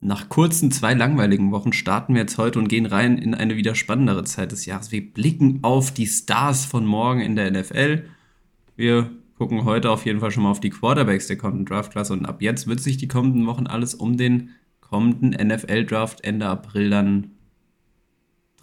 [0.00, 3.74] nach kurzen zwei langweiligen Wochen starten wir jetzt heute und gehen rein in eine wieder
[3.74, 4.92] spannendere Zeit des Jahres.
[4.92, 8.04] Wir blicken auf die Stars von morgen in der NFL.
[8.76, 12.24] Wir gucken heute auf jeden Fall schon mal auf die Quarterbacks der kommenden Draftklasse und
[12.24, 14.50] ab jetzt wird sich die kommenden Wochen alles um den
[14.80, 17.32] kommenden NFL-Draft Ende April dann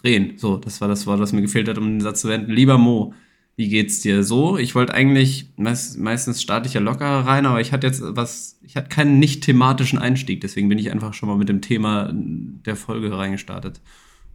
[0.02, 0.38] drehen.
[0.38, 2.50] So, das war das Wort, was mir gefehlt hat, um den Satz zu wenden.
[2.50, 3.14] Lieber Mo,
[3.58, 4.56] wie geht's dir so?
[4.56, 8.56] Ich wollte eigentlich, meist, meistens starte ich ja locker rein, aber ich hatte jetzt was,
[8.62, 12.08] ich hatte keinen nicht thematischen Einstieg, deswegen bin ich einfach schon mal mit dem Thema
[12.12, 13.80] der Folge reingestartet.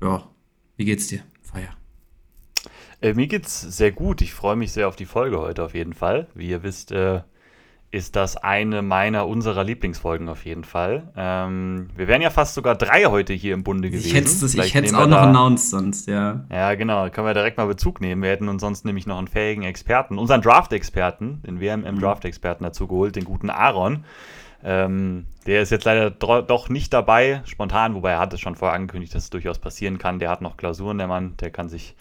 [0.01, 0.27] Ja,
[0.75, 1.69] wie geht's dir, Feier?
[2.99, 4.21] Äh, mir geht's sehr gut.
[4.21, 6.27] Ich freue mich sehr auf die Folge heute auf jeden Fall.
[6.35, 7.21] Wie ihr wisst, äh,
[7.93, 11.03] ist das eine meiner, unserer Lieblingsfolgen auf jeden Fall.
[11.15, 14.07] Ähm, wir wären ja fast sogar drei heute hier im Bunde gewesen.
[14.07, 14.15] Ich
[14.73, 16.43] hätte es auch noch announced sonst, ja.
[16.51, 18.23] Ja, genau, können wir direkt mal Bezug nehmen.
[18.23, 23.15] Wir hätten uns sonst nämlich noch einen fähigen Experten, unseren Draft-Experten, den WMM-Draft-Experten dazu geholt,
[23.15, 24.05] den guten Aaron.
[24.63, 28.75] Ähm, der ist jetzt leider doch nicht dabei, spontan, wobei er hat es schon vorher
[28.75, 30.17] angekündigt, dass es durchaus passieren kann.
[30.17, 31.95] Der hat noch Klausuren, der Mann, der kann sich,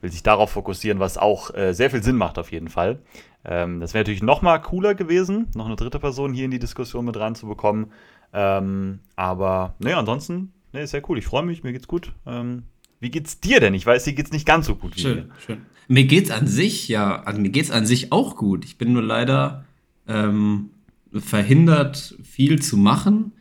[0.00, 2.98] will sich darauf fokussieren, was auch äh, sehr viel Sinn macht auf jeden Fall.
[3.44, 6.58] Ähm, das wäre natürlich noch mal cooler gewesen, noch eine dritte Person hier in die
[6.58, 7.92] Diskussion mit reinzubekommen.
[8.32, 11.18] Ähm, aber ne, ansonsten, ne, ist sehr cool.
[11.18, 12.12] Ich freue mich, mir geht's gut.
[12.26, 12.64] Ähm,
[13.00, 13.74] wie geht's dir denn?
[13.74, 15.28] Ich weiß, dir geht's nicht ganz so gut wie schön, mir.
[15.44, 15.58] Schön.
[15.88, 18.64] Mir geht's an sich, ja, also mir geht's an sich auch gut.
[18.64, 19.64] Ich bin nur leider
[20.08, 20.70] ähm,
[21.12, 23.32] verhindert, viel zu machen,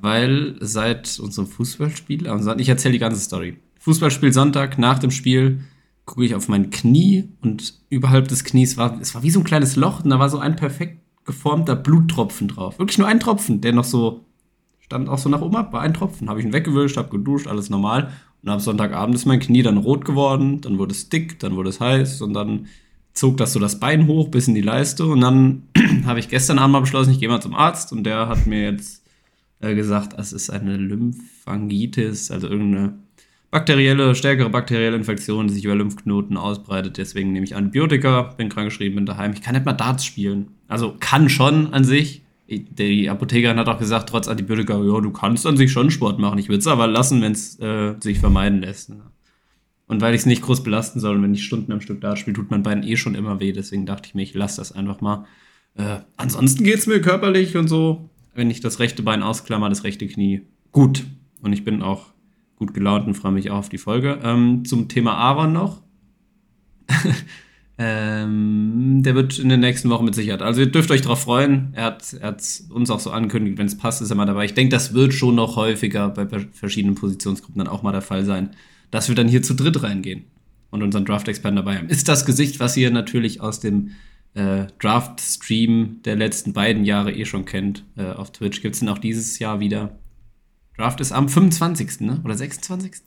[0.00, 3.56] weil seit unserem Fußballspiel, also ich erzähle die ganze Story.
[3.80, 5.64] Fußballspiel Sonntag nach dem Spiel
[6.10, 9.44] gucke ich auf mein Knie und überhalb des Knies war, es war wie so ein
[9.44, 12.80] kleines Loch und da war so ein perfekt geformter Bluttropfen drauf.
[12.80, 14.24] Wirklich nur ein Tropfen, der noch so
[14.80, 16.28] stand auch so nach oben ab, war ein Tropfen.
[16.28, 18.10] Habe ich ihn weggewischt, habe geduscht, alles normal.
[18.42, 21.68] Und am Sonntagabend ist mein Knie dann rot geworden, dann wurde es dick, dann wurde
[21.68, 22.66] es heiß und dann
[23.12, 25.04] zog das so das Bein hoch bis in die Leiste.
[25.06, 25.62] Und dann
[26.06, 28.64] habe ich gestern Abend mal beschlossen, ich gehe mal zum Arzt und der hat mir
[28.64, 29.04] jetzt
[29.60, 32.94] äh, gesagt, es ist eine Lymphangitis, also irgendeine
[33.50, 36.98] bakterielle, stärkere bakterielle Infektion, die sich über Lymphknoten ausbreitet.
[36.98, 39.32] Deswegen nehme ich Antibiotika, bin krankgeschrieben, bin daheim.
[39.32, 40.48] Ich kann nicht mal Darts spielen.
[40.68, 42.22] Also kann schon an sich.
[42.48, 46.38] Die Apothekerin hat auch gesagt, trotz Antibiotika, ja, du kannst an sich schon Sport machen.
[46.38, 48.92] Ich würde es aber lassen, wenn es äh, sich vermeiden lässt.
[49.86, 52.36] Und weil ich es nicht groß belasten soll, wenn ich Stunden am Stück Darts spiele,
[52.36, 53.52] tut mein Bein eh schon immer weh.
[53.52, 55.26] Deswegen dachte ich mir, ich lasse das einfach mal.
[55.74, 59.84] Äh, ansonsten geht es mir körperlich und so, wenn ich das rechte Bein ausklammer, das
[59.84, 61.04] rechte Knie, gut.
[61.42, 62.06] Und ich bin auch
[62.60, 64.20] gut gelaunt und freue mich auch auf die Folge.
[64.22, 65.80] Ähm, zum Thema Aaron noch.
[67.78, 70.42] ähm, der wird in den nächsten Wochen mit Sicherheit.
[70.42, 71.70] Also ihr dürft euch darauf freuen.
[71.72, 74.44] Er hat, hat uns auch so angekündigt, wenn es passt, ist er mal dabei.
[74.44, 78.26] Ich denke, das wird schon noch häufiger bei verschiedenen Positionsgruppen dann auch mal der Fall
[78.26, 78.50] sein,
[78.90, 80.24] dass wir dann hier zu dritt reingehen
[80.70, 81.88] und unseren Draft-Experten dabei haben.
[81.88, 83.92] Ist das Gesicht, was ihr natürlich aus dem
[84.34, 88.90] äh, Draft-Stream der letzten beiden Jahre eh schon kennt äh, auf Twitch, gibt es den
[88.90, 89.98] auch dieses Jahr wieder.
[90.80, 92.00] Draft ist am 25.
[92.00, 92.20] Ne?
[92.24, 93.02] oder 26.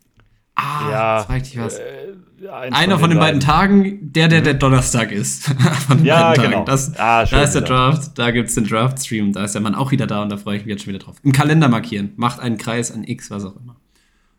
[0.56, 1.80] Ah, ja, jetzt fragt dich was.
[1.80, 5.54] Äh, Einer von den, beiden Tagen, der, der der Donnerstag ist.
[6.04, 6.64] ja, genau.
[6.64, 9.74] Das, ah, da ist der Draft, da gibt es den Draft-Stream, da ist der Mann
[9.74, 11.16] auch wieder da und da freue ich mich jetzt schon wieder drauf.
[11.24, 13.78] Im Kalender markieren, macht einen Kreis, ein X, was auch immer.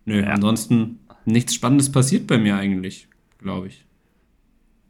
[0.05, 0.29] Nö, ja.
[0.29, 3.09] ansonsten nichts Spannendes passiert bei mir eigentlich,
[3.39, 3.85] glaube ich.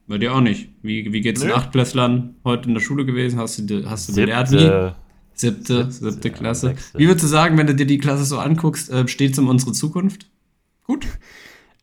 [0.07, 0.69] Bei dir auch nicht.
[0.83, 1.49] Wie, wie geht's Nö.
[1.49, 3.39] den Achtklässlern heute in der Schule gewesen?
[3.39, 4.95] Hast du, hast du Siebte,
[5.35, 6.71] Siebte, siebte Klasse.
[6.71, 9.39] Ja, Wie würdest du sagen, wenn du dir die Klasse so anguckst, äh, steht es
[9.39, 10.31] um unsere Zukunft?
[10.85, 11.07] Gut.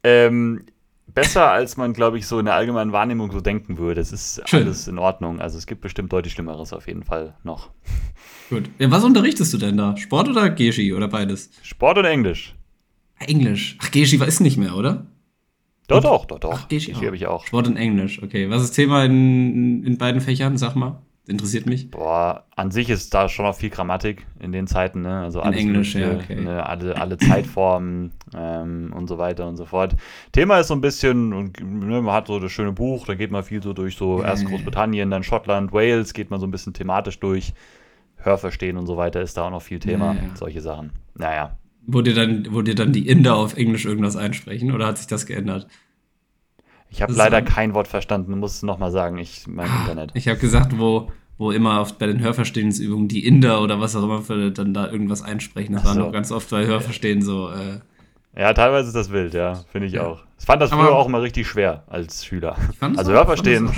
[0.03, 0.63] Ähm,
[1.05, 4.01] besser, als man, glaube ich, so in der allgemeinen Wahrnehmung so denken würde.
[4.01, 4.63] Es ist Schön.
[4.63, 5.39] alles in Ordnung.
[5.39, 7.69] Also es gibt bestimmt deutlich Schlimmeres auf jeden Fall noch.
[8.49, 8.67] Gut.
[8.79, 9.95] Ja, was unterrichtest du denn da?
[9.97, 11.51] Sport oder Geschi oder beides?
[11.61, 12.55] Sport und Englisch.
[13.19, 13.77] Englisch.
[13.79, 15.05] Ach, Geschi ist nicht mehr, oder?
[15.87, 16.53] Doch, doch, doch, doch.
[16.63, 17.45] Ach, Geschi habe ich auch.
[17.45, 18.49] Sport und Englisch, okay.
[18.49, 20.57] Was ist Thema in, in beiden Fächern?
[20.57, 21.89] Sag mal interessiert mich.
[21.89, 25.21] Boah, an sich ist da schon noch viel Grammatik in den Zeiten, ne?
[25.21, 26.35] Also in Englisch, ja, okay.
[26.35, 29.95] Ne, alle, alle Zeitformen ähm, und so weiter und so fort.
[30.31, 33.31] Thema ist so ein bisschen, und, ne, man hat so das schöne Buch, da geht
[33.31, 36.73] man viel so durch so erst Großbritannien, dann Schottland, Wales, geht man so ein bisschen
[36.73, 37.53] thematisch durch.
[38.17, 40.35] Hörverstehen und so weiter ist da auch noch viel Thema, ja, ja.
[40.35, 40.91] solche Sachen.
[41.15, 41.57] Naja.
[41.87, 45.07] Wo dir, dann, wo dir dann die Inder auf Englisch irgendwas einsprechen oder hat sich
[45.07, 45.67] das geändert?
[46.91, 50.11] Ich habe leider kein Wort verstanden, muss es nochmal sagen, ich mein ah, Internet.
[50.13, 51.09] Ich habe gesagt, wo,
[51.41, 54.89] wo immer oft bei den Hörverstehensübungen die Inder oder was auch immer für dann da
[54.89, 55.73] irgendwas einsprechen.
[55.73, 55.89] Das so.
[55.89, 57.49] war noch ganz oft bei Hörverstehen so.
[57.49, 57.79] Äh,
[58.39, 60.05] ja, teilweise ist das wild, ja, finde ich ja.
[60.05, 60.23] auch.
[60.39, 62.55] Ich fand das früher Aber auch immer richtig schwer als Schüler.
[62.79, 63.69] Also Hörverstehen.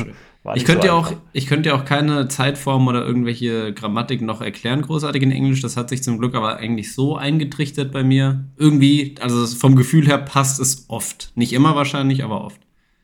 [0.55, 4.81] Ich könnte, so auch, ich könnte ja auch keine Zeitform oder irgendwelche Grammatik noch erklären,
[4.81, 5.61] großartig in Englisch.
[5.61, 8.43] Das hat sich zum Glück aber eigentlich so eingetrichtert bei mir.
[8.57, 11.31] Irgendwie, also vom Gefühl her passt es oft.
[11.35, 12.59] Nicht immer wahrscheinlich, aber oft.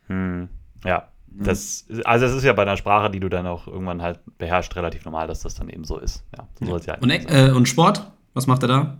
[0.07, 0.49] Hm.
[0.83, 1.07] Ja.
[1.45, 4.75] Das, also es ist ja bei einer Sprache, die du dann auch irgendwann halt beherrschst,
[4.75, 6.25] relativ normal, dass das dann eben so ist.
[6.37, 6.97] Ja, so ja.
[6.99, 8.11] und, äh, und Sport?
[8.33, 8.97] Was macht er da?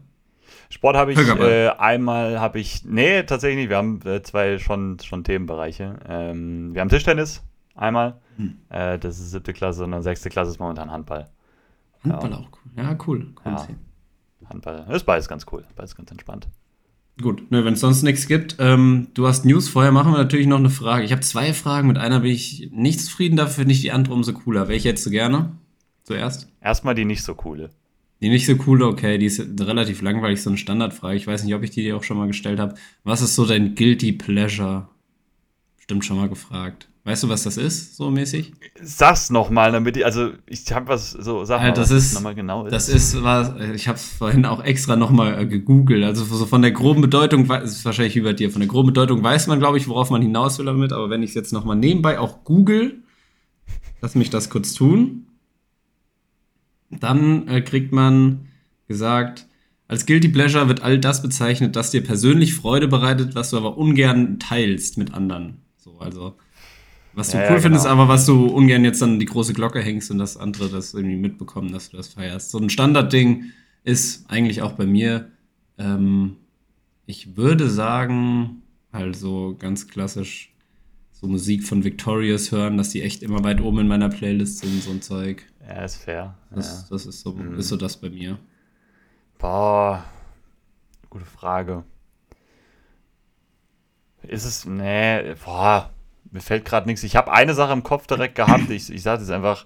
[0.70, 3.70] Sport habe ich äh, einmal, habe ich, nee, tatsächlich nicht.
[3.70, 5.98] Wir haben äh, zwei schon, schon Themenbereiche.
[6.08, 7.44] Ähm, wir haben Tischtennis
[7.76, 8.16] einmal.
[8.38, 8.58] Hm.
[8.70, 11.28] Äh, das ist siebte Klasse und dann sechste Klasse ist momentan Handball.
[12.04, 12.38] Handball ja.
[12.38, 12.72] auch cool.
[12.76, 13.34] Ja, cool.
[13.46, 13.68] cool ja.
[14.50, 15.64] Handball ist beides ganz cool.
[15.76, 16.48] Beides ganz entspannt.
[17.22, 20.48] Gut, ne, wenn es sonst nichts gibt, ähm, du hast News, vorher machen wir natürlich
[20.48, 21.04] noch eine Frage.
[21.04, 24.14] Ich habe zwei Fragen, mit einer bin ich nicht zufrieden, dafür finde ich die andere
[24.14, 24.70] umso cooler.
[24.70, 25.52] Welche hättest du gerne?
[26.04, 26.48] Zuerst?
[26.62, 27.72] Erstmal die nicht so coole.
[28.22, 31.18] Die nicht so coole, okay, die ist relativ langweilig, so eine Standardfrage.
[31.18, 32.76] Ich weiß nicht, ob ich die dir auch schon mal gestellt habe.
[33.04, 34.88] Was ist so dein Guilty Pleasure?
[35.78, 36.88] Stimmt schon mal gefragt.
[37.10, 38.54] Weißt du, was das ist, so mäßig?
[38.84, 42.68] Sag's nochmal, damit ich, also ich habe was so, sag mal, das ist, nochmal genau
[42.68, 42.72] ist.
[42.72, 46.04] Das ist, was, ich habe es vorhin auch extra nochmal äh, gegoogelt.
[46.04, 49.48] Also so von der groben Bedeutung, ist wahrscheinlich über dir, von der groben Bedeutung weiß
[49.48, 50.94] man, glaube ich, worauf man hinaus will damit.
[50.94, 53.02] Aber wenn ich es jetzt nochmal nebenbei auch google,
[54.02, 55.26] lass mich das kurz tun,
[56.92, 58.50] dann äh, kriegt man
[58.88, 59.48] gesagt,
[59.88, 63.80] als Guilty Pleasure wird all das bezeichnet, das dir persönlich Freude bereitet, was du aber
[63.80, 65.64] ungern teilst mit anderen.
[65.76, 66.36] So, also
[67.14, 67.96] was du ja, cool ja, findest, genau.
[67.96, 71.18] aber was du ungern jetzt dann die große Glocke hängst und das andere das irgendwie
[71.18, 72.52] mitbekommen, dass du das feierst.
[72.52, 73.52] So ein Standardding
[73.84, 75.32] ist eigentlich auch bei mir,
[75.78, 76.38] ähm,
[77.06, 78.62] ich würde sagen,
[78.92, 80.54] also ganz klassisch
[81.12, 84.82] so Musik von Victorious hören, dass die echt immer weit oben in meiner Playlist sind,
[84.82, 85.44] so ein Zeug.
[85.68, 86.36] Ja, ist fair.
[86.52, 86.88] Das, ja.
[86.92, 87.60] das ist, so, mhm.
[87.60, 88.40] ist so das bei mir.
[89.38, 90.06] Boah,
[91.10, 91.84] gute Frage.
[94.24, 95.92] Ist es, nee, boah,
[96.32, 97.04] mir fällt gerade nichts.
[97.04, 98.70] Ich habe eine Sache im Kopf direkt gehabt.
[98.70, 99.66] Ich, ich sage es einfach,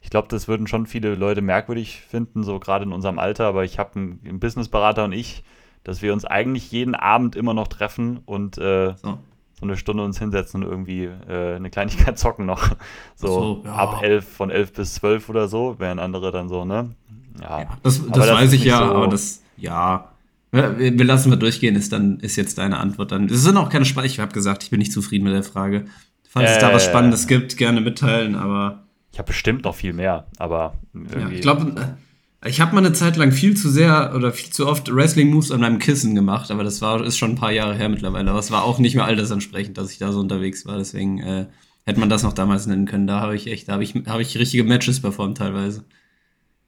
[0.00, 3.64] ich glaube, das würden schon viele Leute merkwürdig finden, so gerade in unserem Alter, aber
[3.64, 5.42] ich habe einen, einen Businessberater und ich,
[5.82, 9.18] dass wir uns eigentlich jeden Abend immer noch treffen und äh, so.
[9.54, 9.62] so.
[9.62, 12.70] eine Stunde uns hinsetzen und irgendwie äh, eine Kleinigkeit zocken noch.
[13.16, 13.74] So, so ja.
[13.74, 16.94] ab elf, von elf bis zwölf oder so, während andere dann so, ne?
[17.40, 17.60] Ja.
[17.60, 20.13] ja das, das, das weiß ich ja, so aber das, ja.
[20.54, 23.26] Wir, lassen mal durchgehen, ist dann, ist jetzt deine Antwort dann.
[23.26, 24.04] Es sind auch keine Spaß.
[24.04, 25.86] Ich habe gesagt, ich bin nicht zufrieden mit der Frage.
[26.28, 28.84] Falls äh, es da was Spannendes gibt, gerne mitteilen, aber.
[29.12, 31.96] Ich habe bestimmt noch viel mehr, aber Ja, ich glaube,
[32.40, 35.50] äh, ich habe mal eine Zeit lang viel zu sehr oder viel zu oft Wrestling-Moves
[35.50, 38.30] an meinem Kissen gemacht, aber das war, ist schon ein paar Jahre her mittlerweile.
[38.30, 40.78] Aber es war auch nicht mehr altersentsprechend, dass ich da so unterwegs war.
[40.78, 41.46] Deswegen äh,
[41.84, 43.08] hätte man das noch damals nennen können.
[43.08, 45.84] Da habe ich echt, da habe ich, hab ich richtige Matches performt teilweise.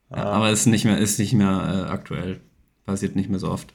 [0.09, 0.31] Ja, ah.
[0.33, 2.41] aber ist nicht mehr, ist nicht mehr äh, aktuell
[2.87, 3.71] passiert nicht mehr so oft.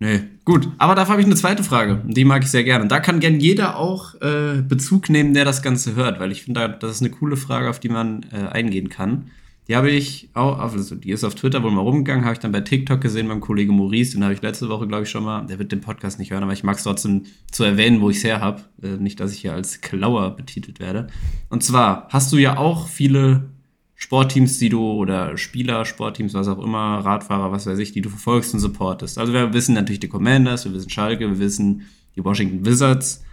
[0.00, 0.68] Nee, gut.
[0.78, 2.02] Aber dafür habe ich eine zweite Frage.
[2.06, 2.82] Die mag ich sehr gerne.
[2.82, 6.42] Und da kann gern jeder auch äh, Bezug nehmen, der das Ganze hört, weil ich
[6.42, 9.30] finde, das ist eine coole Frage, auf die man äh, eingehen kann.
[9.66, 12.52] Die habe ich auch, also die ist auf Twitter wohl mal rumgegangen, habe ich dann
[12.52, 15.44] bei TikTok gesehen beim Kollegen Maurice, den habe ich letzte Woche, glaube ich, schon mal,
[15.44, 18.16] der wird den Podcast nicht hören, aber ich mag es trotzdem zu erwähnen, wo ich
[18.16, 18.62] es her habe.
[18.82, 21.08] Äh, nicht, dass ich hier als Klauer betitelt werde.
[21.50, 23.50] Und zwar hast du ja auch viele
[24.00, 28.08] Sportteams, die du oder Spieler, Sportteams, was auch immer, Radfahrer, was weiß ich, die du
[28.08, 29.18] verfolgst und supportest.
[29.18, 31.82] Also wir wissen natürlich die Commanders, wir wissen Schalke, wir wissen
[32.14, 33.24] die Washington Wizards.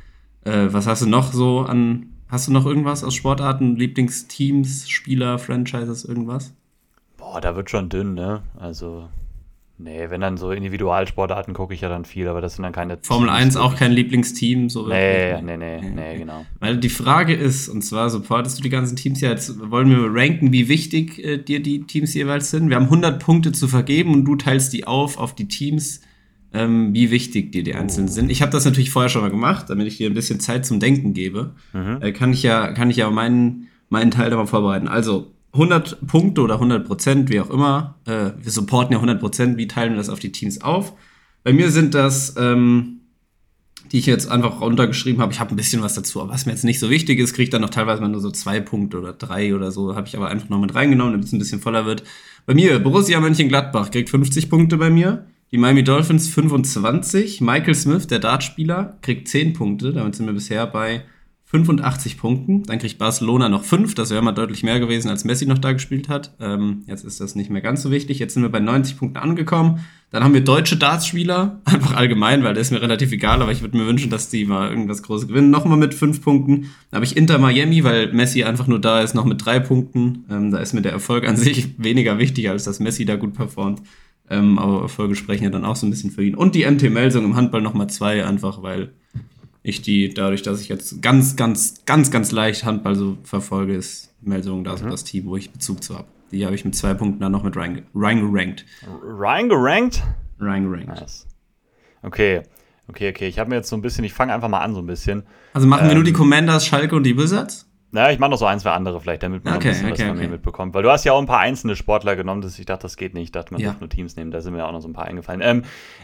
[0.43, 5.37] Äh, was hast du noch so an, hast du noch irgendwas aus Sportarten, Lieblingsteams, Spieler,
[5.37, 6.51] Franchises, irgendwas?
[7.15, 8.41] Boah, da wird schon dünn, ne?
[8.57, 9.07] Also
[9.77, 12.97] Nee, wenn dann so Individualsportarten gucke ich ja dann viel, aber das sind dann keine.
[13.01, 16.45] Formel Teams, 1 auch kein Lieblingsteam, so nee, nee, nee, nee, nee, genau.
[16.61, 20.07] Weil die Frage ist, und zwar supportest du die ganzen Teams ja, jetzt wollen wir
[20.09, 22.69] ranken, wie wichtig äh, dir die Teams jeweils sind.
[22.69, 25.99] Wir haben 100 Punkte zu vergeben und du teilst die auf auf die Teams,
[26.53, 28.13] ähm, wie wichtig dir die einzelnen oh.
[28.13, 28.31] sind.
[28.31, 30.79] Ich habe das natürlich vorher schon mal gemacht, damit ich dir ein bisschen Zeit zum
[30.79, 31.53] Denken gebe.
[31.73, 31.97] Mhm.
[31.99, 34.87] Äh, kann ich ja, kann ich ja meinen, meinen Teil da mal vorbereiten.
[34.87, 37.95] Also, 100 Punkte oder 100 Prozent, wie auch immer.
[38.05, 39.57] Äh, wir supporten ja 100 Prozent.
[39.57, 40.93] Wie teilen wir das auf die Teams auf?
[41.43, 43.01] Bei mir sind das, ähm,
[43.91, 45.31] die ich jetzt einfach runtergeschrieben habe.
[45.31, 47.43] Ich habe ein bisschen was dazu, aber was mir jetzt nicht so wichtig ist, kriege
[47.43, 49.95] ich dann noch teilweise mal nur so zwei Punkte oder drei oder so.
[49.95, 52.03] Habe ich aber einfach noch mit reingenommen, damit es ein bisschen voller wird.
[52.45, 55.25] Bei mir, Borussia Mönchengladbach kriegt 50 Punkte bei mir.
[55.51, 57.41] Die Miami Dolphins 25.
[57.41, 59.93] Michael Smith, der Dartspieler, kriegt 10 Punkte.
[59.93, 61.03] Damit sind wir bisher bei
[61.55, 62.63] 85 Punkten.
[62.63, 63.95] Dann kriegt Barcelona noch 5.
[63.95, 66.35] Das wäre mal deutlich mehr gewesen, als Messi noch da gespielt hat.
[66.41, 68.19] Ähm, jetzt ist das nicht mehr ganz so wichtig.
[68.19, 69.79] Jetzt sind wir bei 90 Punkten angekommen.
[70.11, 73.61] Dann haben wir deutsche Dartspieler, einfach allgemein, weil der ist mir relativ egal, aber ich
[73.61, 75.49] würde mir wünschen, dass die mal irgendwas Großes gewinnen.
[75.49, 76.71] Nochmal mit 5 Punkten.
[76.91, 80.25] Dann habe ich Inter Miami, weil Messi einfach nur da ist, noch mit 3 Punkten.
[80.29, 83.33] Ähm, da ist mir der Erfolg an sich weniger wichtig, als dass Messi da gut
[83.33, 83.81] performt.
[84.29, 86.35] Ähm, aber Erfolge sprechen ja dann auch so ein bisschen für ihn.
[86.35, 88.91] Und die NT Melsung im Handball nochmal 2, einfach weil
[89.65, 94.13] ich die, dadurch, dass ich jetzt ganz, ganz, ganz, ganz leicht Handball so verfolge, ist
[94.21, 94.91] Meldung da so mhm.
[94.91, 96.07] das Team, wo ich Bezug zu habe.
[96.31, 98.65] Die habe ich mit zwei Punkten dann noch mit reingerankt.
[98.85, 100.03] Reingerankt?
[100.39, 100.87] Reingerankt.
[100.87, 101.25] Nice.
[102.03, 102.43] Okay,
[102.87, 103.27] okay, okay.
[103.27, 105.23] Ich habe mir jetzt so ein bisschen, ich fange einfach mal an so ein bisschen.
[105.53, 107.67] Also machen ähm, wir nur die ähm, Commanders, Schalke und die Wizards?
[107.91, 109.93] Naja, ich mache noch so ein, zwei andere vielleicht, damit man okay, ein bisschen okay,
[109.93, 110.25] was von okay.
[110.27, 110.73] mir mitbekommt.
[110.73, 113.13] Weil du hast ja auch ein paar einzelne Sportler genommen, dass ich dachte, das geht
[113.13, 113.23] nicht.
[113.25, 113.69] Ich dachte, man Ja.
[113.71, 114.31] darf nur Teams nehmen.
[114.31, 115.41] Da sind mir auch noch so ein paar eingefallen.
[115.41, 115.63] Ähm,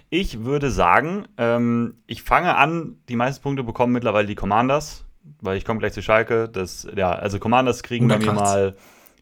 [0.09, 5.03] ich würde sagen, ähm, ich fange an, die meisten Punkte bekommen mittlerweile die Commanders,
[5.41, 6.47] weil ich komme gleich zu Schalke.
[6.47, 8.75] Das, ja, also Commanders kriegen bei mir mal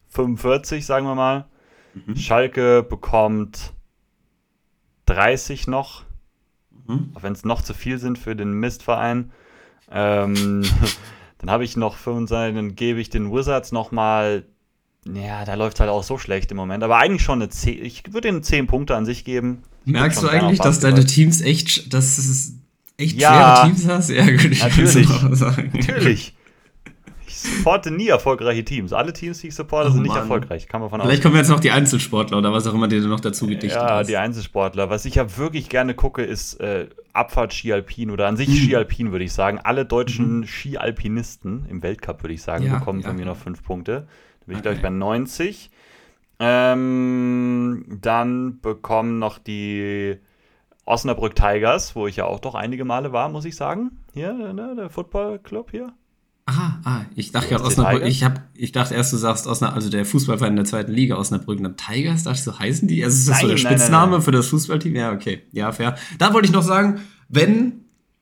[0.10, 1.46] 45, sagen wir mal.
[1.94, 2.16] Mhm.
[2.18, 3.74] Schalke bekommt
[5.08, 6.04] 30 noch,
[6.88, 7.12] Mhm.
[7.16, 9.32] auch wenn es noch zu viel sind für den Mistverein.
[9.92, 10.64] Ähm,
[11.40, 14.46] dann habe ich noch 25, dann gebe ich den Wizards noch mal,
[15.12, 18.04] ja, da läuft halt auch so schlecht im Moment, aber eigentlich schon eine 10, ich
[18.14, 19.64] würde ihnen 10 Punkte an sich geben.
[19.86, 21.06] Ich Merkst du eigentlich, dass deine.
[21.06, 22.54] Teams echt, dass es
[22.98, 23.56] echt Ja.
[23.56, 24.10] schwere Teams hast?
[24.10, 25.08] Ja, gut, ich Natürlich.
[25.74, 26.34] Natürlich.
[27.44, 28.94] Supporte nie erfolgreiche Teams.
[28.94, 30.20] Alle Teams, die ich supporte, Oh sind nicht Mann.
[30.22, 30.68] erfolgreich.
[30.68, 33.20] Kann man von Vielleicht kommen jetzt noch die Einzelsportler oder was auch immer dir noch
[33.20, 34.08] dazu gedichtet Ja, hast.
[34.10, 34.90] die Einzelsportler.
[34.90, 38.54] Was ich ja wirklich gerne gucke, ist äh, Abfahrt Ski-Alpin oder an sich Mhm.
[38.54, 39.60] Ski-Alpin, würde ich sagen.
[39.64, 43.34] Alle deutschen Ski-Alpinisten im Weltcup, würde ich sagen, Ja, bekommen von ja, mir ja.
[43.34, 44.08] noch fünf Punkte.
[44.42, 44.62] Da bin ich, Okay.
[44.62, 45.72] glaube ich, bei 90.
[46.42, 50.18] Ähm, dann bekommen noch die
[50.86, 53.92] Osnabrück Tigers, wo ich ja auch doch einige Male war, muss ich sagen.
[54.14, 55.94] Hier, ne, der Football-Club hier.
[56.50, 58.10] Aha, ah, ich dachte gerade Osnabrück, Tigers?
[58.16, 61.16] ich, hab, ich dachte erst, du sagst Osnabrück, also der Fußballverein in der zweiten Liga
[61.18, 63.04] Osnabrück, dann Tigers, dachte ich so, heißen die?
[63.04, 64.22] Also ist das so Nein, der nein, nein, Spitzname nein.
[64.24, 64.96] für das Fußballteam?
[64.96, 65.96] Ja, okay, ja, fair.
[66.18, 67.82] Da wollte ich noch sagen, wenn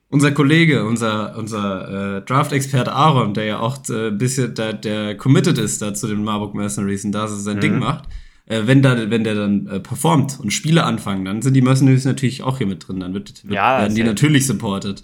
[0.10, 5.16] unser Kollege, unser, unser äh, Draft-Experte Aaron, der ja auch äh, ein bisschen, der, der
[5.16, 7.62] committed ist da zu den Marburg Mercenaries und da so sein Mhm.
[7.62, 8.10] Ding macht,
[8.46, 12.04] äh, wenn, da, wenn der dann äh, performt und Spiele anfangen, dann sind die Mercenaries
[12.04, 15.04] natürlich auch hier mit drin, dann wird, wird, Ja, werden die natürlich supported.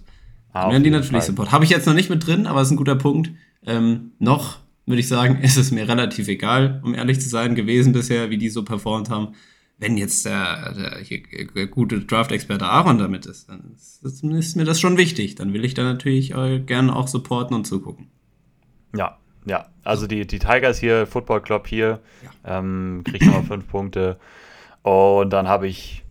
[0.53, 1.21] Ah, die natürlich Fall.
[1.21, 1.51] Support.
[1.51, 3.31] Habe ich jetzt noch nicht mit drin, aber ist ein guter Punkt.
[3.65, 7.93] Ähm, noch würde ich sagen, ist es mir relativ egal, um ehrlich zu sein, gewesen
[7.93, 9.35] bisher, wie die so performt haben.
[9.79, 14.79] Wenn jetzt der, der, der gute Draft-Experte Aaron damit ist, dann ist, ist mir das
[14.79, 15.35] schon wichtig.
[15.35, 18.07] Dann will ich da natürlich äh, gerne auch supporten und zugucken.
[18.95, 19.65] Ja, ja.
[19.83, 21.99] Also die, die Tigers hier, Football Club hier,
[22.45, 24.17] ähm, kriegt nochmal fünf Punkte.
[24.83, 26.02] Und dann habe ich,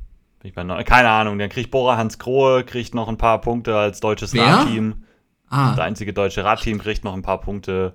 [0.42, 3.40] bin ich bei neun, keine Ahnung, dann kriegt Bora Hans Grohe, kriegt noch ein paar
[3.40, 4.44] Punkte als deutsches Wer?
[4.44, 5.04] Radteam.
[5.48, 7.94] Das Ah, einzige deutsche Radteam kriegt noch ein paar Punkte.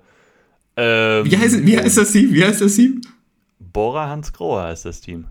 [0.76, 2.32] Ähm, wie heißt, wie heißt das Team?
[2.32, 3.00] Wie heißt das Team?
[3.58, 5.26] Bora Hans Grohe heißt das Team.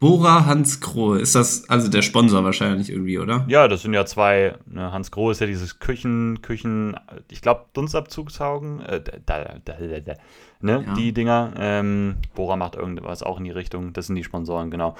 [0.00, 1.20] Bora Hans Krohe.
[1.20, 3.44] Ist das also der Sponsor wahrscheinlich irgendwie, oder?
[3.48, 4.56] Ja, das sind ja zwei.
[4.66, 6.96] Ne, Hans Grohe ist ja dieses Küchen, Küchen,
[7.30, 10.12] ich glaube, Dunstabzugshaugen, äh, da, da, da, da, da,
[10.60, 10.94] ne, Ja.
[10.94, 11.52] die Dinger.
[11.58, 13.92] Ähm, Bora macht irgendwas auch in die Richtung.
[13.92, 14.96] Das sind die Sponsoren, genau.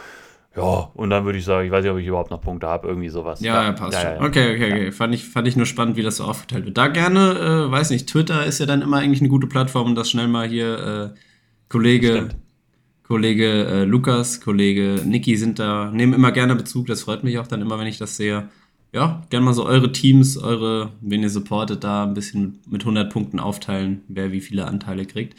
[0.56, 2.88] Ja, und dann würde ich sagen, ich weiß nicht, ob ich überhaupt noch Punkte habe,
[2.88, 3.40] irgendwie sowas.
[3.40, 4.22] Ja, ja, passt ja, schon.
[4.22, 4.28] ja.
[4.28, 4.92] Okay, okay, okay.
[4.92, 6.78] Fand, ich, fand ich nur spannend, wie das so aufgeteilt wird.
[6.78, 9.94] Da gerne, äh, weiß nicht, Twitter ist ja dann immer eigentlich eine gute Plattform, um
[9.94, 11.18] das schnell mal hier äh,
[11.68, 12.36] Kollege, Stimmt.
[13.02, 16.86] Kollege äh, Lukas, Kollege Niki sind da, nehmen immer gerne Bezug.
[16.86, 18.48] Das freut mich auch dann immer, wenn ich das sehe.
[18.92, 23.12] Ja, gerne mal so eure Teams, eure, wen ihr supportet, da ein bisschen mit 100
[23.12, 25.36] Punkten aufteilen, wer wie viele Anteile kriegt.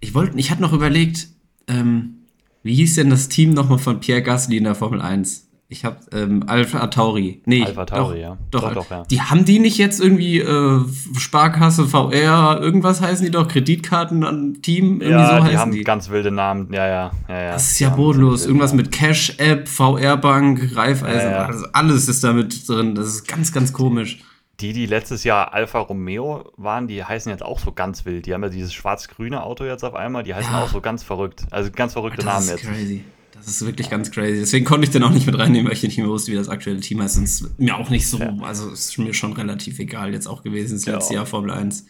[0.00, 1.28] Ich wollte, ich hatte noch überlegt,
[1.68, 2.21] ähm,
[2.62, 5.48] wie hieß denn das Team nochmal von Pierre Gasly in der Formel 1?
[5.68, 7.40] Ich habe ähm, Alpha Tauri.
[7.46, 8.36] Nee, Alpha Tauri, ja.
[8.50, 9.04] Doch, Doch, doch, ja.
[9.10, 10.80] Die haben die nicht jetzt irgendwie äh,
[11.16, 15.72] Sparkasse, VR, irgendwas heißen die doch, Kreditkarten an Team, irgendwie Ja, so die heißen haben
[15.72, 15.82] die.
[15.82, 16.70] ganz wilde Namen.
[16.74, 17.52] Ja, ja, ja, ja.
[17.52, 18.44] Das ist ja haben bodenlos.
[18.44, 21.46] Irgendwas mit Cash-App, VR-Bank, Reifeisen, Ja, ja.
[21.46, 22.94] Also alles ist da mit drin.
[22.94, 24.18] Das ist ganz, ganz komisch.
[24.62, 28.26] Die, die letztes Jahr Alfa Romeo waren, die heißen jetzt auch so ganz wild.
[28.26, 30.62] Die haben ja dieses schwarz-grüne Auto jetzt auf einmal, die heißen Ja.
[30.62, 31.44] auch so ganz verrückt.
[31.50, 32.64] Also ganz verrückte Das Namen ist jetzt.
[32.64, 33.04] crazy.
[33.34, 34.38] Das ist wirklich ganz crazy.
[34.38, 36.48] Deswegen konnte ich den auch nicht mit reinnehmen, weil ich nicht mehr wusste, wie das
[36.48, 37.18] aktuelle Team heißt.
[37.18, 38.32] Und ist mir auch nicht so, Ja.
[38.42, 40.94] also es ist mir schon relativ egal jetzt auch gewesen, das Ja.
[40.94, 41.86] letzte Jahr Formel 1.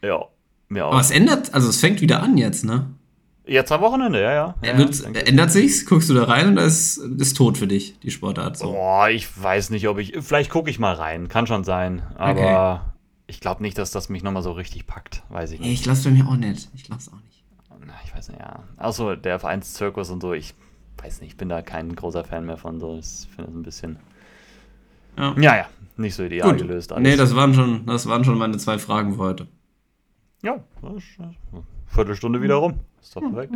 [0.00, 0.20] Ja,
[0.68, 0.92] mir auch.
[0.92, 2.86] Aber es ändert, also es fängt wieder an jetzt, ne?
[3.44, 4.54] Jetzt am Wochenende, ja, ja.
[4.62, 4.70] ja,
[5.14, 5.84] Er ändert sich's?
[5.84, 8.70] Guckst du da rein und ist, ist tot für dich, die Sportart so?
[8.72, 10.14] Boah, ich weiß nicht, ob ich.
[10.20, 11.26] Vielleicht gucke ich mal rein.
[11.28, 12.02] Kann schon sein.
[12.16, 12.92] Aber
[13.26, 15.22] ich glaube nicht, dass das mich nochmal so richtig packt.
[15.28, 15.72] Weiß ich nicht.
[15.72, 16.68] ich glaub's bei mir auch nicht.
[16.74, 17.42] Ich glaub's auch nicht.
[17.84, 18.62] Na, Ich weiß nicht, ja.
[18.76, 20.54] Achso, der Vereinszirkus und so, ich
[21.02, 22.96] weiß nicht, ich bin da kein großer Fan mehr von so.
[23.00, 23.96] Ich finde das ein bisschen.
[25.18, 25.34] Ja.
[25.36, 26.58] Ja, ja, nicht so ideal Gut.
[26.58, 26.92] gelöst.
[26.92, 27.02] alles.
[27.02, 29.48] Nee, das waren, schon, das waren schon meine zwei Fragen für heute.
[30.42, 31.18] Ja, das ist-
[31.92, 32.74] Viertelstunde wieder rum.
[33.00, 33.52] Ist doch perfekt.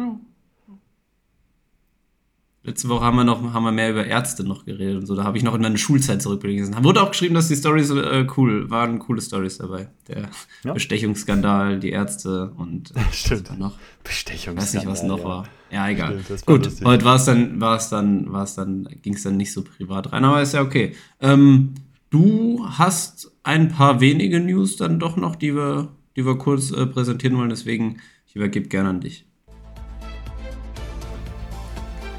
[2.63, 5.15] Letzte Woche haben wir noch haben wir mehr über Ärzte noch geredet und so.
[5.15, 6.75] Da habe ich noch in meine Schulzeit zurückgelesen.
[6.75, 9.89] Da wurde auch geschrieben, dass die Stories äh, cool waren, coole Stories dabei.
[10.09, 10.29] Der
[10.65, 10.73] Ja.
[10.73, 13.51] Bestechungsskandal, die Ärzte und äh, Stimmt.
[13.51, 13.79] was noch.
[14.03, 14.55] Bestechung.
[14.57, 15.47] Ich weiß nicht, was noch war.
[15.71, 16.21] Ja, egal.
[16.25, 16.85] Stimmt, war Gut, lustig.
[16.87, 19.63] heute war es dann, war es dann, war es dann, ging es dann nicht so
[19.63, 20.97] privat rein, aber ist ja okay.
[21.21, 21.75] Ähm,
[22.11, 26.85] du hast ein paar wenige News dann doch noch, die wir, die wir kurz äh,
[26.87, 27.99] präsentieren wollen, deswegen
[28.37, 29.25] ich übergebe gerne an dich.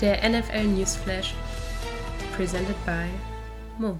[0.01, 1.35] Der NFL Newsflash.
[2.35, 3.05] Presented by
[3.77, 3.99] Mo.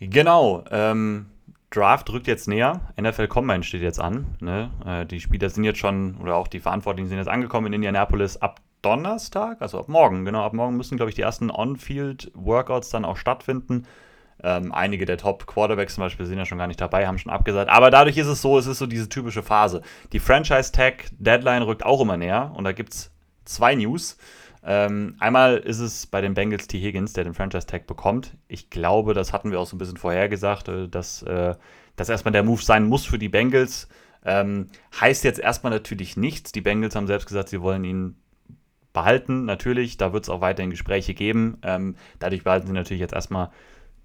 [0.00, 0.64] Genau.
[0.72, 1.26] Ähm,
[1.70, 2.80] Draft rückt jetzt näher.
[3.00, 4.26] NFL Combine steht jetzt an.
[4.40, 4.70] Ne?
[4.84, 8.36] Äh, die Spieler sind jetzt schon, oder auch die Verantwortlichen sind jetzt angekommen in Indianapolis
[8.38, 10.24] ab Donnerstag, also ab morgen.
[10.24, 13.86] Genau, ab morgen müssen, glaube ich, die ersten On-Field-Workouts dann auch stattfinden.
[14.42, 17.70] Ähm, einige der Top-Quarterbacks zum Beispiel sind ja schon gar nicht dabei, haben schon abgesagt.
[17.70, 19.82] Aber dadurch ist es so, es ist so diese typische Phase.
[20.12, 23.10] Die Franchise-Tag-Deadline rückt auch immer näher und da gibt es
[23.44, 24.16] zwei News.
[24.64, 26.78] Ähm, einmal ist es bei den Bengals T.
[26.78, 28.36] Higgins, der den Franchise-Tag bekommt.
[28.48, 31.54] Ich glaube, das hatten wir auch so ein bisschen vorhergesagt, äh, dass äh,
[31.96, 33.88] das erstmal der Move sein muss für die Bengals.
[34.24, 34.68] Ähm,
[35.00, 36.52] heißt jetzt erstmal natürlich nichts.
[36.52, 38.16] Die Bengals haben selbst gesagt, sie wollen ihn
[38.92, 39.96] behalten, natürlich.
[39.96, 41.58] Da wird es auch weiterhin Gespräche geben.
[41.62, 43.50] Ähm, dadurch behalten sie natürlich jetzt erstmal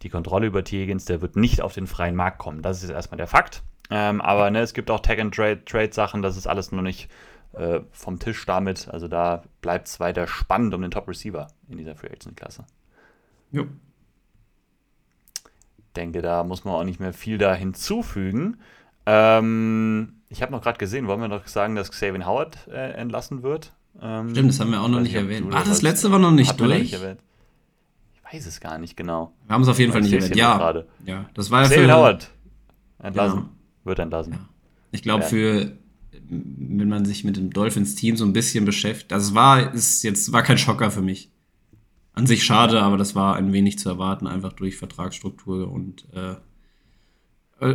[0.02, 0.82] die Kontrolle über T.
[0.82, 1.06] Higgins.
[1.06, 2.62] Der wird nicht auf den freien Markt kommen.
[2.62, 3.64] Das ist jetzt erstmal der Fakt.
[3.90, 7.10] Ähm, aber ne, es gibt auch Tag-and-Trade-Sachen, das ist alles noch nicht
[7.54, 8.90] äh, vom Tisch damit.
[8.90, 12.66] Also da bleibt es weiter spannend um den Top-Receiver in dieser Free Agent-Klasse.
[13.52, 13.66] Jo.
[15.96, 18.58] Denke, da muss man auch nicht mehr viel da hinzufügen.
[19.06, 23.42] Ähm, ich habe noch gerade gesehen, wollen wir noch sagen, dass Xavier Howard äh, entlassen
[23.42, 23.74] wird?
[24.02, 25.48] Ähm, Stimmt, das haben wir auch noch nicht erwähnt.
[25.54, 26.78] Ah, das letzte war noch nicht durch.
[26.78, 27.18] Nicht ich
[28.32, 29.34] weiß es gar nicht genau.
[29.46, 30.36] Wir haben es auf jeden Fall nicht erwähnt.
[30.36, 32.30] Ja, ja, das war ja Xavier Howard
[33.00, 33.40] entlassen.
[33.40, 33.50] Genau.
[33.84, 34.34] Wird entlassen.
[34.34, 34.40] Ja.
[34.92, 35.30] Ich glaube, ja.
[35.30, 35.78] für
[36.30, 39.12] wenn man sich mit dem Dolphins-Team so ein bisschen beschäftigt.
[39.12, 41.32] Es war, ist jetzt, war kein Schocker für mich.
[42.14, 46.36] An sich schade, aber das war ein wenig zu erwarten, einfach durch Vertragsstruktur und, äh,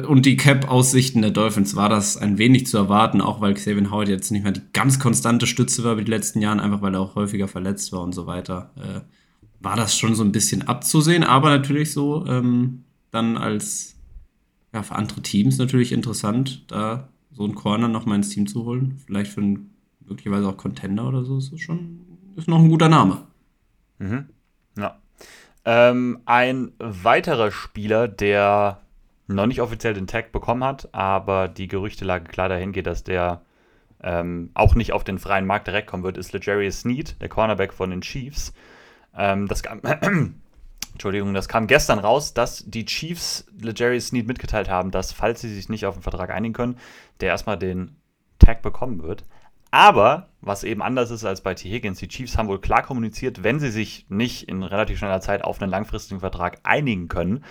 [0.04, 4.08] und die Cap-Aussichten der Dolphins war das ein wenig zu erwarten, auch weil Xavier Howard
[4.08, 7.00] jetzt nicht mehr die ganz konstante Stütze war über die letzten Jahren, einfach weil er
[7.00, 8.72] auch häufiger verletzt war und so weiter.
[8.76, 9.00] Äh,
[9.62, 13.96] war das schon so ein bisschen abzusehen, aber natürlich so ähm, dann als
[14.72, 18.64] ja, für andere Teams natürlich interessant, da so einen Corner noch mal ins Team zu
[18.64, 18.98] holen.
[19.06, 19.74] Vielleicht für einen
[20.06, 22.00] möglicherweise auch Contender oder so, ist schon
[22.36, 23.26] ist noch ein guter Name.
[23.98, 24.26] Mhm.
[24.76, 24.98] Ja.
[25.64, 28.80] Ähm, ein weiterer Spieler, der
[29.28, 33.42] noch nicht offiziell den Tag bekommen hat, aber die Gerüchtelage klar dahin geht, dass der
[34.02, 37.72] ähm, auch nicht auf den freien Markt direkt kommen wird, ist Legarius Sneed, der Cornerback
[37.72, 38.52] von den Chiefs.
[39.16, 39.80] Ähm, das kam,
[40.92, 45.52] Entschuldigung, das kam gestern raus, dass die Chiefs Legarius Sneed mitgeteilt haben, dass, falls sie
[45.52, 46.78] sich nicht auf den Vertrag einigen können,
[47.20, 47.96] der erstmal den
[48.38, 49.24] Tag bekommen wird.
[49.70, 51.70] Aber, was eben anders ist als bei T.
[51.70, 55.42] Higgins, die Chiefs haben wohl klar kommuniziert, wenn sie sich nicht in relativ schneller Zeit
[55.42, 57.42] auf einen langfristigen Vertrag einigen können,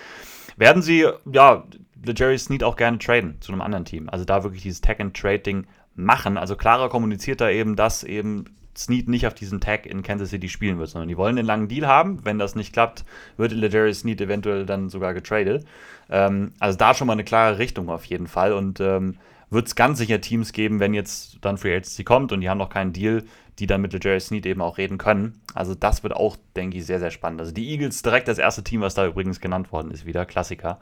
[0.56, 1.64] werden sie, ja,
[2.04, 4.08] Jerry Sneed auch gerne traden zu einem anderen Team.
[4.08, 6.36] Also da wirklich dieses Tag-and-Trade-Ding machen.
[6.36, 8.44] Also klarer kommuniziert da eben, dass eben
[8.76, 11.68] Snead nicht auf diesem Tag in Kansas City spielen wird, sondern die wollen den langen
[11.68, 12.24] Deal haben.
[12.24, 13.04] Wenn das nicht klappt,
[13.36, 15.66] wird Legarius Snead eventuell dann sogar getradet.
[16.10, 19.18] Ähm, also da schon mal eine klare Richtung auf jeden Fall und ähm,
[19.50, 22.58] wird es ganz sicher Teams geben, wenn jetzt dann Free Agency kommt und die haben
[22.58, 23.22] noch keinen Deal,
[23.58, 25.40] die dann mit Legarius Snead eben auch reden können.
[25.54, 27.40] Also das wird auch, denke ich, sehr, sehr spannend.
[27.40, 30.78] Also die Eagles direkt das erste Team, was da übrigens genannt worden ist, wieder Klassiker.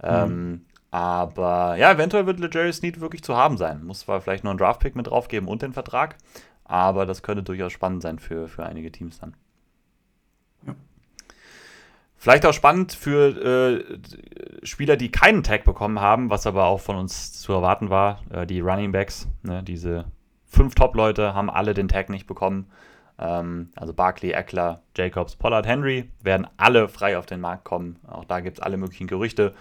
[0.00, 0.08] Mhm.
[0.08, 0.60] Ähm,
[0.92, 3.84] aber ja, eventuell wird Legarius Snead wirklich zu haben sein.
[3.84, 6.14] Muss zwar vielleicht nur einen Draftpick mit draufgeben und den Vertrag,
[6.74, 9.34] aber das könnte durchaus spannend sein für, für einige Teams dann.
[10.66, 10.74] Ja.
[12.16, 16.96] Vielleicht auch spannend für äh, Spieler, die keinen Tag bekommen haben, was aber auch von
[16.96, 18.22] uns zu erwarten war.
[18.28, 20.06] Äh, die Running Backs, ne, diese
[20.46, 22.66] fünf Top-Leute haben alle den Tag nicht bekommen.
[23.20, 28.00] Ähm, also Barkley, Eckler, Jacobs, Pollard, Henry werden alle frei auf den Markt kommen.
[28.08, 29.54] Auch da gibt es alle möglichen Gerüchte.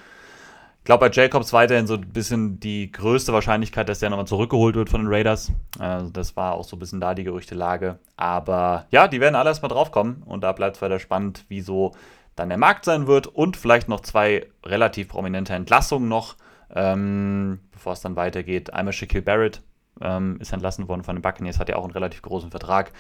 [0.84, 4.76] Ich glaube, bei Jacobs weiterhin so ein bisschen die größte Wahrscheinlichkeit, dass der nochmal zurückgeholt
[4.76, 5.50] wird von den Raiders.
[5.80, 8.00] Also das war auch so ein bisschen da die Gerüchtelage.
[8.18, 11.94] Aber ja, die werden alle erstmal draufkommen und da bleibt es weiter spannend, wieso
[12.36, 16.36] dann der Markt sein wird und vielleicht noch zwei relativ prominente Entlassungen noch,
[16.76, 18.74] ähm, bevor es dann weitergeht.
[18.74, 19.62] Einmal Shaquille Barrett
[20.02, 22.92] ähm, ist entlassen worden von den Buccaneers, hat ja auch einen relativ großen Vertrag.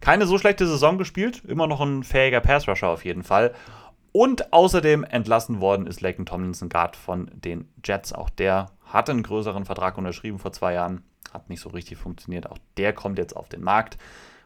[0.00, 3.54] Keine so schlechte Saison gespielt, immer noch ein fähiger Pass-Rusher auf jeden Fall.
[4.12, 8.12] Und außerdem entlassen worden ist Laken Tomlinson Guard von den Jets.
[8.12, 11.02] Auch der hatte einen größeren Vertrag unterschrieben vor zwei Jahren.
[11.32, 12.50] Hat nicht so richtig funktioniert.
[12.50, 13.98] Auch der kommt jetzt auf den Markt.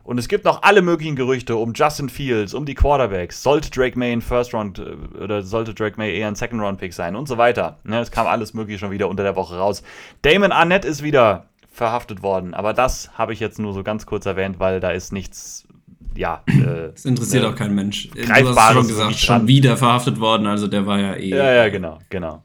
[0.04, 3.42] Und es gibt noch alle möglichen Gerüchte um Justin Fields, um die Quarterbacks.
[3.42, 6.78] Sollte Drake May ein First Round äh, oder sollte Drake May eher ein Second Round
[6.78, 7.78] Pick sein und so weiter.
[7.84, 9.82] Ne, es kam alles mögliche schon wieder unter der Woche raus.
[10.22, 14.26] Damon Arnett ist wieder verhaftet worden, aber das habe ich jetzt nur so ganz kurz
[14.26, 15.66] erwähnt, weil da ist nichts
[16.16, 16.42] ja.
[16.46, 18.08] Äh, das interessiert äh, auch kein Mensch.
[18.10, 21.28] Du hast schon gesagt, schon wieder verhaftet worden, also der war ja eh.
[21.28, 22.42] Ja, ja, genau, genau.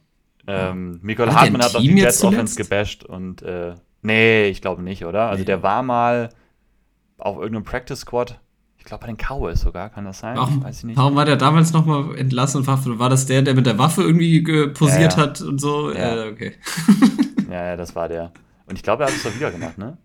[0.47, 5.05] Ähm, Michael Hartmann hat auch die Jets Offense gebasht und äh, nee, ich glaube nicht,
[5.05, 5.29] oder?
[5.29, 5.45] Also nee.
[5.45, 6.29] der war mal
[7.17, 8.39] auf irgendeinem Practice Squad.
[8.77, 10.37] Ich glaube bei den Cowboys sogar, kann das sein?
[10.37, 10.97] Warum, Weiß ich nicht.
[10.97, 12.97] warum war der damals nochmal entlassen und verhaftet?
[12.97, 15.17] War das der, der mit der Waffe irgendwie posiert ja, ja.
[15.17, 15.91] hat und so?
[15.91, 16.53] Ja, äh, okay.
[17.49, 18.31] ja, ja, das war der.
[18.65, 19.97] Und ich glaube, er hat es doch wieder gemacht, ne?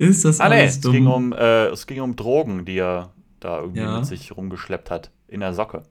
[0.00, 0.92] Ist das ah, nee, es dumm?
[0.92, 3.98] Ging um, äh, es ging um Drogen, die er da irgendwie ja.
[3.98, 5.10] mit sich rumgeschleppt hat.
[5.28, 5.82] In der Socke.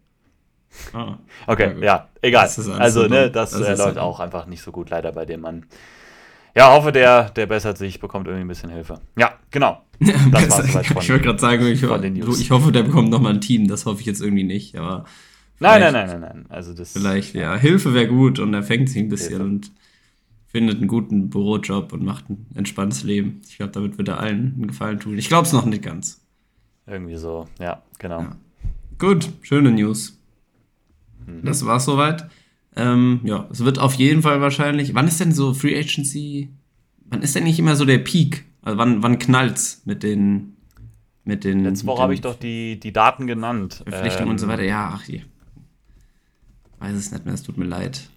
[0.93, 2.49] Ah, okay, ja, ja egal.
[2.79, 5.41] Also, ne, das, das äh, läuft so auch einfach nicht so gut, leider bei dem
[5.41, 5.67] Mann.
[6.55, 8.99] Ja, hoffe, der, der bessert sich, bekommt irgendwie ein bisschen Hilfe.
[9.15, 9.83] Ja, genau.
[10.31, 13.67] Das war's von, ich wollte gerade sagen, ich, ich, hoffe, der bekommt nochmal ein Team.
[13.67, 15.05] Das hoffe ich jetzt irgendwie nicht, aber.
[15.59, 16.45] Nein, nein, nein, nein, nein.
[16.49, 17.55] Also das vielleicht, ja.
[17.55, 19.43] Hilfe wäre gut und er fängt sich ein bisschen Hilfe.
[19.43, 19.71] und
[20.49, 23.41] findet einen guten Bürojob und macht ein entspanntes Leben.
[23.47, 25.17] Ich glaube, damit wird er allen einen Gefallen tun.
[25.17, 26.21] Ich glaube es noch nicht ganz.
[26.87, 28.21] Irgendwie so, ja, genau.
[28.21, 28.35] Ja.
[28.97, 30.19] Gut, schöne News.
[31.25, 31.45] Mhm.
[31.45, 32.29] Das war's soweit.
[32.75, 34.95] Ähm, ja, es wird auf jeden Fall wahrscheinlich.
[34.95, 36.49] Wann ist denn so Free Agency?
[37.05, 38.45] Wann ist denn nicht immer so der Peak?
[38.61, 40.55] Also wann, wann knallt's mit den.
[41.25, 43.83] Mit den Letzte Woche habe ich doch die, die Daten genannt.
[43.87, 44.63] Verpflichtungen ähm, und so weiter.
[44.63, 45.21] Ja, ach je.
[46.79, 48.09] Weiß es nicht mehr, es tut mir leid.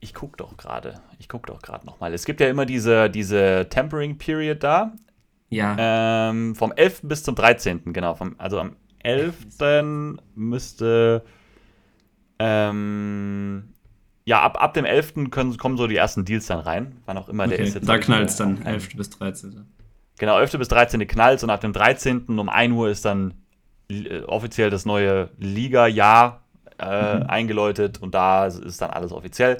[0.00, 1.00] Ich gucke doch gerade.
[1.18, 2.12] Ich gucke doch gerade nochmal.
[2.12, 4.92] Es gibt ja immer diese, diese Tempering Period da.
[5.48, 5.76] Ja.
[6.30, 7.02] Ähm, vom 11.
[7.04, 7.92] bis zum 13.
[7.92, 8.14] Genau.
[8.14, 10.16] Vom, also am 11.
[10.34, 11.24] müsste.
[12.38, 13.72] Ähm,
[14.24, 15.30] ja, ab, ab dem 11.
[15.30, 16.96] Können, kommen so die ersten Deals dann rein.
[17.06, 17.88] Wann auch immer okay, der ist jetzt.
[17.88, 18.96] Da knallt es dann, 11.
[18.96, 19.66] bis 13.
[20.18, 20.58] Genau, 11.
[20.58, 21.06] bis 13.
[21.06, 22.24] knallt und ab dem 13.
[22.26, 23.34] um 1 Uhr ist dann
[23.88, 26.42] äh, offiziell das neue Liga-Jahr
[26.78, 27.22] äh, mhm.
[27.24, 29.58] eingeläutet und da ist dann alles offiziell.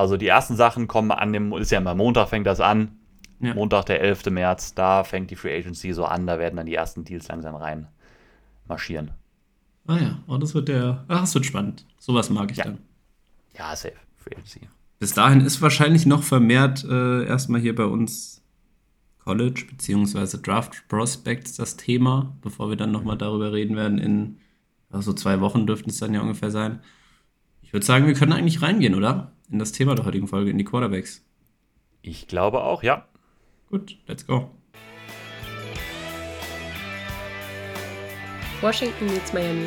[0.00, 2.92] Also die ersten Sachen kommen an dem, ist ja immer Montag fängt das an.
[3.38, 3.54] Ja.
[3.54, 4.26] Montag, der 11.
[4.26, 7.54] März, da fängt die Free Agency so an, da werden dann die ersten Deals langsam
[7.54, 7.86] rein
[8.66, 9.12] marschieren.
[9.86, 11.86] Ah ja, oh, das wird der, ach, das wird spannend.
[11.98, 12.64] Sowas mag ich ja.
[12.64, 12.78] dann.
[13.56, 13.94] Ja, safe.
[14.16, 14.60] Free Agency.
[14.98, 18.42] Bis dahin ist wahrscheinlich noch vermehrt äh, erstmal hier bei uns
[19.18, 20.38] College bzw.
[20.42, 23.98] Draft Prospects das Thema, bevor wir dann nochmal darüber reden werden.
[23.98, 24.38] In
[24.90, 26.80] also zwei Wochen dürften es dann ja ungefähr sein.
[27.62, 29.32] Ich würde sagen, wir können eigentlich reingehen, oder?
[29.50, 31.24] In das Thema der heutigen Folge, in die Quarterbacks.
[32.02, 33.08] Ich glaube auch, ja.
[33.68, 34.48] Gut, let's go.
[38.60, 39.66] Washington meets Miami.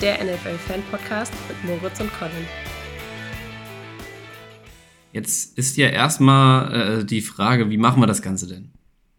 [0.00, 2.46] Der NFL-Fan-Podcast mit Moritz und Colin.
[5.12, 8.70] Jetzt ist ja erstmal äh, die Frage, wie machen wir das Ganze denn?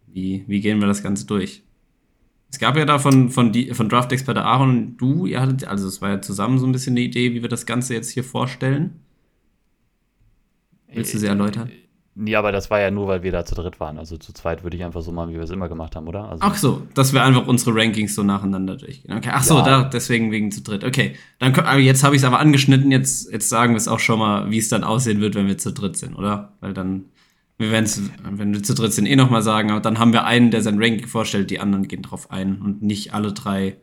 [0.07, 1.63] Wie, wie gehen wir das Ganze durch?
[2.55, 5.89] Es gab ja da von, von, die, von Draft-Experte Aaron und du, ihr hattet, also
[5.89, 8.23] es war ja zusammen so ein bisschen die Idee, wie wir das Ganze jetzt hier
[8.23, 9.01] vorstellen.
[10.87, 11.69] Willst du sie erläutern?
[12.15, 13.97] Nee, aber das war ja nur, weil wir da zu dritt waren.
[13.97, 16.29] Also zu zweit würde ich einfach so machen, wie wir es immer gemacht haben, oder?
[16.29, 19.17] Also Ach so, dass wir einfach unsere Rankings so nacheinander durchgehen.
[19.17, 19.31] Okay.
[19.33, 19.65] Ach so, ja.
[19.65, 20.85] da, deswegen wegen zu dritt.
[20.85, 22.89] Okay, dann jetzt habe ich es aber angeschnitten.
[22.89, 25.57] Jetzt, jetzt sagen wir es auch schon mal, wie es dann aussehen wird, wenn wir
[25.57, 26.53] zu dritt sind, oder?
[26.61, 27.07] Weil dann,
[27.57, 29.71] wir werden es, wenn wir zu dritt sind, eh nochmal sagen.
[29.71, 32.81] Aber dann haben wir einen, der sein Ranking vorstellt, die anderen gehen drauf ein und
[32.81, 33.77] nicht alle drei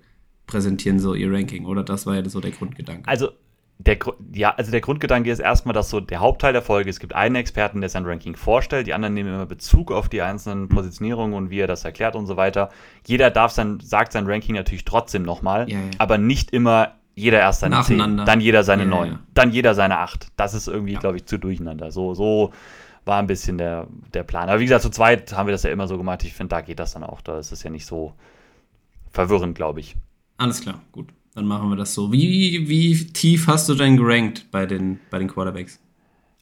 [0.47, 1.83] präsentieren so ihr Ranking, oder?
[1.83, 3.09] Das war ja so der Grundgedanke.
[3.09, 3.31] Also
[3.79, 3.99] der,
[4.33, 7.35] ja, also der Grundgedanke ist erstmal, dass so der Hauptteil der Folge, es gibt einen
[7.37, 11.51] Experten, der sein Ranking vorstellt, die anderen nehmen immer Bezug auf die einzelnen Positionierungen und
[11.51, 12.69] wie er das erklärt und so weiter.
[13.07, 15.85] Jeder darf sein, sagt sein Ranking natürlich trotzdem nochmal, ja, ja.
[15.99, 19.99] aber nicht immer jeder erst seine 10, dann jeder seine ja, 9, dann jeder seine
[19.99, 20.29] 8.
[20.37, 21.91] Das ist irgendwie, glaube ich, zu durcheinander.
[21.91, 22.53] So, so
[23.05, 24.49] war ein bisschen der, der Plan.
[24.49, 26.25] Aber wie gesagt, zu zweit haben wir das ja immer so gemacht.
[26.25, 27.21] Ich finde, da geht das dann auch.
[27.21, 28.13] Da ist es ja nicht so
[29.11, 29.97] verwirrend, glaube ich.
[30.39, 31.09] Alles klar, gut.
[31.35, 32.13] Dann machen wir das so.
[32.13, 35.81] Wie, wie tief hast du denn gerankt bei den, bei den Quarterbacks?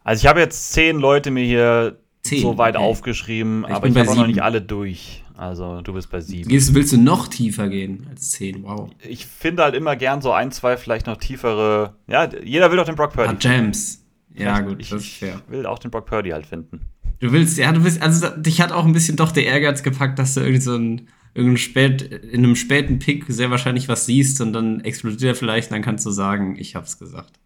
[0.03, 2.85] Also ich habe jetzt zehn Leute mir hier zehn, so weit okay.
[2.85, 5.23] aufgeschrieben, ich aber ich habe auch noch nicht alle durch.
[5.37, 6.49] Also du bist bei sieben.
[6.49, 8.63] Gehst, willst du noch tiefer gehen als zehn?
[8.63, 8.91] Wow.
[9.09, 11.95] Ich finde halt immer gern so ein, zwei vielleicht noch tiefere.
[12.07, 13.31] Ja, jeder will doch den Brock Purdy.
[13.31, 14.00] Ah, Gems.
[14.35, 15.43] Ja, gut, ich, das ist fair.
[15.49, 16.81] will auch den Brock Purdy halt finden.
[17.19, 20.19] Du willst, ja, du willst, also dich hat auch ein bisschen doch der Ehrgeiz gepackt,
[20.19, 24.41] dass du irgendwie so ein irgendein spät, in einem späten Pick sehr wahrscheinlich was siehst
[24.41, 27.39] und dann explodiert er vielleicht, dann kannst du sagen, ich hab's gesagt.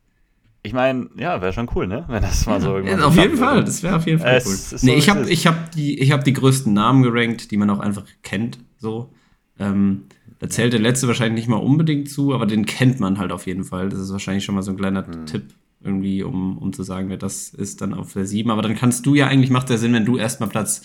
[0.63, 2.07] Ich meine, ja, wäre schon cool, ne?
[2.09, 3.01] Wenn das mal so irgendwann.
[3.01, 4.53] Ja, auf jeden Fall, das wäre auf jeden Fall cool.
[4.55, 7.81] So nee, ich habe ich hab die, hab die größten Namen gerankt, die man auch
[7.81, 8.59] einfach kennt.
[8.79, 9.13] So.
[9.59, 10.05] Ähm,
[10.39, 13.47] da zählt der letzte wahrscheinlich nicht mal unbedingt zu, aber den kennt man halt auf
[13.47, 13.91] jeden Fall.
[13.91, 15.27] Das ist wahrscheinlich schon mal so ein kleiner hm.
[15.27, 15.53] Tipp,
[15.85, 18.51] irgendwie, um, um zu sagen, wer das ist dann auf der 7.
[18.51, 20.83] Aber dann kannst du ja eigentlich, macht der Sinn, wenn du erstmal Platz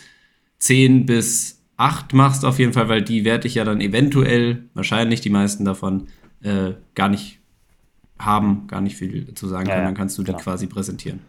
[0.60, 5.22] 10 bis 8 machst auf jeden Fall, weil die werde ich ja dann eventuell, wahrscheinlich
[5.22, 6.08] die meisten davon,
[6.42, 7.40] äh, gar nicht
[8.20, 9.86] haben, gar nicht viel zu sagen ja, können.
[9.86, 11.22] Dann kannst du die quasi präsentieren.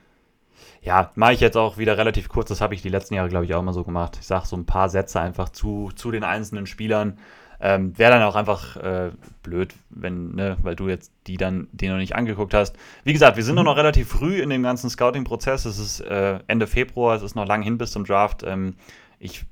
[0.82, 2.48] Ja, mache ich jetzt auch wieder relativ kurz.
[2.48, 4.16] Das habe ich die letzten Jahre, glaube ich, auch immer so gemacht.
[4.20, 7.18] Ich sage so ein paar Sätze einfach zu, zu den einzelnen Spielern.
[7.60, 9.10] Ähm, Wäre dann auch einfach äh,
[9.42, 12.76] blöd, wenn, ne, weil du jetzt die dann den noch nicht angeguckt hast.
[13.04, 13.64] Wie gesagt, wir sind mhm.
[13.64, 15.66] noch relativ früh in dem ganzen Scouting-Prozess.
[15.66, 18.42] Es ist äh, Ende Februar, es ist noch lang hin bis zum Draft.
[18.44, 18.76] Ähm,
[19.18, 19.44] ich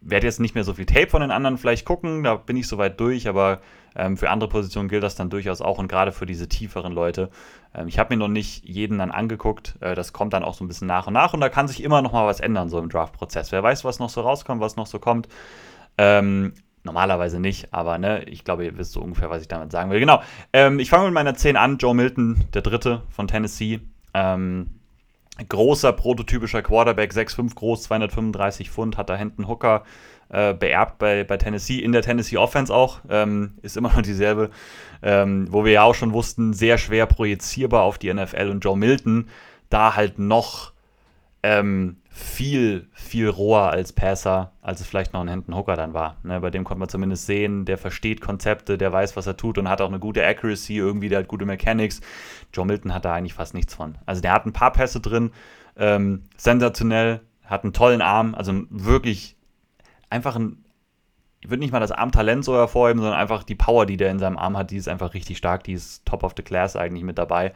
[0.00, 2.68] werde jetzt nicht mehr so viel Tape von den anderen vielleicht gucken, da bin ich
[2.68, 3.60] soweit durch, aber
[3.96, 7.30] ähm, für andere Positionen gilt das dann durchaus auch und gerade für diese tieferen Leute.
[7.74, 10.64] Ähm, ich habe mir noch nicht jeden dann angeguckt, äh, das kommt dann auch so
[10.64, 12.78] ein bisschen nach und nach und da kann sich immer noch mal was ändern, so
[12.78, 13.50] im Draft-Prozess.
[13.52, 15.28] Wer weiß, was noch so rauskommt, was noch so kommt.
[15.98, 16.52] Ähm,
[16.86, 19.98] Normalerweise nicht, aber ne, ich glaube, ihr wisst so ungefähr, was ich damit sagen will.
[19.98, 20.22] Genau.
[20.52, 21.78] Ähm, ich fange mit meiner 10 an.
[21.78, 23.80] Joe Milton, der dritte von Tennessee.
[24.14, 24.70] Ähm,
[25.48, 29.82] großer prototypischer Quarterback, 6'5 groß, 235 Pfund, hat da Hendon Hooker
[30.28, 34.50] äh, beerbt bei, bei Tennessee, in der Tennessee Offense auch, ähm, ist immer noch dieselbe,
[35.02, 38.76] ähm, wo wir ja auch schon wussten, sehr schwer projizierbar auf die NFL und Joe
[38.76, 39.28] Milton,
[39.70, 40.72] da halt noch
[41.42, 46.16] ähm, viel, viel roher als Passer, als es vielleicht noch ein Hendon Hooker dann war.
[46.22, 49.58] Ne, bei dem konnte man zumindest sehen, der versteht Konzepte, der weiß, was er tut
[49.58, 52.00] und hat auch eine gute Accuracy, irgendwie, der hat gute Mechanics.
[52.54, 53.98] Joe Milton hat da eigentlich fast nichts von.
[54.06, 55.30] Also der hat ein paar Pässe drin,
[55.76, 59.36] ähm, sensationell, hat einen tollen Arm, also wirklich
[60.08, 60.64] einfach ein,
[61.42, 64.18] ich würde nicht mal das Armtalent so hervorheben, sondern einfach die Power, die der in
[64.18, 67.04] seinem Arm hat, die ist einfach richtig stark, die ist top of the class eigentlich
[67.04, 67.52] mit dabei.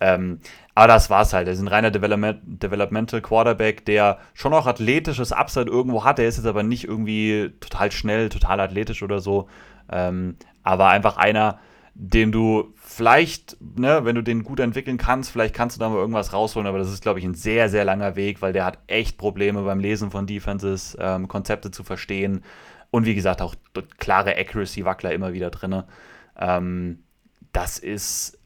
[0.00, 0.40] Ähm,
[0.78, 1.48] aber das war's halt.
[1.48, 6.20] Er ist ein reiner Development, Developmental Quarterback, der schon auch athletisches Upside irgendwo hat.
[6.20, 9.48] Er ist jetzt aber nicht irgendwie total schnell, total athletisch oder so.
[9.90, 11.58] Ähm, aber einfach einer,
[11.94, 15.96] dem du vielleicht, ne, wenn du den gut entwickeln kannst, vielleicht kannst du da mal
[15.96, 18.78] irgendwas rausholen, aber das ist, glaube ich, ein sehr, sehr langer Weg, weil der hat
[18.86, 22.44] echt Probleme beim Lesen von Defenses, ähm, Konzepte zu verstehen
[22.92, 23.56] und wie gesagt auch
[23.98, 25.82] klare Accuracy-Wackler immer wieder drin.
[26.38, 27.00] Ähm,
[27.50, 28.38] das ist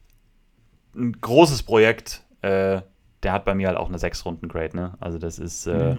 [0.95, 2.22] ein großes Projekt.
[2.43, 2.81] Äh,
[3.23, 4.93] der hat bei mir halt auch eine 6-Runden-Grade, ne?
[4.99, 5.97] Also das ist äh, mhm.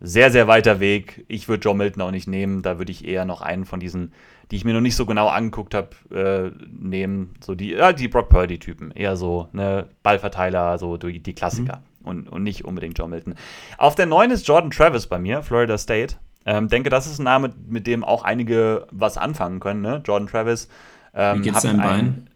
[0.00, 1.24] sehr, sehr weiter Weg.
[1.28, 2.62] Ich würde Joe Milton auch nicht nehmen.
[2.62, 4.12] Da würde ich eher noch einen von diesen,
[4.50, 7.34] die ich mir noch nicht so genau angeguckt habe, äh, nehmen.
[7.42, 8.92] So die, ja, die Brock Purdy-Typen.
[8.92, 11.78] Eher so, ne, Ballverteiler, so die, die Klassiker.
[11.78, 12.08] Mhm.
[12.08, 13.34] Und, und nicht unbedingt Joe Milton.
[13.78, 16.16] Auf der 9 ist Jordan Travis bei mir, Florida State.
[16.46, 20.02] Ähm, denke, das ist ein Name, mit dem auch einige was anfangen können, ne?
[20.04, 20.68] Jordan Travis.
[21.14, 22.30] Ähm, Wie geht's seinem Bein?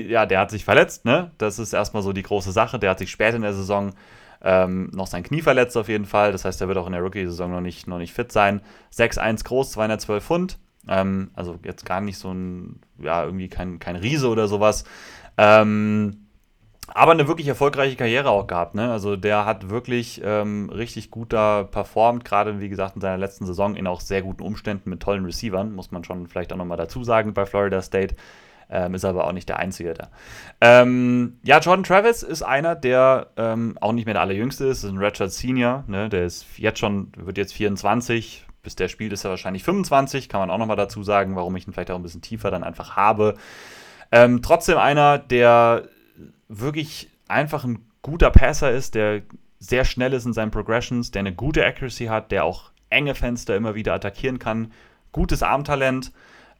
[0.00, 1.30] Ja, der hat sich verletzt, ne?
[1.38, 2.78] Das ist erstmal so die große Sache.
[2.78, 3.92] Der hat sich später in der Saison
[4.42, 6.32] ähm, noch sein Knie verletzt auf jeden Fall.
[6.32, 8.60] Das heißt, er wird auch in der Rookie-Saison noch nicht, noch nicht fit sein.
[8.92, 10.58] 6'1 groß, 212 Pfund.
[10.88, 14.84] Ähm, also jetzt gar nicht so ein, ja, irgendwie kein, kein Riese oder sowas.
[15.38, 16.22] Ähm,
[16.88, 18.74] aber eine wirklich erfolgreiche Karriere auch gehabt.
[18.74, 18.90] Ne?
[18.90, 23.46] Also der hat wirklich ähm, richtig gut da performt, gerade wie gesagt in seiner letzten
[23.46, 26.76] Saison in auch sehr guten Umständen mit tollen Receivern, muss man schon vielleicht auch nochmal
[26.76, 28.16] dazu sagen bei Florida State.
[28.74, 30.08] Ähm, ist aber auch nicht der Einzige da.
[30.62, 34.82] Ähm, ja, Jordan Travis ist einer, der ähm, auch nicht mehr der allerjüngste ist.
[34.82, 35.84] ist ein Redshirt Senior.
[35.86, 36.08] Ne?
[36.08, 38.46] Der ist jetzt schon, wird jetzt 24.
[38.62, 40.30] Bis der spielt, ist er wahrscheinlich 25.
[40.30, 42.64] Kann man auch nochmal dazu sagen, warum ich ihn vielleicht auch ein bisschen tiefer dann
[42.64, 43.34] einfach habe.
[44.10, 45.88] Ähm, trotzdem einer, der
[46.48, 49.20] wirklich einfach ein guter Passer ist, der
[49.58, 53.54] sehr schnell ist in seinen Progressions, der eine gute Accuracy hat, der auch enge Fenster
[53.54, 54.72] immer wieder attackieren kann,
[55.12, 56.12] gutes Armtalent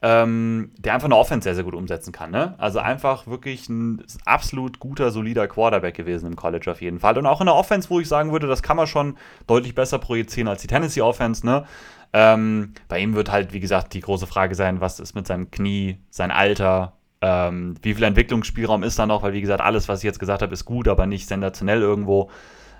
[0.03, 2.33] ähm, der einfach eine Offense sehr, sehr gut umsetzen kann.
[2.33, 2.55] Ne?
[2.59, 7.17] Also einfach wirklich ein absolut guter, solider Quarterback gewesen im College auf jeden Fall.
[7.17, 9.99] Und auch in der Offense, wo ich sagen würde, das kann man schon deutlich besser
[9.99, 11.47] projizieren als die Tennessee Offense.
[11.47, 11.65] Ne?
[12.13, 15.53] Ähm, bei ihm wird halt, wie gesagt, die große Frage sein, was ist mit seinem
[15.53, 20.01] Knie, sein Alter, ähm, wie viel Entwicklungsspielraum ist da noch, weil wie gesagt, alles, was
[20.01, 22.29] ich jetzt gesagt habe, ist gut, aber nicht sensationell irgendwo.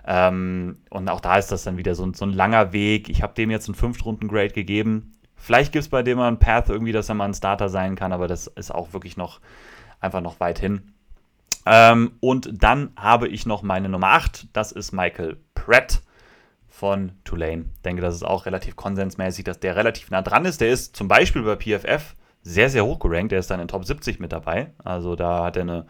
[0.05, 3.09] Ähm, und auch da ist das dann wieder so, so ein langer Weg.
[3.09, 5.13] Ich habe dem jetzt einen Fünftrunden-Grade gegeben.
[5.43, 7.97] Vielleicht gibt es bei dem mal einen Path irgendwie, dass er mal ein Starter sein
[7.97, 9.41] kann, aber das ist auch wirklich noch
[9.99, 10.93] einfach noch weit hin.
[11.67, 16.01] Ähm, und dann habe ich noch meine Nummer 8, das ist Michael Pratt
[16.69, 17.65] von Tulane.
[17.75, 20.61] Ich denke, das ist auch relativ konsensmäßig, dass der relativ nah dran ist.
[20.61, 23.33] Der ist zum Beispiel bei PFF sehr, sehr hoch gerankt.
[23.33, 24.71] Der ist dann in Top 70 mit dabei.
[24.85, 25.87] Also da hat er eine,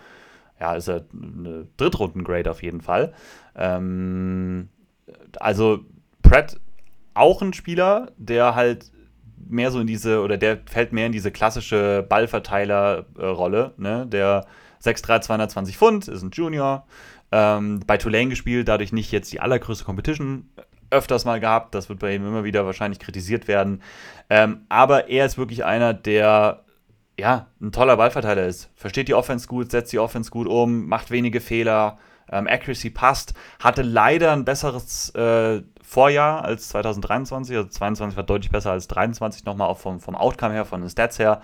[0.59, 3.13] ja, ist er eine Drittrunden-Grade auf jeden Fall.
[3.55, 4.71] Ähm,
[5.39, 5.81] also
[6.23, 6.59] Pratt
[7.13, 8.91] auch ein Spieler, der halt
[9.49, 14.07] mehr so in diese, oder der fällt mehr in diese klassische Ballverteiler-Rolle, ne?
[14.07, 14.47] Der
[14.83, 16.87] 6'3, 220 Pfund, ist ein Junior,
[17.31, 20.51] ähm, bei Tulane gespielt, dadurch nicht jetzt die allergrößte Competition
[20.91, 23.83] öfters mal gehabt, das wird bei ihm immer wieder wahrscheinlich kritisiert werden,
[24.29, 26.65] ähm, aber er ist wirklich einer, der
[27.19, 28.71] ja, ein toller Ballverteiler ist.
[28.75, 31.99] Versteht die Offense gut, setzt die Offense gut um, macht wenige Fehler,
[32.31, 37.57] ähm, Accuracy passt, hatte leider ein besseres äh, Vorjahr als 2023.
[37.57, 40.89] Also 22 war deutlich besser als 23 nochmal auch vom, vom Outcome her, von den
[40.89, 41.43] Stats her.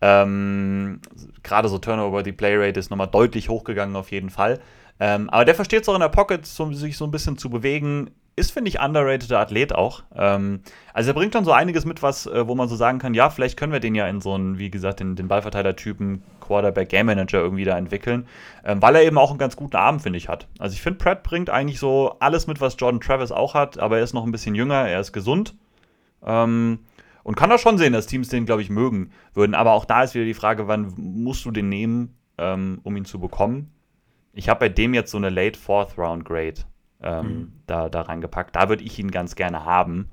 [0.00, 1.00] Ähm,
[1.42, 4.60] Gerade so Turnover, die Playrate ist nochmal deutlich hochgegangen auf jeden Fall.
[4.98, 7.50] Ähm, aber der versteht es auch in der Pocket, so, sich so ein bisschen zu
[7.50, 10.04] bewegen, ist, finde ich, underrateder Athlet auch.
[10.16, 10.60] Ähm,
[10.94, 13.28] also er bringt dann so einiges mit, was, äh, wo man so sagen kann, ja,
[13.28, 16.22] vielleicht können wir den ja in so einen, wie gesagt, den, den Ballverteiler-Typen
[16.52, 18.26] Quarterback Game Manager irgendwie da entwickeln,
[18.62, 20.48] ähm, weil er eben auch einen ganz guten Arm, finde ich, hat.
[20.58, 23.96] Also ich finde, Pratt bringt eigentlich so alles mit, was Jordan Travis auch hat, aber
[23.96, 25.54] er ist noch ein bisschen jünger, er ist gesund.
[26.22, 26.80] Ähm,
[27.22, 29.54] und kann da schon sehen, dass Teams den, glaube ich, mögen würden.
[29.54, 33.04] Aber auch da ist wieder die Frage, wann musst du den nehmen, ähm, um ihn
[33.06, 33.72] zu bekommen?
[34.34, 36.64] Ich habe bei dem jetzt so eine Late Fourth Round Grade
[37.00, 37.52] ähm, mhm.
[37.66, 38.56] da, da reingepackt.
[38.56, 40.10] Da würde ich ihn ganz gerne haben.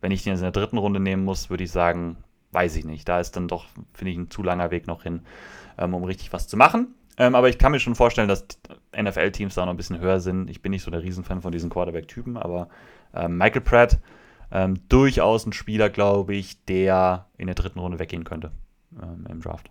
[0.00, 2.16] Wenn ich den in der dritten Runde nehmen muss, würde ich sagen,
[2.52, 3.08] weiß ich nicht.
[3.08, 5.22] Da ist dann doch, finde ich, ein zu langer Weg noch hin,
[5.78, 6.94] ähm, um richtig was zu machen.
[7.16, 8.46] Ähm, aber ich kann mir schon vorstellen, dass
[8.96, 10.48] NFL-Teams da noch ein bisschen höher sind.
[10.48, 12.68] Ich bin nicht so der Riesenfan von diesen Quarterback-Typen, aber
[13.12, 13.98] ähm, Michael Pratt,
[14.50, 18.52] ähm, durchaus ein Spieler, glaube ich, der in der dritten Runde weggehen könnte
[19.02, 19.70] ähm, im Draft.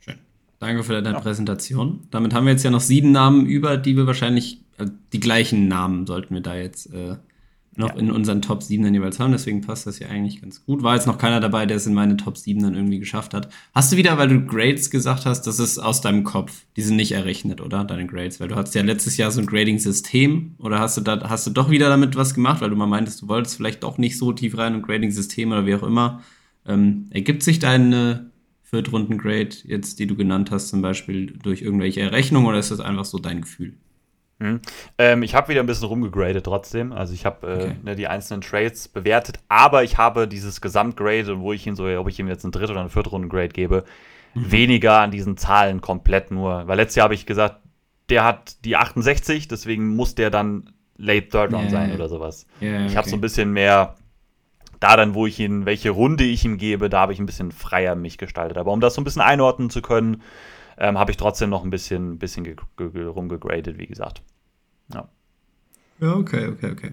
[0.00, 0.18] Schön.
[0.58, 1.20] Danke für deine ja.
[1.20, 2.06] Präsentation.
[2.10, 5.68] Damit haben wir jetzt ja noch sieben Namen über, die wir wahrscheinlich, äh, die gleichen
[5.68, 7.16] Namen sollten wir da jetzt äh,
[7.74, 8.00] noch ja.
[8.00, 9.32] in unseren Top 7 dann jeweils haben.
[9.32, 10.82] Deswegen passt das ja eigentlich ganz gut.
[10.82, 13.48] War jetzt noch keiner dabei, der es in meine Top 7 dann irgendwie geschafft hat.
[13.74, 16.64] Hast du wieder, weil du Grades gesagt hast, das ist aus deinem Kopf.
[16.76, 17.84] Die sind nicht errechnet, oder?
[17.84, 18.40] Deine Grades.
[18.40, 20.56] Weil du hattest ja letztes Jahr so ein Grading-System.
[20.58, 23.22] Oder hast du da, hast du doch wieder damit was gemacht, weil du mal meintest,
[23.22, 26.20] du wolltest vielleicht doch nicht so tief rein im Grading-System oder wie auch immer.
[26.66, 28.30] Ähm, ergibt sich deine
[28.64, 33.04] Viertrunden-Grade jetzt, die du genannt hast, zum Beispiel durch irgendwelche Errechnungen oder ist das einfach
[33.04, 33.74] so dein Gefühl?
[34.42, 34.60] Mhm.
[34.98, 36.92] Ähm, ich habe wieder ein bisschen rumgegradet trotzdem.
[36.92, 37.76] Also ich habe äh, okay.
[37.82, 42.08] ne, die einzelnen Trades bewertet, aber ich habe dieses Gesamtgrade, wo ich ihn so, ob
[42.08, 43.84] ich ihm jetzt einen Dritt- oder einen Viertrunden-Grade gebe,
[44.34, 44.50] mhm.
[44.50, 46.66] weniger an diesen Zahlen komplett nur.
[46.66, 47.56] Weil letztes Jahr habe ich gesagt,
[48.08, 52.46] der hat die 68, deswegen muss der dann Late Third Round yeah, sein oder sowas.
[52.60, 53.94] Yeah, ich habe so ein bisschen mehr
[54.80, 57.52] da dann, wo ich ihn, welche Runde ich ihm gebe, da habe ich ein bisschen
[57.52, 58.58] freier mich gestaltet.
[58.58, 60.22] Aber um das so ein bisschen einordnen zu können,
[60.78, 64.22] ähm, habe ich trotzdem noch ein bisschen, bisschen rumgegradet, wie gesagt.
[64.94, 65.08] Ja.
[66.00, 66.92] Ja, okay, okay, okay.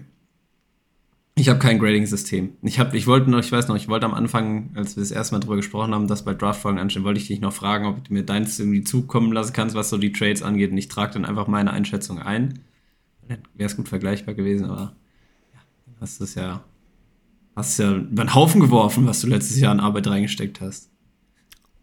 [1.40, 2.52] Ich habe kein Grading-System.
[2.62, 5.34] Ich, ich wollte noch, ich weiß noch, ich wollte am Anfang, als wir das erste
[5.34, 8.12] Mal drüber gesprochen haben, dass bei Draftfolgen anstehen, wollte ich dich noch fragen, ob du
[8.12, 10.70] mir deins irgendwie zukommen lassen kannst, was so die Trades angeht.
[10.70, 12.60] Und ich trage dann einfach meine Einschätzung ein.
[13.26, 14.94] Dann wäre es gut vergleichbar gewesen, aber
[15.54, 15.60] ja,
[16.00, 16.62] hast du es ja,
[17.56, 20.90] hast ja über den Haufen geworfen, was du letztes Jahr an Arbeit reingesteckt hast.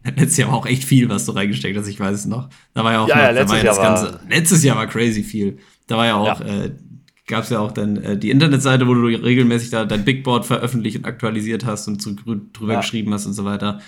[0.04, 2.48] Letztes Jahr war auch echt viel, was du reingesteckt hast, ich weiß es noch.
[2.74, 5.24] Da war ja auch ja, noch, ja, letztes, Jahr war Ganze, letztes Jahr war crazy
[5.24, 5.58] viel.
[5.88, 6.46] Da war ja auch, ja.
[6.46, 6.72] äh,
[7.26, 10.46] gab es ja auch dann äh, die Internetseite, wo du regelmäßig da dein Big Board
[10.46, 12.80] veröffentlicht und aktualisiert hast und zu, drüber ja.
[12.80, 13.80] geschrieben hast und so weiter.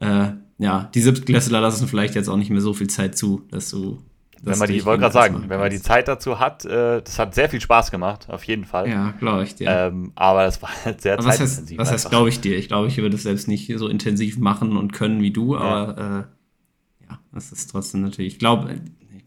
[0.00, 3.70] Äh, ja, die Siebtklässler lassen vielleicht jetzt auch nicht mehr so viel Zeit zu, dass
[3.70, 4.02] du
[4.44, 7.32] wenn man die, wollte gerade sagen, wenn man die Zeit dazu hat, äh, das hat
[7.34, 8.88] sehr viel Spaß gemacht, auf jeden Fall.
[8.88, 9.68] Ja, glaube ich dir.
[9.70, 11.78] Ähm, aber das war halt sehr aber zeitintensiv.
[11.78, 12.56] Was heißt, heißt glaube ich dir?
[12.58, 15.96] Ich glaube, ich würde es selbst nicht so intensiv machen und können wie du, aber
[15.96, 16.24] ja, äh,
[17.08, 18.74] ja das ist trotzdem natürlich, ich glaube,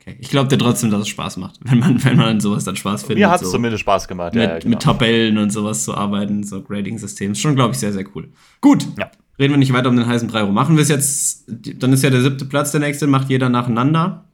[0.06, 0.18] okay.
[0.20, 3.04] ich glaube dir trotzdem, dass es Spaß macht, wenn man, wenn man sowas dann Spaß
[3.04, 3.20] findet.
[3.20, 4.70] Mir hat es so zumindest Spaß gemacht, mit, ja, genau.
[4.70, 7.40] mit Tabellen und sowas zu arbeiten, so Grading-Systems.
[7.40, 8.30] Schon, glaube ich, sehr, sehr cool.
[8.62, 8.88] Gut.
[8.98, 9.12] Ja.
[9.38, 10.54] Reden wir nicht weiter um den heißen Brei rum.
[10.54, 14.26] Machen wir es jetzt, dann ist ja der siebte Platz der nächste, macht jeder nacheinander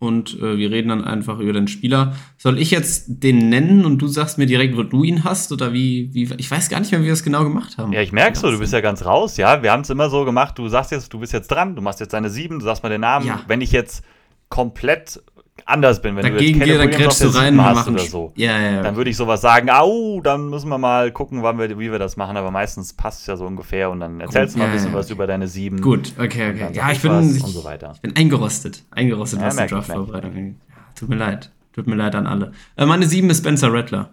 [0.00, 2.14] und äh, wir reden dann einfach über den Spieler.
[2.36, 5.72] Soll ich jetzt den nennen und du sagst mir direkt, wo du ihn hast oder
[5.72, 7.92] wie, wie ich weiß gar nicht mehr, wie wir das genau gemacht haben.
[7.92, 9.62] Ja, ich merke so, du bist ja ganz raus, ja.
[9.62, 11.98] Wir haben es immer so gemacht, du sagst jetzt, du bist jetzt dran, du machst
[11.98, 13.26] jetzt deine sieben, du sagst mal den Namen.
[13.26, 13.40] Ja.
[13.48, 14.04] Wenn ich jetzt
[14.48, 15.22] komplett
[15.64, 18.58] anders bin, wenn Dagegen du jetzt Kenny Williams auf der rein, hast oder so, ja,
[18.58, 21.90] ja, dann würde ich sowas sagen, au, dann müssen wir mal gucken, wann wir, wie
[21.90, 24.66] wir das machen, aber meistens passt es ja so ungefähr und dann erzählst Gut, du
[24.66, 25.80] mal ein bisschen was über deine sieben.
[25.80, 26.68] Gut, okay, okay.
[26.72, 30.54] Ja, ich bin, ich, so ich, bin eingerostet, eingerostet, was die Draft-Vorbereitung angeht.
[30.94, 32.52] Tut mir leid, tut mir leid an alle.
[32.76, 34.10] Äh, meine sieben ist Spencer Rattler.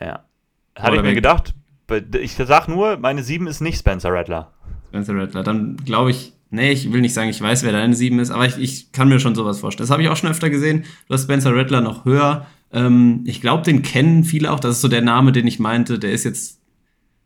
[0.00, 0.24] Ja.
[0.76, 1.54] Hatte ich mir gedacht.
[2.20, 4.52] Ich sag nur, meine sieben ist nicht Spencer Rattler.
[4.88, 5.42] Spencer Rattler.
[5.42, 8.46] Dann glaube ich, nee, ich will nicht sagen, ich weiß, wer deine sieben ist, aber
[8.46, 9.86] ich, ich kann mir schon sowas vorstellen.
[9.86, 10.84] Das habe ich auch schon öfter gesehen.
[11.08, 12.46] Du hast Spencer Rattler noch höher.
[12.72, 14.60] Ähm, ich glaube, den kennen viele auch.
[14.60, 15.98] Das ist so der Name, den ich meinte.
[15.98, 16.60] Der ist jetzt,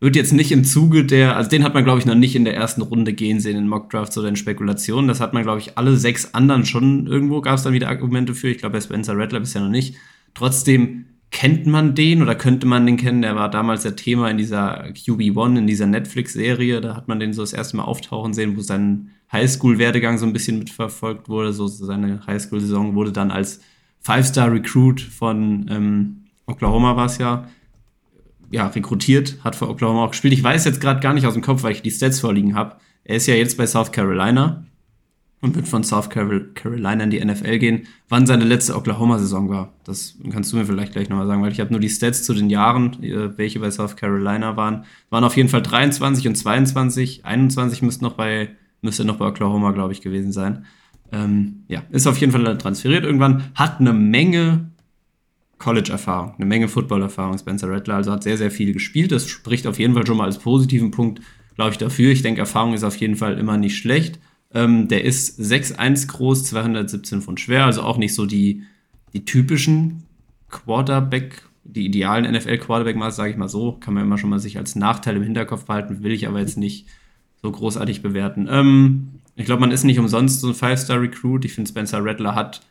[0.00, 2.44] wird jetzt nicht im Zuge der, also den hat man, glaube ich, noch nicht in
[2.44, 5.08] der ersten Runde gehen sehen in Mockdrafts oder in Spekulationen.
[5.08, 8.34] Das hat man, glaube ich, alle sechs anderen schon irgendwo, gab es dann wieder Argumente
[8.34, 8.48] für.
[8.48, 9.96] Ich glaube, bei Spencer Rattler bisher noch nicht.
[10.34, 13.22] Trotzdem kennt man den oder könnte man den kennen?
[13.22, 16.80] Der war damals der Thema in dieser QB1, in dieser Netflix-Serie.
[16.80, 20.32] Da hat man den so das erste Mal auftauchen sehen, wo sein Highschool-Werdegang so ein
[20.32, 21.52] bisschen mitverfolgt wurde.
[21.52, 23.60] So seine Highschool-Saison wurde dann als
[24.00, 26.16] Five-Star-Recruit von ähm,
[26.46, 27.48] Oklahoma war es ja,
[28.50, 30.34] ja, rekrutiert, hat für Oklahoma auch gespielt.
[30.34, 32.76] Ich weiß jetzt gerade gar nicht aus dem Kopf, weil ich die Stats vorliegen habe.
[33.04, 34.64] Er ist ja jetzt bei South Carolina
[35.42, 37.86] und wird von South Carolina in die NFL gehen.
[38.08, 41.60] Wann seine letzte Oklahoma-Saison war, das kannst du mir vielleicht gleich nochmal sagen, weil ich
[41.60, 44.84] habe nur die Stats zu den Jahren, äh, welche bei South Carolina waren.
[45.08, 47.24] Waren auf jeden Fall 23 und 22.
[47.24, 48.50] 21 müsste noch bei,
[48.82, 50.66] müsste noch bei Oklahoma, glaube ich, gewesen sein.
[51.12, 54.70] Ähm, ja, ist auf jeden Fall transferiert irgendwann, hat eine Menge
[55.58, 59.10] College-Erfahrung, eine Menge Football-Erfahrung, Spencer Rattler, also hat sehr, sehr viel gespielt.
[59.10, 61.20] Das spricht auf jeden Fall schon mal als positiven Punkt,
[61.56, 62.12] glaube ich, dafür.
[62.12, 64.18] Ich denke, Erfahrung ist auf jeden Fall immer nicht schlecht.
[64.52, 68.64] Ähm, der ist 6'1 groß, 217 Pfund schwer, also auch nicht so die,
[69.12, 70.04] die typischen
[70.48, 73.72] Quarterback, die idealen NFL-Quarterback-Maße, sage ich mal so.
[73.72, 76.58] Kann man immer schon mal sich als Nachteil im Hinterkopf behalten, will ich aber jetzt
[76.58, 76.86] nicht
[77.42, 78.48] so großartig bewerten.
[78.50, 81.44] Ähm, ich glaube, man ist nicht umsonst so ein Five-Star-Recruit.
[81.44, 82.62] Ich finde, Spencer Rattler hat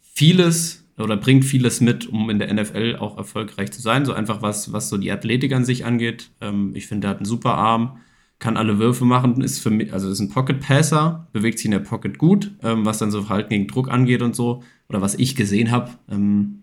[0.00, 4.04] vieles oder bringt vieles mit, um in der NFL auch erfolgreich zu sein.
[4.04, 6.30] So einfach was, was so die Athletik an sich angeht.
[6.40, 7.98] Ähm, ich finde, er hat einen super Arm,
[8.38, 11.72] kann alle Würfe machen, ist für mich, also ist ein Pocket Passer, bewegt sich in
[11.72, 14.62] der Pocket gut, ähm, was dann so Verhalten gegen Druck angeht und so.
[14.88, 15.90] Oder was ich gesehen habe.
[16.10, 16.60] Ähm,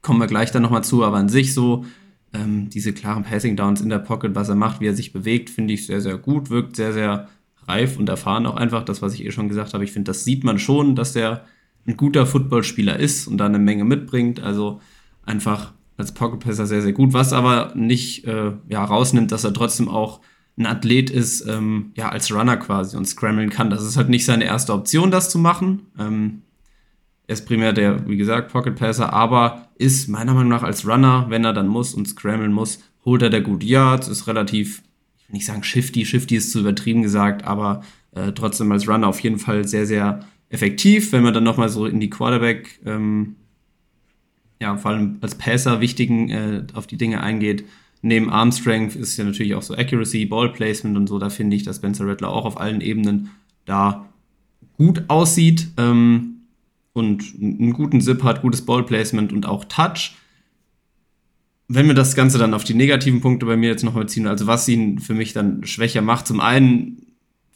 [0.00, 1.84] kommen wir gleich dann nochmal zu, aber an sich so,
[2.34, 5.50] ähm, diese klaren Passing Downs in der Pocket, was er macht, wie er sich bewegt,
[5.50, 7.28] finde ich sehr, sehr gut, wirkt sehr, sehr
[7.66, 8.84] reif und erfahren auch einfach.
[8.84, 11.44] Das, was ich eh schon gesagt habe, ich finde, das sieht man schon, dass der
[11.86, 14.40] ein guter Footballspieler ist und da eine Menge mitbringt.
[14.40, 14.80] Also
[15.24, 19.52] einfach als Pocket Passer sehr, sehr gut, was aber nicht äh, ja, rausnimmt, dass er
[19.52, 20.20] trotzdem auch
[20.56, 23.70] ein Athlet ist, ähm, ja, als Runner quasi und scrammeln kann.
[23.70, 25.86] Das ist halt nicht seine erste Option, das zu machen.
[25.98, 26.42] Ähm,
[27.26, 31.26] er ist primär der, wie gesagt, Pocket Passer, aber ist meiner Meinung nach als Runner,
[31.28, 34.82] wenn er dann muss und scrammeln muss, holt er der gut Yards, ist relativ,
[35.18, 37.82] ich will nicht sagen shifty, shifty ist zu übertrieben gesagt, aber
[38.14, 41.86] äh, trotzdem als Runner auf jeden Fall sehr, sehr effektiv, wenn man dann nochmal so
[41.86, 43.36] in die Quarterback, ähm,
[44.60, 47.64] ja, vor allem als Passer wichtigen äh, auf die Dinge eingeht.
[48.02, 51.20] Neben Arm Strength ist ja natürlich auch so Accuracy, Ball Placement und so.
[51.20, 53.30] Da finde ich, dass Spencer Rattler auch auf allen Ebenen
[53.64, 54.08] da
[54.76, 56.42] gut aussieht ähm,
[56.92, 60.16] und einen guten Zip hat, gutes Ball Placement und auch Touch.
[61.68, 64.48] Wenn wir das Ganze dann auf die negativen Punkte bei mir jetzt nochmal ziehen, also
[64.48, 67.06] was ihn für mich dann schwächer macht, zum einen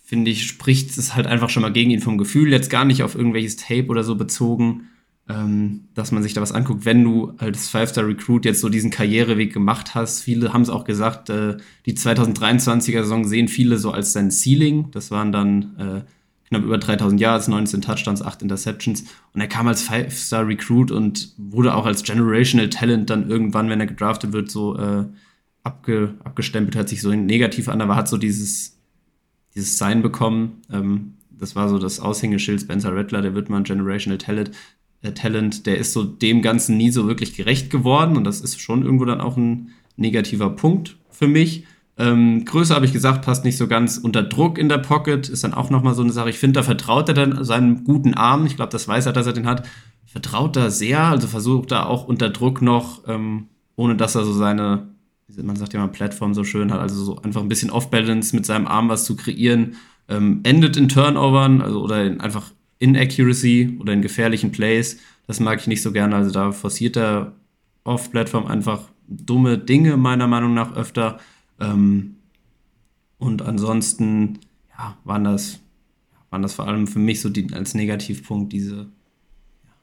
[0.05, 3.03] finde ich, spricht es halt einfach schon mal gegen ihn vom Gefühl, jetzt gar nicht
[3.03, 4.89] auf irgendwelches Tape oder so bezogen,
[5.29, 9.53] ähm, dass man sich da was anguckt, wenn du als Five-Star-Recruit jetzt so diesen Karriereweg
[9.53, 10.23] gemacht hast.
[10.23, 14.91] Viele haben es auch gesagt, äh, die 2023er Saison sehen viele so als sein Ceiling.
[14.93, 19.05] Das waren dann äh, knapp über 3000 Yards, 19 Touchdowns, 8 Interceptions.
[19.33, 23.87] Und er kam als Five-Star-Recruit und wurde auch als Generational Talent dann irgendwann, wenn er
[23.87, 25.07] gedraftet wird, so äh,
[25.65, 28.77] abge abgestempelt, hört sich so negativ an, aber hat so dieses
[29.57, 30.63] dieses Sign bekommen.
[30.71, 34.53] Ähm, das war so das Aushängeschild Spencer Rattler, der wird mal ein Generational Talent.
[35.07, 38.61] Äh, Talent, der ist so dem Ganzen nie so wirklich gerecht geworden und das ist
[38.61, 41.65] schon irgendwo dann auch ein negativer Punkt für mich.
[41.99, 43.97] Ähm, Größe habe ich gesagt, passt nicht so ganz.
[43.97, 46.29] Unter Druck in der Pocket ist dann auch nochmal so eine Sache.
[46.29, 48.45] Ich finde, da vertraut er dann seinem guten Arm.
[48.45, 49.67] Ich glaube, das weiß er, dass er den hat.
[50.05, 54.33] Vertraut da sehr, also versucht da auch unter Druck noch, ähm, ohne dass er so
[54.33, 54.89] seine
[55.43, 58.47] man sagt ja mal Plattform so schön hat, also so einfach ein bisschen Off-Balance mit
[58.47, 59.75] seinem Arm was zu kreieren,
[60.09, 64.99] ähm, endet in Turnovern, also oder in einfach Inaccuracy oder in gefährlichen Plays.
[65.27, 66.17] Das mag ich nicht so gerne.
[66.17, 67.35] Also da forciert er
[67.85, 71.19] Off-Plattform einfach dumme Dinge, meiner Meinung nach, öfter.
[71.61, 72.17] Ähm,
[73.19, 74.41] und ansonsten,
[74.77, 75.61] ja, waren das,
[76.31, 78.89] waren das vor allem für mich so die, als Negativpunkt diese,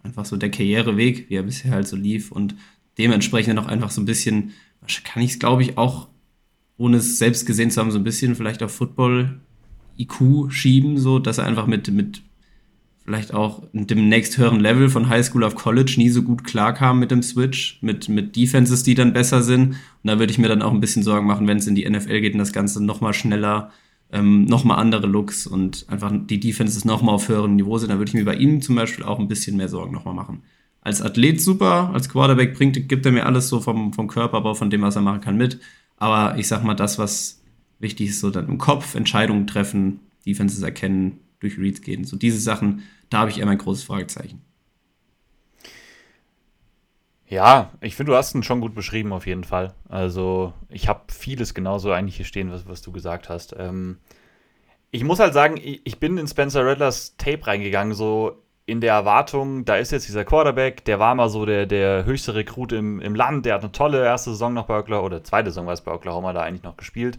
[0.04, 2.56] einfach so der Karriereweg, wie er bisher halt so lief und
[2.98, 4.52] dementsprechend auch einfach so ein bisschen
[5.04, 6.08] kann ich es, glaube ich, auch,
[6.78, 11.38] ohne es selbst gesehen zu haben, so ein bisschen vielleicht auf Football-IQ schieben, so, dass
[11.38, 12.22] er einfach mit, mit
[13.06, 17.00] vielleicht auch dem nächst höheren Level von High School auf College nie so gut klarkam
[17.00, 19.70] mit dem Switch, mit, mit Defenses, die dann besser sind.
[19.72, 21.90] Und da würde ich mir dann auch ein bisschen Sorgen machen, wenn es in die
[21.90, 23.72] NFL geht und das Ganze nochmal schneller,
[24.12, 27.90] ähm, nochmal andere Looks und einfach die Defenses nochmal auf höherem Niveau sind.
[27.90, 30.44] Da würde ich mir bei ihm zum Beispiel auch ein bisschen mehr Sorgen nochmal machen
[30.84, 34.70] als Athlet super, als Quarterback bringt, gibt er mir alles so vom, vom Körperbau, von
[34.70, 35.60] dem, was er machen kann, mit.
[35.98, 37.42] Aber ich sag mal, das, was
[37.80, 42.04] wichtig ist, so dann im Kopf, Entscheidungen treffen, Defenses erkennen, durch Reads gehen.
[42.04, 44.42] So diese Sachen, da habe ich eher mein großes Fragezeichen.
[47.28, 49.74] Ja, ich finde, du hast ihn schon gut beschrieben, auf jeden Fall.
[49.90, 53.56] Also, ich habe vieles genauso eigentlich hier stehen, was, was du gesagt hast.
[53.58, 53.98] Ähm,
[54.92, 58.94] ich muss halt sagen, ich, ich bin in Spencer Rattlers Tape reingegangen, so in der
[58.94, 63.02] Erwartung, da ist jetzt dieser Quarterback, der war mal so der, der höchste Rekrut im,
[63.02, 65.74] im Land, der hat eine tolle erste Saison noch bei Oklahoma, oder zweite Saison war
[65.74, 67.18] es bei Oklahoma da eigentlich noch gespielt.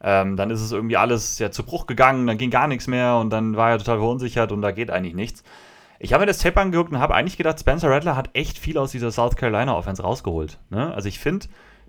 [0.00, 3.16] Ähm, dann ist es irgendwie alles ja zu Bruch gegangen, dann ging gar nichts mehr
[3.16, 5.42] und dann war er total verunsichert und da geht eigentlich nichts.
[5.98, 8.78] Ich habe mir das Tape angeguckt und habe eigentlich gedacht, Spencer Rattler hat echt viel
[8.78, 10.58] aus dieser South Carolina Offense rausgeholt.
[10.70, 10.94] Ne?
[10.94, 11.46] Also ich finde,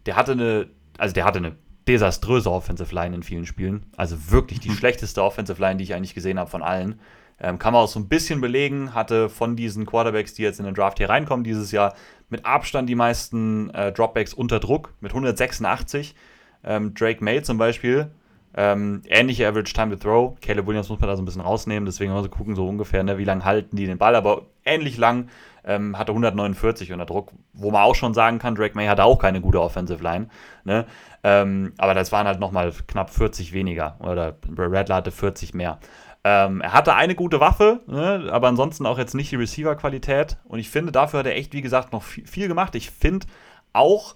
[0.08, 1.56] der hatte eine, also der hatte eine
[1.88, 3.86] desaströse Offensive Line in vielen Spielen.
[3.96, 4.76] Also wirklich die mhm.
[4.76, 7.00] schlechteste Offensive Line, die ich eigentlich gesehen habe von allen.
[7.40, 10.66] Ähm, kann man auch so ein bisschen belegen, hatte von diesen Quarterbacks, die jetzt in
[10.66, 11.94] den Draft hier reinkommen, dieses Jahr
[12.30, 16.16] mit Abstand die meisten äh, Dropbacks unter Druck mit 186.
[16.64, 18.12] Ähm, Drake May zum Beispiel,
[18.56, 20.40] ähm, ähnliche Average Time to Throw.
[20.42, 23.04] Caleb Williams muss man da so ein bisschen rausnehmen, deswegen mal so gucken, so ungefähr,
[23.04, 25.30] ne, wie lange halten die den Ball, aber ähnlich lang.
[25.66, 29.20] Ähm, hatte 149 unter Druck, wo man auch schon sagen kann, Drake May hatte auch
[29.20, 30.30] keine gute Offensive Line.
[30.64, 30.86] Ne?
[31.24, 33.98] Ähm, aber das waren halt nochmal knapp 40 weniger.
[34.00, 35.80] Oder Redler hatte 40 mehr.
[36.24, 40.38] Ähm, er hatte eine gute Waffe, ne, aber ansonsten auch jetzt nicht die Receiver-Qualität.
[40.46, 42.76] Und ich finde, dafür hat er echt, wie gesagt, noch viel, viel gemacht.
[42.76, 43.28] Ich finde
[43.74, 44.16] auch,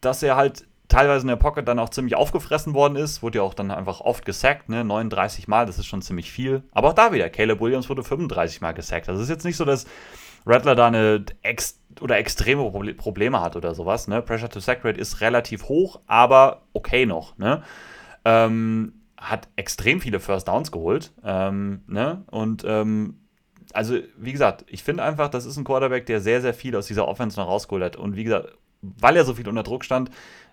[0.00, 3.22] dass er halt teilweise in der Pocket dann auch ziemlich aufgefressen worden ist.
[3.22, 4.84] Wurde ja auch dann einfach oft gesackt, ne?
[4.84, 6.62] 39 Mal, das ist schon ziemlich viel.
[6.72, 9.08] Aber auch da wieder, Caleb Williams wurde 35 Mal gesackt.
[9.08, 9.86] Das ist jetzt nicht so, dass
[10.46, 14.08] Rattler da eine ex oder extreme Probleme hat oder sowas.
[14.08, 14.20] Ne?
[14.20, 17.38] Pressure to Sack Rate ist relativ hoch, aber okay noch.
[17.38, 17.62] Ne?
[18.24, 21.12] Ähm, hat extrem viele First Downs geholt.
[21.24, 22.24] Ähm, ne?
[22.30, 23.20] Und ähm,
[23.72, 26.86] also, wie gesagt, ich finde einfach, das ist ein Quarterback, der sehr, sehr viel aus
[26.86, 27.96] dieser Offense noch rausgeholt hat.
[27.96, 30.10] Und wie gesagt, weil er so viel unter Druck stand,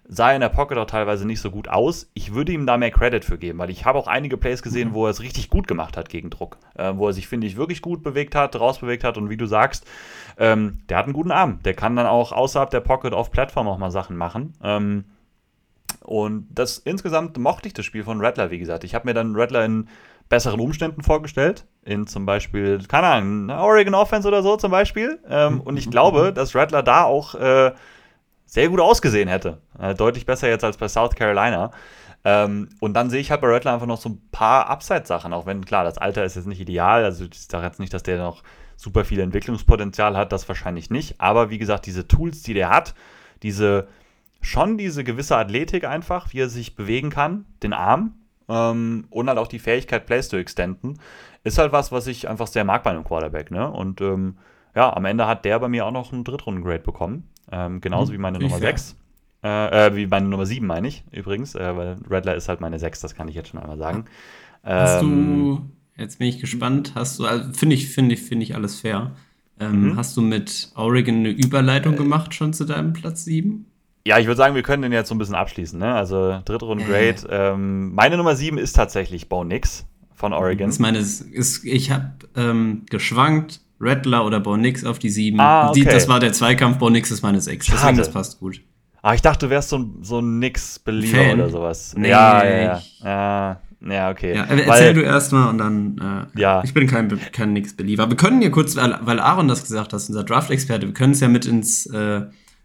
[0.08, 2.10] sah in der Pocket auch teilweise nicht so gut aus.
[2.14, 4.90] Ich würde ihm da mehr Credit für geben, weil ich habe auch einige Plays gesehen,
[4.90, 4.94] mhm.
[4.94, 6.58] wo er es richtig gut gemacht hat gegen Druck.
[6.76, 9.18] Äh, wo er sich, finde ich, wirklich gut bewegt hat, rausbewegt hat.
[9.18, 9.86] Und wie du sagst,
[10.38, 11.60] ähm, der hat einen guten Arm.
[11.64, 14.54] Der kann dann auch außerhalb der Pocket auf Plattform auch mal Sachen machen.
[14.64, 15.06] Ähm,
[16.02, 18.84] und das insgesamt mochte ich das Spiel von Rattler, wie gesagt.
[18.84, 19.88] Ich habe mir dann Rattler in
[20.30, 21.66] besseren Umständen vorgestellt.
[21.84, 25.20] In zum Beispiel, keine Ahnung, Oregon Offense oder so zum Beispiel.
[25.30, 27.72] Ähm, und ich glaube, dass Rattler da auch äh,
[28.52, 29.62] sehr gut ausgesehen hätte.
[29.80, 31.72] Äh, deutlich besser jetzt als bei South Carolina.
[32.26, 35.46] Ähm, und dann sehe ich halt bei Rattler einfach noch so ein paar Upside-Sachen, auch
[35.46, 37.06] wenn, klar, das Alter ist jetzt nicht ideal.
[37.06, 38.44] Also ich sage jetzt nicht, dass der noch
[38.76, 41.22] super viel Entwicklungspotenzial hat, das wahrscheinlich nicht.
[41.22, 42.94] Aber wie gesagt, diese Tools, die der hat,
[43.42, 43.88] diese
[44.42, 48.16] schon diese gewisse Athletik einfach, wie er sich bewegen kann, den Arm,
[48.50, 51.00] ähm, und halt auch die Fähigkeit, Plays zu extenden,
[51.46, 53.50] ist halt was, was ich einfach sehr mag bei einem Quarterback.
[53.50, 53.72] Ne?
[53.72, 54.38] Und ähm,
[54.76, 57.31] ja, am Ende hat der bei mir auch noch einen Drittrunden-Grade bekommen.
[57.52, 58.96] Ähm, genauso hm, wie meine Nummer 6.
[59.44, 62.78] Äh, äh, wie meine Nummer 7 meine ich übrigens, äh, weil Redler ist halt meine
[62.78, 64.06] 6, das kann ich jetzt schon einmal sagen.
[64.64, 65.36] Hast ähm,
[65.96, 68.80] du, jetzt bin ich gespannt, hast du, also finde ich, finde ich, finde ich alles
[68.80, 69.12] fair.
[69.60, 69.96] Ähm, mhm.
[69.96, 73.66] Hast du mit Oregon eine Überleitung äh, gemacht schon zu deinem Platz 7?
[74.06, 75.78] Ja, ich würde sagen, wir können den jetzt so ein bisschen abschließen.
[75.78, 75.94] Ne?
[75.94, 77.26] Also dritte Runde Great.
[77.30, 79.86] Ähm, meine Nummer 7 ist tatsächlich Bo Nix
[80.16, 80.68] von Oregon.
[80.68, 85.40] Das meine, ist, ich habe ähm, geschwankt, Rattler oder Bo Nix auf die 7.
[85.40, 85.80] Ah, okay.
[85.80, 87.68] die, das war der Zweikampf, Bo Nix ist meine 6.
[87.68, 88.62] Deswegen, das passt gut.
[89.02, 91.96] Ah, ich dachte, du wärst so ein, so ein Nix-Believer oder sowas.
[91.98, 92.82] Nee, ja, ja, ja.
[93.04, 93.62] ja.
[93.84, 94.36] Ja, okay.
[94.36, 96.30] Ja, erzähl weil, du erstmal und dann.
[96.36, 96.62] Äh, ja.
[96.64, 98.12] Ich bin kein, kein Nix-Believer.
[98.12, 101.28] Wir können hier kurz, weil Aaron das gesagt hat, unser Draft-Experte, wir können es ja
[101.28, 102.22] mit ins äh,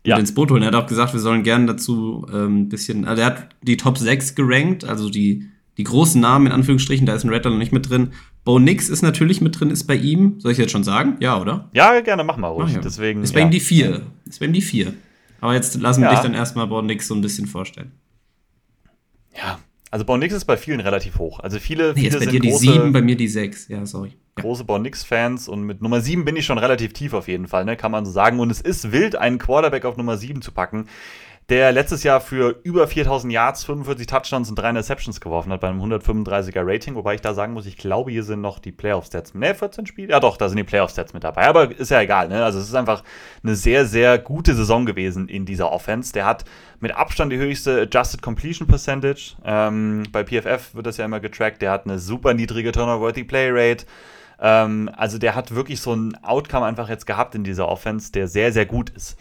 [0.07, 0.17] ja.
[0.17, 0.63] ins Boot holen.
[0.63, 3.77] Er hat auch gesagt, wir sollen gerne dazu ein ähm, bisschen, also er hat die
[3.77, 7.59] Top 6 gerankt, also die, die großen Namen in Anführungsstrichen, da ist ein Rattler noch
[7.59, 8.13] nicht mit drin.
[8.47, 10.41] Bo Nix ist natürlich mit drin, ist bei ihm.
[10.41, 11.17] Soll ich jetzt schon sagen?
[11.21, 11.69] Ja, oder?
[11.75, 12.69] Ja, gerne, mach mal ruhig.
[12.71, 12.81] Ach, ja.
[12.81, 13.47] Deswegen, ist bei ja.
[13.47, 14.03] ihm die 4.
[14.25, 14.95] Ist bei ihm die 4.
[15.41, 17.93] Aber jetzt lassen wir dich dann erstmal Bo Nix so ein bisschen vorstellen.
[19.37, 19.59] Ja,
[19.91, 21.41] also Bornix ist bei vielen relativ hoch.
[21.41, 23.69] Also viele, nee, viele jetzt bei dir die 7, bei mir die 6.
[23.69, 24.13] Ja, sorry.
[24.35, 27.77] Große Bornix-Fans und mit Nummer 7 bin ich schon relativ tief auf jeden Fall, ne,
[27.77, 28.39] kann man so sagen.
[28.39, 30.87] Und es ist wild, einen Quarterback auf Nummer 7 zu packen
[31.49, 35.69] der letztes Jahr für über 4000 Yards, 45 Touchdowns und 3 Interceptions geworfen hat bei
[35.69, 36.97] einem 135er Rating.
[36.97, 39.33] Wobei ich da sagen muss, ich glaube, hier sind noch die Playoff-Stats.
[39.35, 40.11] Ne, 14 Spiele?
[40.11, 41.47] Ja, doch, da sind die Playoff-Stats mit dabei.
[41.47, 42.29] Aber ist ja egal.
[42.29, 42.45] Ne?
[42.45, 43.05] Also, es ist einfach
[43.45, 46.13] eine sehr, sehr gute Saison gewesen in dieser Offense.
[46.13, 46.45] Der hat
[46.81, 49.37] mit Abstand die höchste Adjusted Completion Percentage.
[49.45, 51.63] Ähm, bei PFF wird das ja immer getrackt.
[51.63, 53.87] Der hat eine super niedrige Turnover-Worthy Play Rate.
[54.41, 58.27] Ähm, also, der hat wirklich so ein Outcome einfach jetzt gehabt in dieser Offense, der
[58.27, 59.17] sehr, sehr gut ist.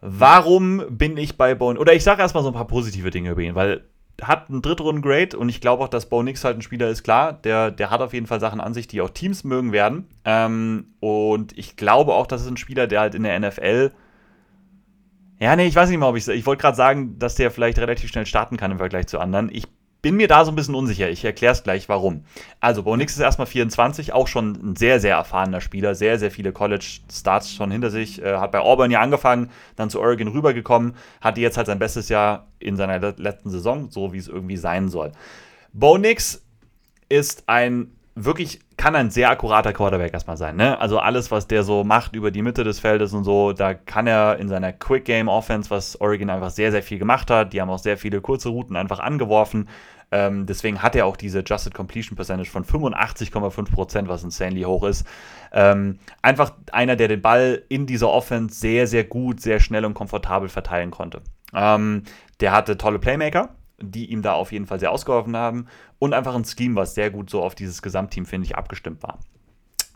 [0.00, 1.78] Warum bin ich bei Bone?
[1.78, 3.84] Oder ich sage erstmal so ein paar positive Dinge über ihn, weil
[4.22, 7.32] hat einen Drittrunden-Grade und ich glaube auch, dass Bo Nix halt ein Spieler ist, klar,
[7.32, 10.08] der, der hat auf jeden Fall Sachen an sich, die auch Teams mögen werden.
[10.24, 13.92] Ähm, und ich glaube auch, das ist ein Spieler, der halt in der NFL.
[15.38, 16.26] Ja, nee, ich weiß nicht mal, ob ich.
[16.26, 19.50] Ich wollte gerade sagen, dass der vielleicht relativ schnell starten kann im Vergleich zu anderen.
[19.52, 19.66] Ich
[20.00, 21.10] bin mir da so ein bisschen unsicher.
[21.10, 22.24] Ich erkläre es gleich, warum.
[22.60, 26.30] Also, Bo Nix ist erstmal 24, auch schon ein sehr, sehr erfahrener Spieler, sehr, sehr
[26.30, 28.22] viele College-Starts schon hinter sich.
[28.22, 32.08] Äh, hat bei Auburn ja angefangen, dann zu Oregon rübergekommen, hatte jetzt halt sein bestes
[32.08, 35.12] Jahr in seiner letzten Saison, so wie es irgendwie sein soll.
[35.72, 36.44] Bo Nix
[37.08, 40.56] ist ein wirklich, kann ein sehr akkurater Quarterback erstmal sein.
[40.56, 40.80] Ne?
[40.80, 44.06] Also alles, was der so macht über die Mitte des Feldes und so, da kann
[44.06, 47.60] er in seiner Quick Game Offense, was Oregon einfach sehr, sehr viel gemacht hat, die
[47.60, 49.68] haben auch sehr viele kurze Routen einfach angeworfen.
[50.10, 55.06] Ähm, deswegen hat er auch diese Adjusted Completion Percentage von 85,5%, was insanely hoch ist.
[55.52, 59.94] Ähm, einfach einer, der den Ball in dieser Offense sehr, sehr gut, sehr schnell und
[59.94, 61.20] komfortabel verteilen konnte.
[61.54, 62.04] Ähm,
[62.40, 63.50] der hatte tolle Playmaker,
[63.80, 65.66] die ihm da auf jeden Fall sehr ausgeholfen haben
[65.98, 69.18] und einfach ein Scheme, was sehr gut so auf dieses Gesamtteam, finde ich, abgestimmt war.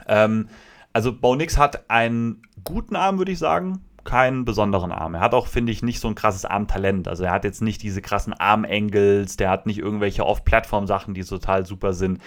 [0.07, 0.49] Ähm,
[0.93, 5.15] also Bo Nix hat einen guten Arm, würde ich sagen, keinen besonderen Arm.
[5.15, 7.07] Er hat auch, finde ich, nicht so ein krasses Armtalent.
[7.09, 11.67] Also er hat jetzt nicht diese krassen Armangles, der hat nicht irgendwelche Off-Plattform-Sachen, die total
[11.67, 12.21] super sind.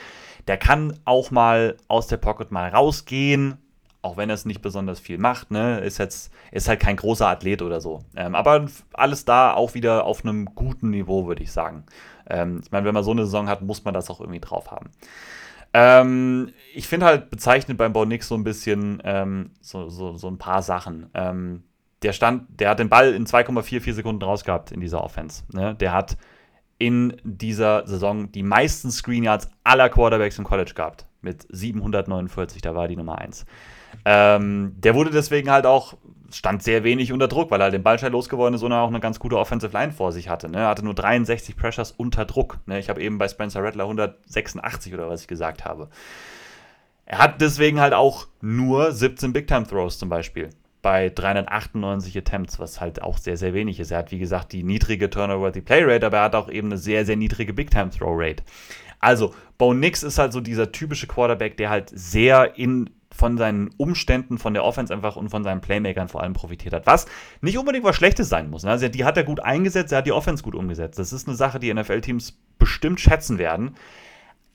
[0.48, 3.58] Der kann auch mal aus der Pocket mal rausgehen,
[4.06, 7.28] auch wenn er es nicht besonders viel macht, ne, ist jetzt, ist halt kein großer
[7.28, 8.06] Athlet oder so.
[8.16, 11.86] Ähm, aber alles da auch wieder auf einem guten Niveau, würde ich sagen.
[12.30, 14.70] Ähm, ich meine, wenn man so eine Saison hat, muss man das auch irgendwie drauf
[14.70, 14.92] haben.
[15.74, 20.38] Ähm, ich finde halt bezeichnet beim Nix so ein bisschen ähm, so, so, so ein
[20.38, 21.10] paar Sachen.
[21.16, 21.64] Ähm,
[22.04, 25.44] der stand, der hat den Ball in 2,44 Sekunden rausgehabt in dieser Offense.
[25.52, 25.74] Ne?
[25.76, 26.16] Der hat
[26.78, 31.08] in dieser Saison die meisten Screen Yards aller Quarterbacks im College gehabt.
[31.22, 33.46] Mit 749, da war die Nummer 1.
[34.06, 35.96] Ähm, der wurde deswegen halt auch,
[36.32, 39.00] stand sehr wenig unter Druck, weil er halt den Ballschein losgeworden ist und auch eine
[39.00, 40.48] ganz gute Offensive Line vor sich hatte.
[40.50, 40.60] Ne?
[40.60, 42.60] Er hatte nur 63 Pressures unter Druck.
[42.66, 42.80] Ne?
[42.80, 45.90] Ich habe eben bei Spencer Rattler 186 oder was ich gesagt habe.
[47.06, 50.50] Er hat deswegen halt auch nur 17 Big Time Throws zum Beispiel
[50.86, 53.90] bei 398 Attempts, was halt auch sehr, sehr wenig ist.
[53.90, 56.78] Er hat, wie gesagt, die niedrige Turnover-Worthy Play Rate, aber er hat auch eben eine
[56.78, 58.44] sehr, sehr niedrige Big Time Throw Rate.
[59.00, 63.70] Also, Bo Nix ist halt so dieser typische Quarterback, der halt sehr in von seinen
[63.78, 66.86] Umständen, von der Offense einfach und von seinen Playmakern vor allem profitiert hat.
[66.86, 67.06] Was
[67.42, 68.64] nicht unbedingt was Schlechtes sein muss.
[68.64, 68.72] Ne?
[68.72, 71.00] Also die hat er gut eingesetzt, er hat die Offense gut umgesetzt.
[71.00, 73.76] Das ist eine Sache, die NFL-Teams bestimmt schätzen werden.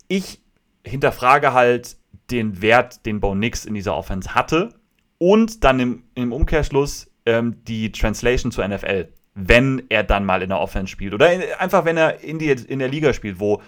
[0.08, 0.42] Ich
[0.84, 1.96] hinterfrage halt
[2.30, 4.74] den Wert, den Bo Nix in dieser Offense hatte
[5.18, 10.50] und dann im, im Umkehrschluss ähm, die Translation zur NFL, wenn er dann mal in
[10.50, 13.62] der Offense spielt oder in, einfach wenn er in, die, in der Liga spielt, wo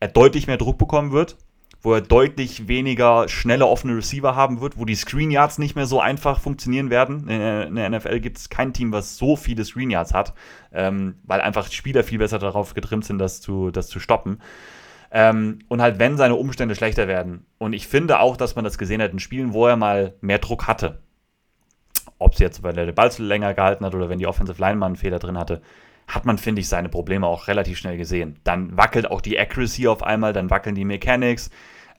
[0.00, 1.36] er deutlich mehr Druck bekommen wird,
[1.80, 5.86] wo er deutlich weniger schnelle offene Receiver haben wird, wo die Screen Yards nicht mehr
[5.86, 7.28] so einfach funktionieren werden.
[7.28, 10.34] In der NFL gibt es kein Team, was so viele Screen Yards hat,
[10.72, 14.40] ähm, weil einfach Spieler viel besser darauf getrimmt sind, das zu, das zu stoppen.
[15.10, 17.46] Ähm, und halt, wenn seine Umstände schlechter werden.
[17.58, 20.38] Und ich finde auch, dass man das gesehen hat in Spielen, wo er mal mehr
[20.38, 21.00] Druck hatte.
[22.18, 24.60] Ob es jetzt, weil er den Ball zu länger gehalten hat oder wenn die Offensive
[24.60, 25.62] Line mal einen Fehler drin hatte,
[26.08, 28.40] hat man, finde ich, seine Probleme auch relativ schnell gesehen.
[28.42, 31.50] Dann wackelt auch die Accuracy auf einmal, dann wackeln die Mechanics.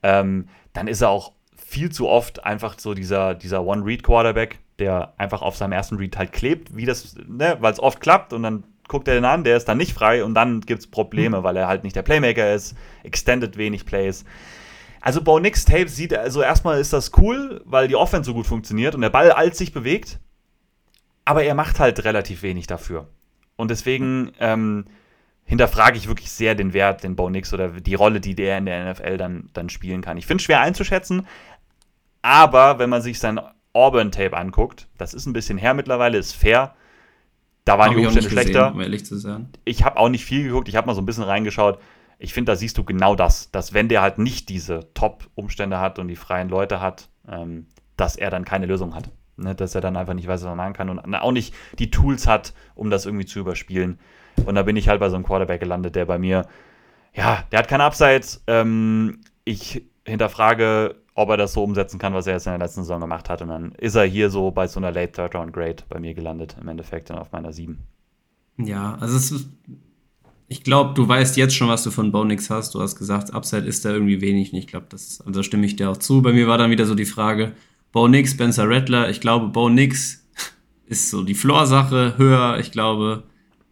[0.01, 5.43] Ähm, dann ist er auch viel zu oft einfach so dieser, dieser One-Read-Quarterback, der einfach
[5.43, 8.63] auf seinem ersten Read halt klebt, wie das, ne, weil es oft klappt und dann
[8.87, 11.43] guckt er den an, der ist dann nicht frei und dann gibt es Probleme, mhm.
[11.43, 14.25] weil er halt nicht der Playmaker ist, extended wenig Plays.
[15.01, 18.47] Also Bo Nix Tape sieht, also erstmal ist das cool, weil die Offense so gut
[18.47, 20.19] funktioniert und der Ball alt sich bewegt,
[21.23, 23.07] aber er macht halt relativ wenig dafür.
[23.59, 24.85] Und deswegen ähm,
[25.43, 28.65] hinterfrage ich wirklich sehr den Wert, den Bo Nix oder die Rolle, die der in
[28.65, 30.15] der NFL dann, dann spielen kann.
[30.15, 31.27] Ich finde es schwer einzuschätzen,
[32.21, 33.37] aber wenn man sich sein
[33.73, 36.73] Auburn-Tape anguckt, das ist ein bisschen her mittlerweile, ist fair.
[37.65, 38.71] Da waren hab die Umstände schlechter.
[38.71, 39.49] Um ehrlich zu sein.
[39.65, 41.79] Ich habe auch nicht viel geguckt, ich habe mal so ein bisschen reingeschaut.
[42.17, 45.99] Ich finde, da siehst du genau das, dass wenn der halt nicht diese Top-Umstände hat
[45.99, 49.09] und die freien Leute hat, ähm, dass er dann keine Lösung hat.
[49.39, 51.89] Ne, dass er dann einfach nicht weiß, was er machen kann und auch nicht die
[51.89, 53.99] Tools hat, um das irgendwie zu überspielen.
[54.45, 56.45] Und da bin ich halt bei so einem Quarterback gelandet, der bei mir,
[57.13, 58.43] ja, der hat keine Upsides.
[58.47, 62.81] Ähm, ich hinterfrage, ob er das so umsetzen kann, was er jetzt in der letzten
[62.81, 63.41] Saison gemacht hat.
[63.41, 66.13] Und dann ist er hier so bei so einer Late Third Round Grade bei mir
[66.13, 67.77] gelandet, im Endeffekt dann auf meiner 7.
[68.57, 69.49] Ja, also ist,
[70.47, 72.75] ich glaube, du weißt jetzt schon, was du von Bonix hast.
[72.75, 74.51] Du hast gesagt, Upside ist da irgendwie wenig.
[74.51, 76.21] Und ich glaube, das, also stimme ich dir auch zu.
[76.21, 77.53] Bei mir war dann wieder so die Frage,
[77.91, 79.09] Bo Nix, Spencer Rattler.
[79.09, 80.25] Ich glaube, Bo Nix
[80.87, 82.57] ist so die Floor-Sache höher.
[82.59, 83.23] Ich glaube,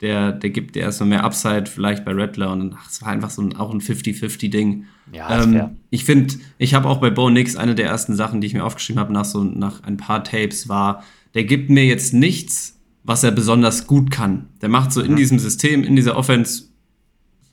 [0.01, 2.51] der, der gibt dir erstmal mehr Upside, vielleicht bei Rattler.
[2.51, 4.85] Und es war einfach so ein, auch ein 50-50-Ding.
[5.11, 8.47] Ja, ähm, ich finde, ich habe auch bei Bo Nix eine der ersten Sachen, die
[8.47, 11.03] ich mir aufgeschrieben habe, nach so nach ein paar Tapes, war,
[11.33, 14.49] der gibt mir jetzt nichts, was er besonders gut kann.
[14.61, 16.65] Der macht so in diesem System, in dieser Offense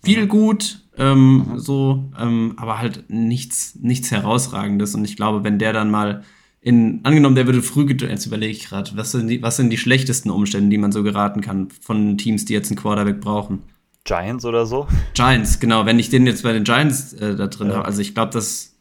[0.03, 4.95] viel gut, ähm, so, ähm, aber halt nichts, nichts Herausragendes.
[4.95, 6.25] Und ich glaube, wenn der dann mal
[6.65, 9.77] in, angenommen, der würde früh, jetzt überlege ich gerade, was, sind die, was sind die
[9.77, 13.59] schlechtesten Umstände, die man so geraten kann von Teams, die jetzt einen Quarterback brauchen?
[14.05, 14.89] Giants oder so?
[15.13, 15.85] Giants, genau.
[15.85, 17.75] Wenn ich den jetzt bei den Giants äh, da drin ja.
[17.75, 18.77] habe, also ich glaube, das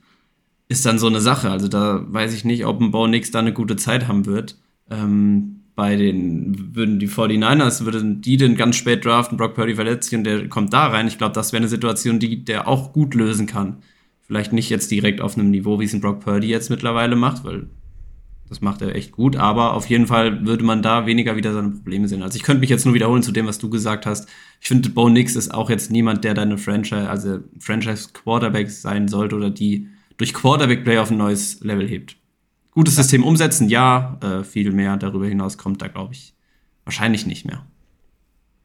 [0.70, 1.50] ist dann so eine Sache.
[1.50, 4.56] Also da weiß ich nicht, ob ein Bo Nix da eine gute Zeit haben wird.
[4.90, 10.10] Ähm, bei den, würden die 49ers, würden die den ganz spät draften, Brock Purdy verletzt
[10.10, 11.08] sich und der kommt da rein.
[11.08, 13.78] Ich glaube, das wäre eine Situation, die der auch gut lösen kann.
[14.26, 17.44] Vielleicht nicht jetzt direkt auf einem Niveau, wie es ein Brock Purdy jetzt mittlerweile macht,
[17.44, 17.68] weil
[18.50, 21.70] das macht er echt gut, aber auf jeden Fall würde man da weniger wieder seine
[21.72, 22.22] Probleme sehen.
[22.22, 24.30] Also ich könnte mich jetzt nur wiederholen zu dem, was du gesagt hast.
[24.62, 29.08] Ich finde, Bo Nix ist auch jetzt niemand, der deine Franchise, also Franchise Quarterback sein
[29.08, 32.18] sollte oder die durch Quarterback Play auf ein neues Level hebt.
[32.72, 36.34] Gutes System umsetzen, ja, äh, viel mehr darüber hinaus kommt da, glaube ich,
[36.86, 37.66] wahrscheinlich nicht mehr.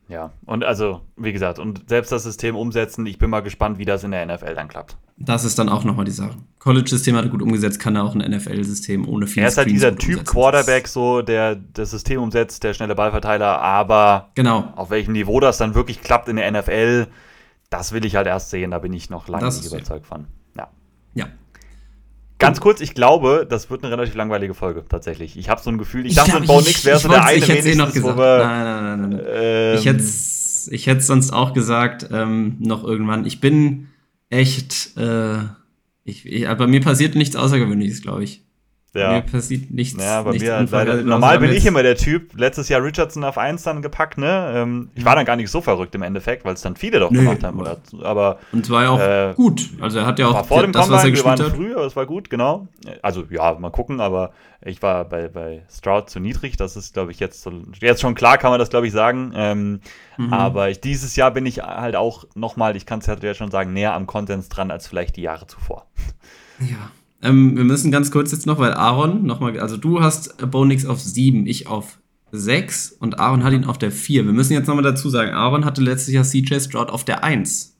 [0.09, 3.84] Ja, und also, wie gesagt, und selbst das System umsetzen, ich bin mal gespannt, wie
[3.84, 4.96] das in der NFL dann klappt.
[5.18, 6.36] Das ist dann auch nochmal die Sache.
[6.61, 9.68] College-System hat er gut umgesetzt, kann er auch ein NFL-System ohne viel Er ist halt
[9.68, 14.72] dieser Typ Quarterback, so, der das System umsetzt, der schnelle Ballverteiler, aber genau.
[14.76, 17.09] auf welchem Niveau das dann wirklich klappt in der NFL,
[17.68, 20.26] das will ich halt erst sehen, da bin ich noch lange nicht überzeugt von.
[20.56, 20.68] Ja.
[21.14, 21.26] Ja,
[22.39, 25.36] Ganz kurz, ich glaube, das wird eine relativ langweilige Folge tatsächlich.
[25.36, 27.39] Ich habe so ein Gefühl, ich, ich dachte, mit Bo Nix wäre so der eine
[27.39, 28.16] ich wenigstens, eh noch gesagt.
[28.16, 29.26] Wir, nein, nein, nein, nein.
[29.28, 30.05] Ähm, ich hätte
[30.70, 33.26] ich hätte sonst auch gesagt, ähm, noch irgendwann.
[33.26, 33.89] Ich bin
[34.30, 35.39] echt, äh,
[36.05, 38.45] ich, ich, bei mir passiert nichts Außergewöhnliches, glaube ich.
[38.95, 39.12] Ja.
[39.12, 40.03] Mir passiert nichts.
[40.03, 42.32] Ja, bei nichts mir leider, also normal bin ich immer der Typ.
[42.39, 44.53] Letztes Jahr Richardson auf 1 dann gepackt, ne?
[44.57, 47.11] Ähm, ich war dann gar nicht so verrückt im Endeffekt, weil es dann viele doch
[47.11, 47.61] Nö, gemacht haben.
[47.61, 49.68] Oder, aber Und es war ja auch Äh, gut.
[49.80, 51.57] Also er hat ja auch vor dem das, was er Combine, wir gespielt waren hat.
[51.57, 52.66] früh, aber es war gut, genau.
[53.03, 54.32] Also ja, mal gucken, aber
[54.64, 56.57] ich war bei, bei Stroud zu niedrig.
[56.57, 59.32] Das ist, glaube ich, jetzt, so, jetzt schon klar, kann man das, glaube ich, sagen.
[59.34, 59.80] Ähm,
[60.18, 60.32] Mhm.
[60.32, 63.72] Aber ich, dieses Jahr bin ich halt auch nochmal, ich kann es ja schon sagen,
[63.72, 65.86] näher am Konsens dran als vielleicht die Jahre zuvor.
[66.59, 66.91] Ja.
[67.22, 71.00] Ähm, wir müssen ganz kurz jetzt noch, weil Aaron nochmal, also du hast Bonix auf
[71.00, 71.98] 7, ich auf
[72.30, 74.24] 6 und Aaron hat ihn auf der 4.
[74.24, 77.74] Wir müssen jetzt nochmal dazu sagen, Aaron hatte letztes Jahr CJ Stroud auf der 1.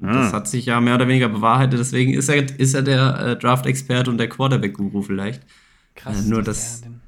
[0.00, 0.12] Hm.
[0.12, 3.36] Das hat sich ja mehr oder weniger bewahrheitet, deswegen ist er, ist er der äh,
[3.36, 5.42] Draft-Experte und der Quarterback-Guru vielleicht.
[5.96, 6.24] Krass.
[6.26, 6.98] Äh, nur dass das- der den-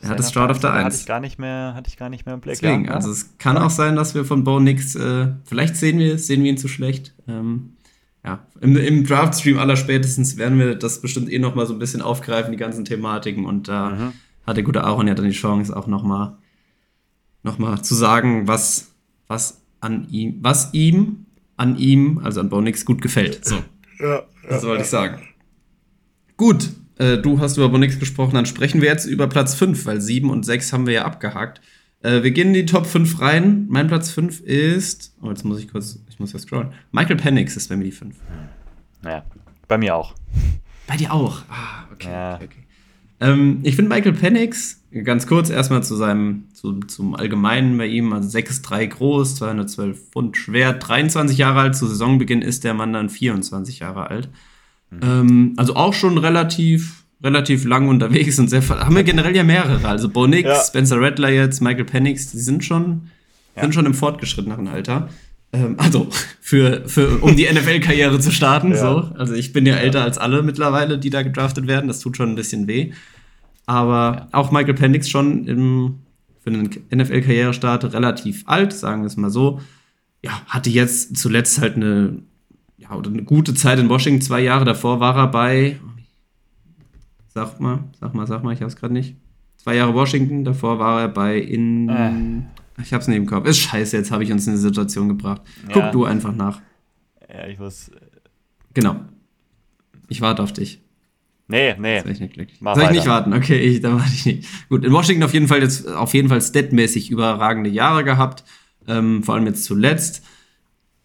[0.00, 1.00] er hat das das Stroud auf der Hatte Eins.
[1.02, 2.58] ich gar nicht mehr, hatte ich gar nicht mehr im Blick.
[2.60, 2.90] Deswegen, ja.
[2.94, 6.42] also es kann auch sein, dass wir von Bo nix, äh, vielleicht sehen wir, sehen
[6.42, 7.14] wir ihn zu schlecht.
[7.28, 7.74] Ähm,
[8.24, 11.78] ja, im, im Draft-Stream aller spätestens werden wir das bestimmt eh noch mal so ein
[11.78, 13.44] bisschen aufgreifen, die ganzen Thematiken.
[13.46, 14.12] Und da Mhm.
[14.46, 16.38] hat der gute Aaron ja dann die Chance, auch noch mal,
[17.42, 18.92] noch mal zu sagen, was,
[19.26, 23.44] was an ihm, was ihm, an ihm, also an Bo nix gut gefällt.
[23.44, 23.56] So,
[24.00, 25.22] ja, das wollte ich sagen.
[26.36, 30.00] Gut, äh, du hast über Bonix gesprochen, dann sprechen wir jetzt über Platz 5, weil
[30.00, 31.60] 7 und 6 haben wir ja abgehakt.
[32.02, 33.66] Äh, wir gehen in die Top 5 rein.
[33.68, 35.14] Mein Platz 5 ist.
[35.22, 35.98] Oh, jetzt muss ich kurz.
[36.08, 36.72] Ich muss ja scrollen.
[36.90, 38.14] Michael Penix ist bei mir die 5.
[39.04, 39.24] ja,
[39.68, 40.14] bei mir auch.
[40.86, 41.42] Bei dir auch.
[41.48, 42.10] Ah, okay.
[42.10, 42.34] Ja.
[42.36, 42.62] okay, okay.
[43.20, 48.12] Ähm, ich finde Michael Penix, ganz kurz erstmal zu seinem, zu, zum Allgemeinen bei ihm,
[48.12, 53.08] also 6'3 groß, 212 Pfund schwer, 23 Jahre alt, zu Saisonbeginn ist der Mann dann
[53.08, 54.28] 24 Jahre alt.
[55.00, 59.86] Ähm, also auch schon relativ, relativ lang unterwegs und sehr, haben wir generell ja mehrere,
[59.88, 60.62] also Bo Nix, Ja.
[60.62, 63.08] Spencer Rattler jetzt, Michael Penix, die sind schon,
[63.56, 63.62] Ja.
[63.62, 65.08] sind schon im fortgeschrittenen Alter.
[65.52, 66.08] Ähm, also
[66.40, 68.70] für, für, um die NFL-Karriere zu starten.
[68.72, 68.76] Ja.
[68.78, 69.10] So.
[69.16, 71.88] Also ich bin ja älter als alle mittlerweile, die da gedraftet werden.
[71.88, 72.92] Das tut schon ein bisschen weh.
[73.66, 75.98] Aber auch Michael Pendix schon im,
[76.42, 79.60] für einen NFL-Karrierestart relativ alt, sagen wir es mal so.
[80.24, 82.18] Ja, hatte jetzt zuletzt halt eine,
[82.78, 84.22] ja, oder eine gute Zeit in Washington.
[84.22, 85.78] Zwei Jahre davor war er bei,
[87.34, 89.16] sag mal, sag mal, sag mal, ich hab's gerade nicht.
[89.56, 91.88] Zwei Jahre Washington, davor war er bei in.
[91.88, 92.82] Äh.
[92.82, 93.46] Ich hab's nicht im Kopf.
[93.46, 95.42] Ist scheiße, jetzt habe ich uns in eine Situation gebracht.
[95.66, 95.90] Guck Ja.
[95.90, 96.60] du einfach nach.
[97.32, 97.90] Ja, ich muss.
[98.74, 98.96] Genau.
[100.08, 100.80] Ich warte auf dich.
[101.48, 102.00] Nee, nee.
[102.00, 102.60] Soll ich nicht glücklich?
[102.60, 102.98] Mach Soll ich weiter.
[102.98, 103.32] nicht warten?
[103.34, 104.48] Okay, ich, dann warte ich nicht.
[104.68, 108.44] Gut, in Washington auf jeden Fall jetzt auf jeden Fall statmäßig überragende Jahre gehabt.
[108.88, 110.24] Ähm, vor allem jetzt zuletzt.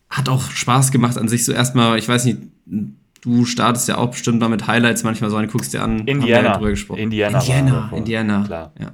[0.09, 2.38] Hat auch Spaß gemacht an sich so erstmal, ich weiß nicht,
[3.28, 5.99] du startest ja auch bestimmt mal mit Highlights manchmal so, und guckst dir an.
[5.99, 6.47] haben wir Indiana.
[6.47, 6.99] ja drüber gesprochen.
[6.99, 7.91] Indiana Indiana.
[7.93, 8.43] Indiana.
[8.45, 8.73] Klar.
[8.80, 8.91] Ja.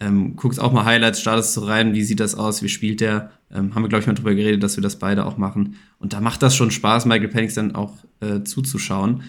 [0.00, 3.30] Ähm, guckst auch mal Highlights, startest so rein, wie sieht das aus, wie spielt der?
[3.52, 5.76] Ähm, haben wir, glaube ich, mal drüber geredet, dass wir das beide auch machen.
[5.98, 9.22] Und da macht das schon Spaß, Michael Penix dann auch äh, zuzuschauen.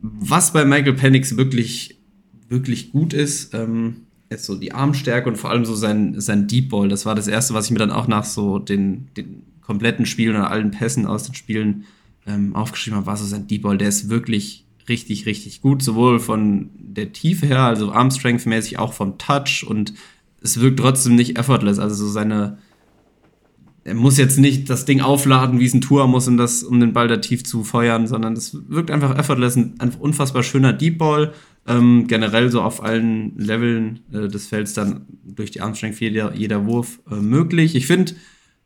[0.00, 1.98] Was bei Michael Penix wirklich,
[2.48, 6.68] wirklich gut ist, ähm, ist so die Armstärke und vor allem so sein, sein Deep
[6.68, 6.88] Ball.
[6.88, 10.36] Das war das Erste, was ich mir dann auch nach so den, den kompletten Spielen
[10.36, 11.84] oder allen Pässen aus den Spielen
[12.26, 13.78] ähm, aufgeschrieben habe, war so sein Deep Ball.
[13.78, 19.18] Der ist wirklich richtig, richtig gut, sowohl von der Tiefe her, also Armstrength-mäßig, auch vom
[19.18, 19.94] Touch und
[20.42, 21.78] es wirkt trotzdem nicht effortless.
[21.78, 22.58] Also so seine,
[23.82, 26.80] er muss jetzt nicht das Ding aufladen, wie es ein Tour muss, um, das, um
[26.80, 30.72] den Ball da tief zu feuern, sondern es wirkt einfach effortless, ein einfach unfassbar schöner
[30.72, 31.32] Deep Ball.
[31.66, 36.66] Ähm, generell so auf allen Leveln äh, des Felds dann durch die Armstrength jeder, jeder
[36.66, 37.74] Wurf äh, möglich.
[37.74, 38.12] Ich finde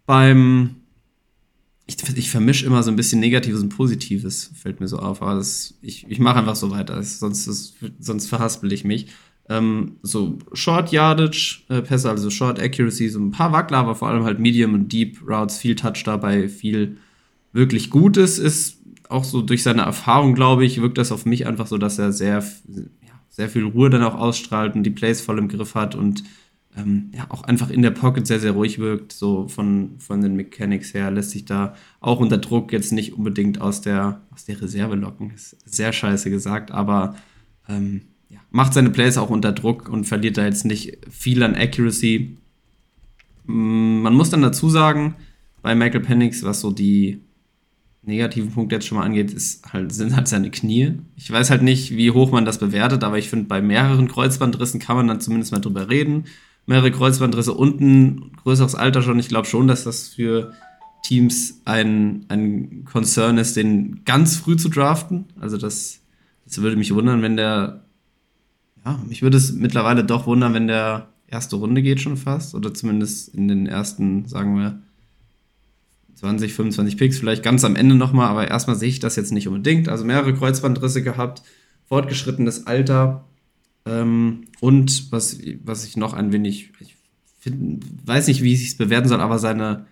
[0.04, 0.74] beim
[1.88, 5.22] ich, ich vermische immer so ein bisschen Negatives und Positives, fällt mir so auf.
[5.22, 9.08] Aber das, ich, ich mache einfach so weiter, sonst, das, sonst verhaspel ich mich.
[9.48, 14.08] Ähm, so Short Yardage äh, Pässe, also Short Accuracy, so ein paar Wackler, aber vor
[14.08, 16.98] allem halt Medium und Deep Routes, viel Touch dabei, viel
[17.54, 18.76] wirklich Gutes ist
[19.08, 22.12] auch so durch seine Erfahrung, glaube ich, wirkt das auf mich einfach so, dass er
[22.12, 25.94] sehr, ja, sehr viel Ruhe dann auch ausstrahlt und die Plays voll im Griff hat
[25.94, 26.24] und
[26.76, 29.12] ähm, ja, auch einfach in der Pocket sehr, sehr ruhig wirkt.
[29.12, 33.60] So von, von den Mechanics her lässt sich da auch unter Druck jetzt nicht unbedingt
[33.60, 35.30] aus der, aus der Reserve locken.
[35.30, 37.16] Ist sehr scheiße gesagt, aber
[37.68, 41.54] ähm, ja, macht seine Plays auch unter Druck und verliert da jetzt nicht viel an
[41.54, 42.36] Accuracy.
[43.46, 45.14] Mm, Man muss dann dazu sagen,
[45.62, 47.20] bei Michael Penix, was so die
[48.02, 50.94] negativen Punkte jetzt schon mal angeht, ist halt, sind halt seine Knie.
[51.16, 54.80] Ich weiß halt nicht, wie hoch man das bewertet, aber ich finde, bei mehreren Kreuzbandrissen
[54.80, 56.24] kann man dann zumindest mal drüber reden.
[56.68, 59.18] Mehrere Kreuzbandrisse und ein größeres Alter schon.
[59.18, 60.52] Ich glaube schon, dass das für
[61.02, 65.24] Teams ein, ein Concern ist, den ganz früh zu draften.
[65.40, 66.00] Also das,
[66.44, 67.84] das würde mich wundern, wenn der,
[68.84, 72.54] ja, mich würde es mittlerweile doch wundern, wenn der erste Runde geht schon fast.
[72.54, 74.82] Oder zumindest in den ersten, sagen wir,
[76.16, 79.48] 20, 25 Picks, vielleicht ganz am Ende nochmal, aber erstmal sehe ich das jetzt nicht
[79.48, 79.88] unbedingt.
[79.88, 81.42] Also mehrere Kreuzbandrisse gehabt,
[81.86, 83.27] fortgeschrittenes Alter.
[83.88, 86.96] Ähm, und was, was ich noch ein wenig, ich
[87.38, 89.86] find, weiß nicht, wie ich es bewerten soll, aber seine,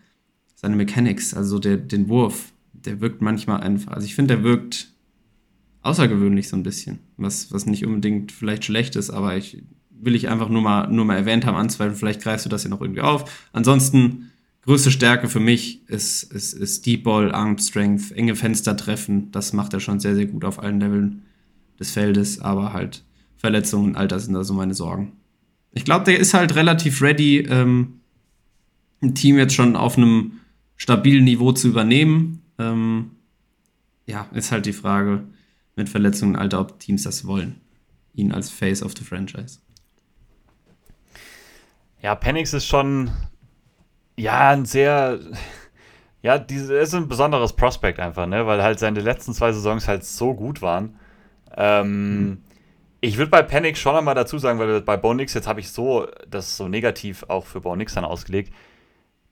[0.54, 3.92] seine Mechanics, also der, den Wurf, der wirkt manchmal einfach.
[3.92, 4.92] Also ich finde, der wirkt
[5.82, 10.28] außergewöhnlich so ein bisschen, was, was nicht unbedingt vielleicht schlecht ist, aber ich will ich
[10.28, 13.00] einfach nur mal, nur mal erwähnt haben, anzweifeln, vielleicht greifst du das ja noch irgendwie
[13.00, 13.48] auf.
[13.52, 14.30] Ansonsten,
[14.62, 19.52] größte Stärke für mich ist, ist, ist Deep Ball, Arm Strength, enge Fenster treffen, das
[19.52, 21.22] macht er schon sehr, sehr gut auf allen Leveln
[21.78, 23.04] des Feldes, aber halt
[23.36, 25.12] Verletzungen und Alter sind da so meine Sorgen.
[25.72, 28.00] Ich glaube, der ist halt relativ ready, ähm,
[29.02, 30.40] ein Team jetzt schon auf einem
[30.76, 32.42] stabilen Niveau zu übernehmen.
[32.58, 33.12] Ähm,
[34.06, 35.24] ja, ist halt die Frage
[35.74, 37.60] mit Verletzungen und Alter, ob Teams das wollen.
[38.14, 39.58] Ihn als Face of the Franchise.
[42.02, 43.10] Ja, Penix ist schon
[44.16, 45.20] ja ein sehr
[46.22, 50.04] ja, diese ist ein besonderes Prospect einfach, ne, weil halt seine letzten zwei Saisons halt
[50.04, 50.96] so gut waren.
[51.56, 52.38] Ähm, mhm.
[53.00, 56.06] Ich würde bei Panic schon einmal dazu sagen, weil bei Bonix, jetzt habe ich so
[56.28, 58.52] das so negativ auch für Bonix dann ausgelegt.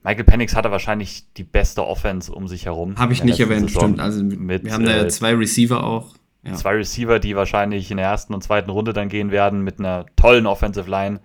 [0.03, 2.95] Michael Penix hatte wahrscheinlich die beste Offense um sich herum.
[2.97, 3.99] Habe ich nicht erwähnt, Saison stimmt.
[3.99, 6.13] Also mit, wir haben da ja äh, zwei Receiver auch.
[6.43, 6.53] Ja.
[6.53, 10.05] Zwei Receiver, die wahrscheinlich in der ersten und zweiten Runde dann gehen werden mit einer
[10.15, 11.21] tollen Offensive Line.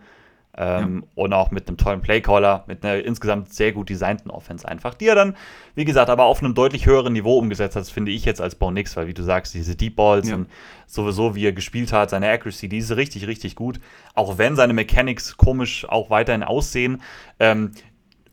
[0.62, 1.22] Ähm, ja.
[1.22, 5.06] Und auch mit einem tollen Playcaller, mit einer insgesamt sehr gut designten Offense einfach, die
[5.06, 5.34] er dann,
[5.74, 8.70] wie gesagt, aber auf einem deutlich höheren Niveau umgesetzt hat, finde ich jetzt als Bo
[8.70, 10.34] Nix, weil wie du sagst, diese Deep Balls ja.
[10.34, 10.48] und
[10.86, 13.80] sowieso, wie er gespielt hat, seine Accuracy, die ist richtig, richtig gut.
[14.14, 17.00] Auch wenn seine Mechanics komisch auch weiterhin aussehen.
[17.38, 17.70] Ähm,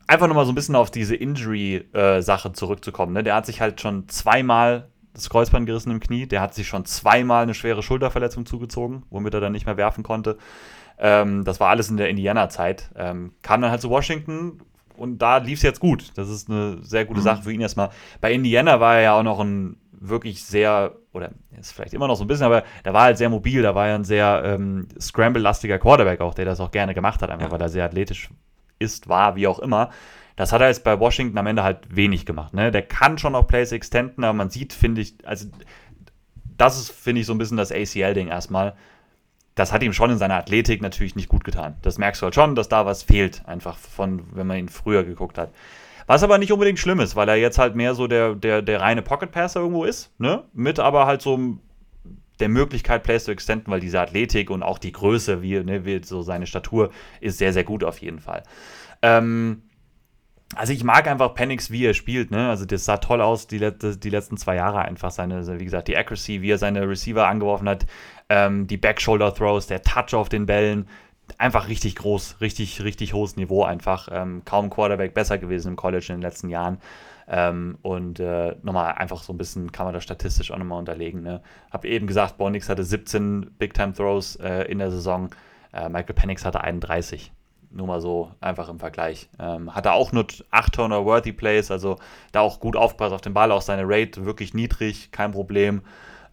[0.05, 3.13] einfach nochmal so ein bisschen auf diese Injury-Sache äh, zurückzukommen.
[3.13, 3.23] Ne?
[3.23, 6.85] Der hat sich halt schon zweimal das Kreuzband gerissen im Knie, der hat sich schon
[6.85, 10.37] zweimal eine schwere Schulterverletzung zugezogen, womit er dann nicht mehr werfen konnte.
[10.97, 12.89] Ähm, das war alles in der Indiana-Zeit.
[12.95, 14.59] Ähm, kam dann halt zu Washington
[14.95, 16.11] und da lief es jetzt gut.
[16.15, 17.23] Das ist eine sehr gute mhm.
[17.23, 17.89] Sache für ihn erstmal.
[18.19, 22.15] Bei Indiana war er ja auch noch ein wirklich sehr, oder ist vielleicht immer noch
[22.15, 24.87] so ein bisschen, aber da war halt sehr mobil, da war er ein sehr ähm,
[24.99, 27.51] Scramble-lastiger Quarterback auch, der das auch gerne gemacht hat, einfach ja.
[27.51, 28.29] weil er sehr athletisch
[28.79, 29.89] ist, war, wie auch immer.
[30.35, 32.53] Das hat er jetzt bei Washington am Ende halt wenig gemacht.
[32.53, 32.71] Ne?
[32.71, 35.47] Der kann schon auch Plays extenden, aber man sieht, finde ich, also
[36.57, 38.75] das ist, finde ich, so ein bisschen das ACL-Ding erstmal
[39.57, 41.75] das hat ihm schon in seiner Athletik natürlich nicht gut getan.
[41.81, 45.03] Das merkst du halt schon, dass da was fehlt, einfach von, wenn man ihn früher
[45.03, 45.51] geguckt hat.
[46.05, 48.81] Was aber nicht unbedingt schlimm ist, weil er jetzt halt mehr so der, der, der
[48.81, 50.43] reine Pocket Passer irgendwo ist, ne?
[50.53, 51.57] Mit aber halt so
[52.39, 56.03] der Möglichkeit, Plays zu extenden, weil diese Athletik und auch die Größe, wie, ne, wie
[56.03, 58.43] so seine Statur, ist sehr, sehr gut auf jeden Fall.
[59.01, 59.63] Ähm,
[60.55, 62.49] also ich mag einfach Penix, wie er spielt, ne?
[62.49, 65.97] Also das sah toll aus, die, die letzten zwei Jahre einfach seine, wie gesagt, die
[65.97, 67.85] Accuracy, wie er seine Receiver angeworfen hat,
[68.29, 70.87] ähm, die Back-Shoulder-Throws, der Touch auf den Bällen,
[71.37, 74.07] einfach richtig groß, richtig, richtig hohes Niveau einfach.
[74.11, 76.79] Ähm, kaum Quarterback besser gewesen im College in den letzten Jahren.
[77.27, 81.21] Ähm, und äh, nochmal einfach so ein bisschen kann man das statistisch auch nochmal unterlegen.
[81.23, 81.41] Ne?
[81.71, 85.29] Hab eben gesagt, Bonix hatte 17 Big-Time-Throws äh, in der Saison.
[85.73, 87.33] Äh, Michael Penix hatte 31.
[87.77, 89.29] Nur mal so einfach im Vergleich.
[89.39, 91.97] Ähm, hatte auch nur 8 Turner-Worthy Plays, also
[92.31, 95.83] da auch gut aufgepasst auf den Ball, auch seine Rate wirklich niedrig, kein Problem.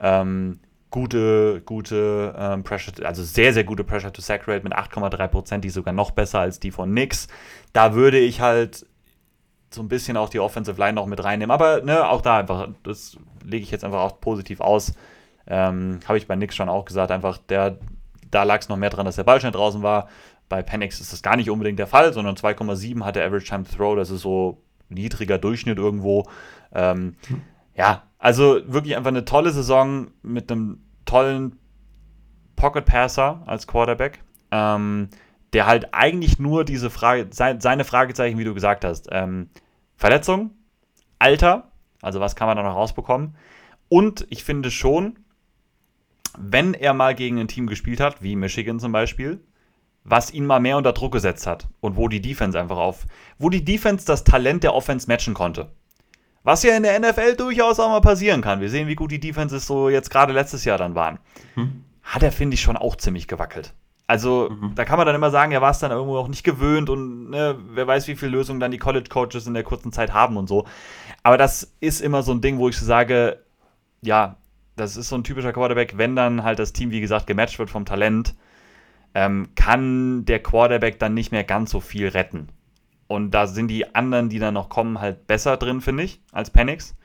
[0.00, 0.58] Ähm,
[0.90, 5.68] gute, gute ähm, Pressure, also sehr, sehr gute Pressure to Sack Rate mit 8,3%, die
[5.68, 7.28] sogar noch besser als die von Nix.
[7.74, 8.86] Da würde ich halt
[9.70, 11.50] so ein bisschen auch die Offensive Line noch mit reinnehmen.
[11.50, 14.94] Aber ne, auch da einfach, das lege ich jetzt einfach auch positiv aus.
[15.46, 17.76] Ähm, Habe ich bei Nix schon auch gesagt, einfach der,
[18.30, 20.08] da lag es noch mehr dran, dass der Ball schnell draußen war.
[20.48, 23.64] Bei Penix ist das gar nicht unbedingt der Fall, sondern 2,7 hat der Average Time
[23.64, 26.28] to Throw, das ist so niedriger Durchschnitt irgendwo.
[26.72, 27.42] Ähm, hm.
[27.74, 31.58] Ja, also wirklich einfach eine tolle Saison mit einem tollen
[32.56, 35.08] Pocket Passer als Quarterback, ähm,
[35.52, 39.50] der halt eigentlich nur diese Frage, seine Fragezeichen, wie du gesagt hast, ähm,
[39.96, 40.50] Verletzung,
[41.18, 41.70] Alter,
[42.02, 43.36] also was kann man da noch rausbekommen?
[43.88, 45.18] Und ich finde schon,
[46.36, 49.40] wenn er mal gegen ein Team gespielt hat, wie Michigan zum Beispiel,
[50.04, 53.06] was ihn mal mehr unter Druck gesetzt hat und wo die Defense einfach auf,
[53.38, 55.70] wo die Defense das Talent der Offense matchen konnte.
[56.42, 58.60] Was ja in der NFL durchaus auch mal passieren kann.
[58.60, 61.18] Wir sehen, wie gut die Defenses so jetzt gerade letztes Jahr dann waren.
[61.54, 61.84] Hm.
[62.02, 63.72] Hat er, finde ich, schon auch ziemlich gewackelt.
[64.06, 64.74] Also, mhm.
[64.74, 67.30] da kann man dann immer sagen, er war es dann irgendwo auch nicht gewöhnt und
[67.30, 70.46] ne, wer weiß, wie viele Lösungen dann die College-Coaches in der kurzen Zeit haben und
[70.46, 70.66] so.
[71.22, 73.40] Aber das ist immer so ein Ding, wo ich so sage,
[74.02, 74.36] ja,
[74.76, 77.70] das ist so ein typischer Quarterback, wenn dann halt das Team, wie gesagt, gematcht wird
[77.70, 78.34] vom Talent,
[79.14, 82.48] ähm, kann der Quarterback dann nicht mehr ganz so viel retten.
[83.06, 86.50] Und da sind die anderen, die dann noch kommen, halt besser drin, finde ich, als
[86.50, 86.96] Penix.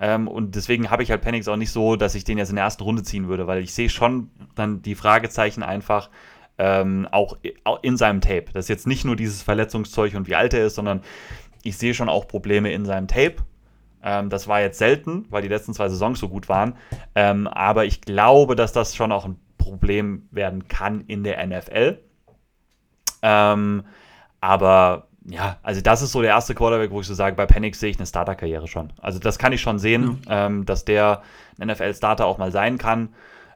[0.00, 2.56] Ähm, und deswegen habe ich halt Penix auch nicht so, dass ich den jetzt in
[2.56, 6.10] der ersten Runde ziehen würde, weil ich sehe schon dann die Fragezeichen einfach
[6.58, 7.36] ähm, auch
[7.82, 8.46] in seinem Tape.
[8.52, 11.02] Das ist jetzt nicht nur dieses Verletzungszeug und wie alt er ist, sondern
[11.62, 13.36] ich sehe schon auch Probleme in seinem Tape.
[14.02, 16.74] Ähm, das war jetzt selten, weil die letzten zwei Saisons so gut waren.
[17.14, 21.98] Ähm, aber ich glaube, dass das schon auch ein Problem werden kann in der NFL.
[23.22, 23.84] Ähm,
[24.40, 27.78] aber ja, also das ist so der erste Quarterback, wo ich so sage, bei Penix
[27.78, 28.92] sehe ich eine Starter-Karriere schon.
[29.00, 30.46] Also das kann ich schon sehen, ja.
[30.46, 31.22] ähm, dass der
[31.58, 33.10] ein NFL-Starter auch mal sein kann.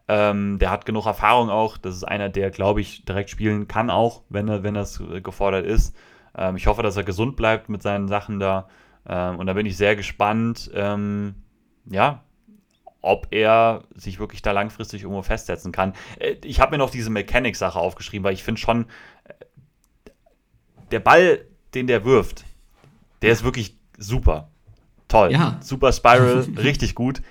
[0.08, 1.76] Ähm, der hat genug Erfahrung auch.
[1.76, 5.66] Das ist einer, der, glaube ich, direkt spielen kann auch, wenn, er, wenn das gefordert
[5.66, 5.96] ist.
[6.36, 8.68] Ähm, ich hoffe, dass er gesund bleibt mit seinen Sachen da.
[9.08, 11.34] Ähm, und da bin ich sehr gespannt, ähm,
[11.86, 12.22] ja,
[13.06, 15.94] ob er sich wirklich da langfristig irgendwo festsetzen kann.
[16.18, 18.86] Äh, ich habe mir noch diese Mechanics-Sache aufgeschrieben, weil ich finde schon,
[19.24, 19.34] äh,
[20.90, 21.44] der Ball,
[21.74, 22.44] den der wirft,
[23.22, 24.50] der ist wirklich super.
[25.08, 25.32] Toll.
[25.32, 25.58] Ja.
[25.60, 27.22] Super Spiral, richtig gut.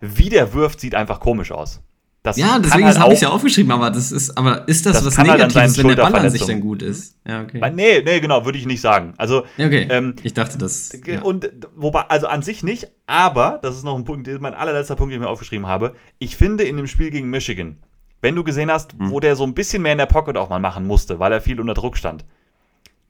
[0.00, 1.80] Wie der wirft, sieht einfach komisch aus.
[2.22, 5.06] Das ja, deswegen halt habe ich ja aufgeschrieben, aber das ist, aber ist das, das
[5.06, 7.16] was halt Negatives, halt wenn der Ball an sich dann gut ist?
[7.26, 7.62] Ja, okay.
[7.74, 9.14] Nee, nee, genau, würde ich nicht sagen.
[9.16, 9.86] Also, okay.
[9.88, 10.92] Ähm, ich dachte das.
[11.06, 11.22] Ja.
[11.22, 15.12] Und wobei, also an sich nicht, aber, das ist noch ein Punkt, mein allerletzter Punkt,
[15.12, 15.94] den ich mir aufgeschrieben habe.
[16.18, 17.78] Ich finde in dem Spiel gegen Michigan,
[18.20, 19.10] wenn du gesehen hast, hm.
[19.10, 21.40] wo der so ein bisschen mehr in der Pocket auch mal machen musste, weil er
[21.40, 22.26] viel unter Druck stand,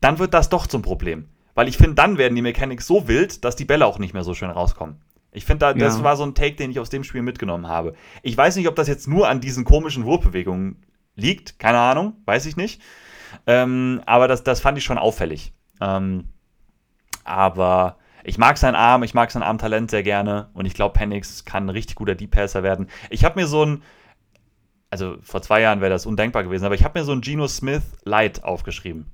[0.01, 1.27] dann wird das doch zum Problem.
[1.57, 4.23] Weil ich finde, dann werden die Mechanics so wild, dass die Bälle auch nicht mehr
[4.23, 5.01] so schön rauskommen.
[5.33, 7.95] Ich finde, da, das war so ein Take, den ich aus dem Spiel mitgenommen habe.
[8.23, 11.59] Ich weiß nicht, ob das jetzt nur an diesen komischen Wurfbewegungen liegt.
[11.59, 12.83] Keine Ahnung, weiß ich nicht.
[13.47, 15.53] Ähm, aber das, das fand ich schon auffällig.
[15.81, 16.25] Ähm,
[17.23, 21.45] aber ich mag seinen Arm, ich mag sein Armtalent sehr gerne und ich glaube, Penix
[21.45, 22.89] kann ein richtig guter Deep Passer werden.
[23.09, 23.83] Ich habe mir so ein,
[24.91, 27.47] also vor zwei Jahren wäre das undenkbar gewesen, aber ich habe mir so ein Geno
[27.47, 29.07] Smith Light aufgeschrieben.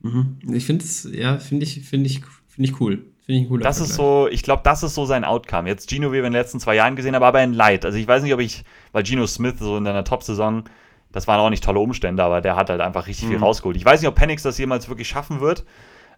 [0.00, 0.38] Mhm.
[0.52, 3.04] Ich finde es, ja, finde ich, finde ich, finde ich cool.
[3.28, 3.90] Finde ich ein cooler Das Vergleich.
[3.90, 5.68] ist so, ich glaube, das ist so sein Outcome.
[5.68, 7.84] Jetzt Gino, wie wir in den letzten zwei Jahren gesehen haben, aber in Light.
[7.84, 10.64] Also ich weiß nicht, ob ich, weil Gino Smith so in seiner Top-Saison,
[11.12, 13.32] das waren auch nicht tolle Umstände, aber der hat halt einfach richtig mhm.
[13.32, 13.76] viel rausgeholt.
[13.76, 15.66] Ich weiß nicht, ob Penix das jemals wirklich schaffen wird.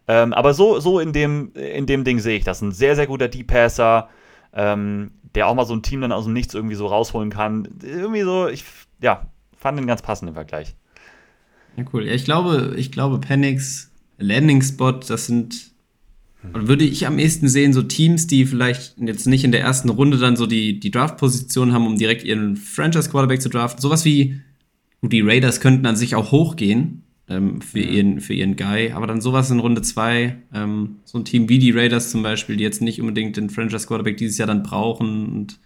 [0.07, 2.63] Ähm, aber so, so in, dem, in dem Ding sehe ich das.
[2.63, 4.09] Ein sehr, sehr guter Deep-Passer,
[4.53, 7.67] ähm, der auch mal so ein Team dann aus dem Nichts irgendwie so rausholen kann.
[7.83, 8.65] Irgendwie so, ich,
[9.03, 10.77] ja, fand den ganz passend im Vergleich.
[11.77, 12.07] Ja, cool.
[12.07, 15.70] Ja, ich glaube, ich glaube, Penix, Landing Spot, das sind
[16.53, 19.91] und würde ich am ehesten sehen, so Teams, die vielleicht jetzt nicht in der ersten
[19.91, 23.83] Runde dann so die, die Draft-Position haben, um direkt ihren Franchise-Quarterback zu draften.
[23.83, 24.41] Sowas wie,
[25.01, 29.07] gut, die Raiders könnten an sich auch hochgehen ähm, für, ihren, für ihren Guy, aber
[29.07, 32.65] dann sowas in Runde 2, ähm, so ein Team wie die Raiders zum Beispiel, die
[32.65, 35.61] jetzt nicht unbedingt den Franchise-Quarterback dieses Jahr dann brauchen und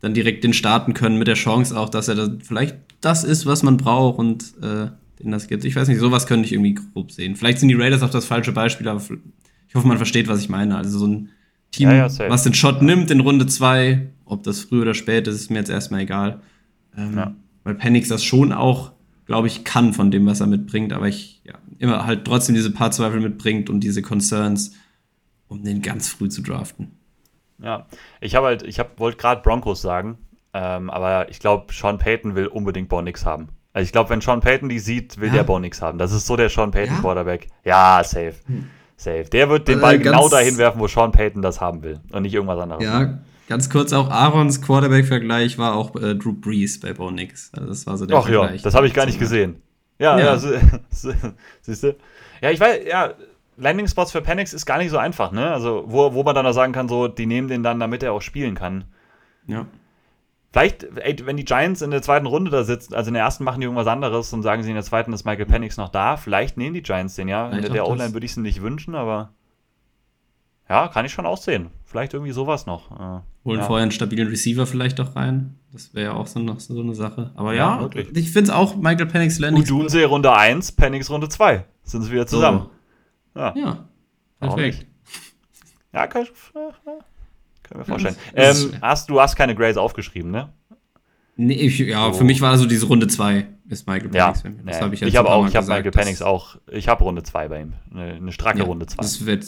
[0.00, 3.46] dann direkt den starten können mit der Chance auch, dass er das vielleicht das ist,
[3.46, 4.88] was man braucht und äh,
[5.20, 5.64] den das gibt.
[5.64, 7.36] Ich weiß nicht, sowas könnte ich irgendwie grob sehen.
[7.36, 9.02] Vielleicht sind die Raiders auch das falsche Beispiel, aber
[9.68, 10.76] ich hoffe, man versteht, was ich meine.
[10.76, 11.30] Also so ein
[11.72, 15.26] Team, ja, ja, was den Shot nimmt in Runde 2, ob das früh oder spät
[15.26, 16.40] ist, ist mir jetzt erstmal egal.
[16.96, 17.34] Ähm, ja.
[17.64, 18.92] Weil Penix das schon auch,
[19.26, 22.70] glaube ich, kann von dem, was er mitbringt, aber ich ja, immer halt trotzdem diese
[22.70, 24.72] paar Zweifel mitbringt und diese Concerns,
[25.48, 26.92] um den ganz früh zu draften.
[27.58, 27.86] Ja,
[28.20, 30.18] ich habe halt, ich hab, wollte gerade Broncos sagen,
[30.52, 33.48] ähm, aber ich glaube, Sean Payton will unbedingt Bonix haben.
[33.72, 35.34] Also ich glaube, wenn Sean Payton die sieht, will ja.
[35.34, 35.98] der Bonix haben.
[35.98, 37.48] Das ist so der Sean Payton Quarterback.
[37.64, 38.34] Ja, safe.
[38.46, 38.70] Hm.
[38.96, 39.24] Safe.
[39.24, 42.00] Der wird den äh, Ball äh, genau dahin werfen, wo Sean Payton das haben will
[42.12, 42.82] und nicht irgendwas anderes.
[42.82, 43.18] Ja,
[43.48, 47.50] ganz kurz auch Aarons Quarterback-Vergleich war auch äh, Drew Brees bei Bo Nix.
[47.54, 48.60] Also das war so der Ach Vergleich.
[48.60, 49.62] ja, das habe ich gar nicht gesehen.
[49.98, 50.34] Ja, ja.
[50.34, 50.38] ja
[51.62, 51.96] siehst du?
[52.40, 53.14] Ja, ich weiß, ja,
[53.56, 55.50] Landing Spots für Panics ist gar nicht so einfach, ne?
[55.50, 58.12] Also, wo, wo man dann auch sagen kann, so, die nehmen den dann, damit er
[58.12, 58.84] auch spielen kann.
[59.46, 59.66] Ja.
[60.56, 63.44] Vielleicht, ey, wenn die Giants in der zweiten Runde da sitzen, also in der ersten
[63.44, 66.16] machen die irgendwas anderes und sagen sie in der zweiten ist Michael Penix noch da,
[66.16, 67.50] vielleicht nehmen die Giants den, ja.
[67.50, 69.34] In der O-Line würde ich es nicht wünschen, aber
[70.66, 71.68] ja, kann ich schon aussehen.
[71.84, 72.90] Vielleicht irgendwie sowas noch.
[72.90, 73.66] Äh, Holen ja.
[73.66, 75.58] vorher einen stabilen Receiver vielleicht auch rein.
[75.74, 77.32] Das wäre ja auch so, noch so eine Sache.
[77.34, 79.62] Aber ja, ja ich finde es auch Michael Penix Landing.
[79.62, 81.66] Udunse Runde 1, Penix Runde 2.
[81.82, 82.70] Sind sie wieder zusammen.
[83.34, 83.40] So.
[83.40, 83.54] Ja.
[83.54, 83.88] ja,
[84.40, 84.86] perfekt.
[85.92, 86.30] Ja, kann ich,
[87.66, 88.16] können wir vorstellen.
[88.34, 90.48] Ähm, hast, du hast keine Grace aufgeschrieben, ne?
[91.36, 92.18] Nee, ich, ja, so.
[92.18, 94.42] für mich war so diese Runde 2 ist Michael Penix.
[94.42, 97.22] Ja, das habe ich Ich habe auch, ich habe Michael Penix auch, ich habe Runde
[97.22, 97.74] 2 bei ihm.
[97.90, 98.96] Eine, eine stracke ja, Runde 2.
[99.02, 99.44] Das wird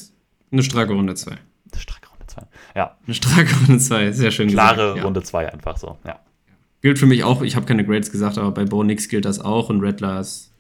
[0.53, 1.31] eine stracke Runde 2.
[1.31, 2.43] Eine stracke Runde 2.
[2.77, 2.97] Ja.
[3.07, 4.93] Eine stracke Runde 2, sehr schön Klare gesagt.
[4.95, 6.21] Klare Runde 2 einfach so, ja.
[6.83, 9.41] Gilt für mich auch, ich habe keine Grades gesagt, aber bei Bo Nix gilt das
[9.41, 10.53] auch und ist,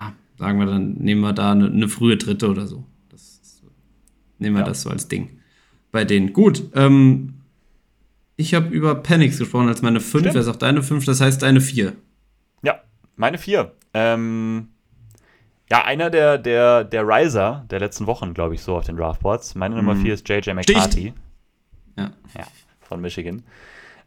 [0.00, 2.84] ja, sagen wir dann, nehmen wir da eine, eine frühe dritte oder so.
[3.10, 3.40] Das,
[4.38, 4.66] nehmen wir ja.
[4.66, 5.39] das so als Ding
[5.92, 6.32] bei denen.
[6.32, 7.34] Gut, ähm,
[8.36, 10.34] ich habe über Panics gesprochen als meine 5.
[10.34, 11.04] Wer sagt deine 5?
[11.04, 11.92] Das heißt deine 4.
[12.62, 12.80] Ja,
[13.16, 13.72] meine 4.
[13.92, 14.68] Ähm,
[15.70, 19.54] ja, einer der, der, der Riser der letzten Wochen, glaube ich, so auf den Draftboards.
[19.54, 20.10] Meine Nummer 4 mhm.
[20.10, 21.12] ist JJ McCarthy.
[21.96, 22.10] Ja.
[22.36, 22.46] ja.
[22.80, 23.42] Von Michigan.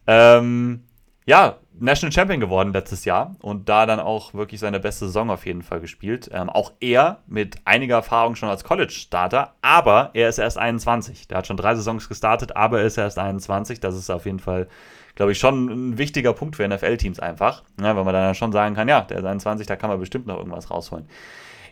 [0.08, 0.82] Ähm,
[1.26, 5.46] ja, National Champion geworden letztes Jahr und da dann auch wirklich seine beste Saison auf
[5.46, 6.30] jeden Fall gespielt.
[6.32, 11.28] Ähm, auch er mit einiger Erfahrung schon als College-Starter, aber er ist erst 21.
[11.28, 13.80] Der hat schon drei Saisons gestartet, aber er ist erst 21.
[13.80, 14.68] Das ist auf jeden Fall
[15.16, 17.64] glaube ich, schon ein wichtiger Punkt für NFL-Teams einfach.
[17.80, 20.28] Ja, weil man dann schon sagen kann, ja, der ist 21, da kann man bestimmt
[20.28, 21.08] noch irgendwas rausholen.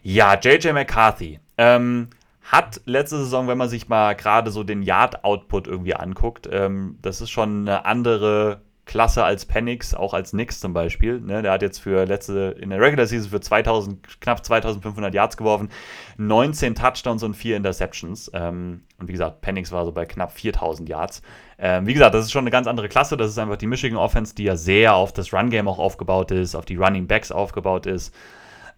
[0.04, 1.40] Ja, JJ McCarthy.
[1.58, 2.10] Ähm,
[2.44, 7.22] hat letzte Saison, wenn man sich mal gerade so den Yard-Output irgendwie anguckt, ähm, das
[7.22, 11.22] ist schon eine andere Klasse als Penix, auch als Nix zum Beispiel.
[11.22, 11.42] Ne?
[11.42, 15.70] Der hat jetzt für letzte, in der Regular Season für 2000, knapp 2500 Yards geworfen,
[16.18, 18.32] 19 Touchdowns und 4 Interceptions.
[18.34, 21.22] Ähm, und wie gesagt, Penix war so bei knapp 4000 Yards.
[21.60, 23.18] Ähm, wie gesagt, das ist schon eine ganz andere Klasse.
[23.18, 26.56] Das ist einfach die Michigan Offense, die ja sehr auf das Run-Game auch aufgebaut ist,
[26.56, 28.14] auf die Running Backs aufgebaut ist.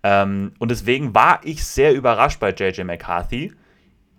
[0.03, 3.53] Ähm, und deswegen war ich sehr überrascht bei JJ McCarthy,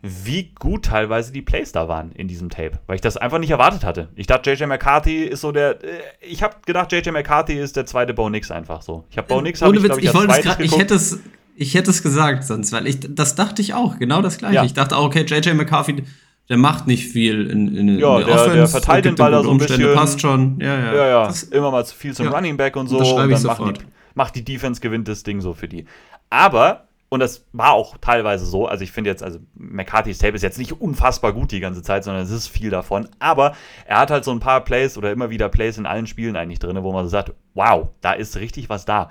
[0.07, 3.51] wie gut teilweise die Plays da waren in diesem Tape, weil ich das einfach nicht
[3.51, 4.11] erwartet hatte.
[4.17, 5.83] Ich dachte, JJ McCarthy ist so der.
[5.83, 9.05] Äh, ich habe gedacht, JJ McCarthy ist der zweite Bo Nix einfach so.
[9.09, 11.21] Ich habe Bo Nix, habe ich, glaube ich, ich, als grad, ich hätte es
[11.57, 14.57] ich hätte es gesagt sonst, weil ich das dachte ich auch, genau das gleiche.
[14.57, 14.65] Ja.
[14.65, 16.05] Ich dachte auch, okay, JJ McCarthy,
[16.51, 18.57] der macht nicht viel in, in, ja, in der, der Offense.
[18.57, 19.95] Der verteilt den Ball da so ein bisschen.
[19.95, 20.61] passt schon.
[20.61, 20.95] Ja, ja.
[20.95, 21.27] ja, ja.
[21.29, 22.33] Das, immer mal zu viel zum ja.
[22.33, 22.99] Running Back und so.
[22.99, 23.85] Das und dann macht die,
[24.15, 25.87] macht die Defense gewinnt das Ding so für die.
[26.29, 28.67] Aber und das war auch teilweise so.
[28.67, 32.05] Also ich finde jetzt, also McCarthy's Tape ist jetzt nicht unfassbar gut die ganze Zeit,
[32.05, 33.09] sondern es ist viel davon.
[33.19, 33.55] Aber
[33.87, 36.59] er hat halt so ein paar Plays oder immer wieder Plays in allen Spielen eigentlich
[36.59, 39.11] drin, wo man so sagt, wow, da ist richtig was da.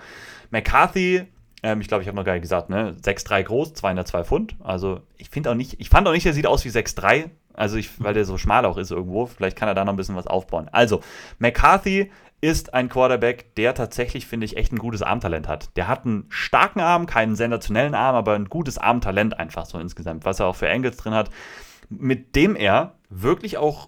[0.52, 1.24] McCarthy,
[1.62, 4.56] ähm, ich glaube, ich habe noch gar nicht gesagt, ne, 6'3 groß, 202 Pfund.
[4.62, 7.30] Also ich finde auch nicht, ich fand auch nicht, er sieht aus wie 6'3.
[7.54, 9.28] Also ich, weil der so schmal auch ist irgendwo.
[9.28, 10.70] Vielleicht kann er da noch ein bisschen was aufbauen.
[10.72, 11.02] Also,
[11.38, 12.12] McCarthy
[12.44, 15.78] ist ein Quarterback, der tatsächlich, finde ich, echt ein gutes Armtalent hat.
[15.78, 20.26] Der hat einen starken Arm, keinen sensationellen Arm, aber ein gutes Armtalent einfach so insgesamt,
[20.26, 21.30] was er auch für Angles drin hat,
[21.88, 23.88] mit dem er wirklich auch,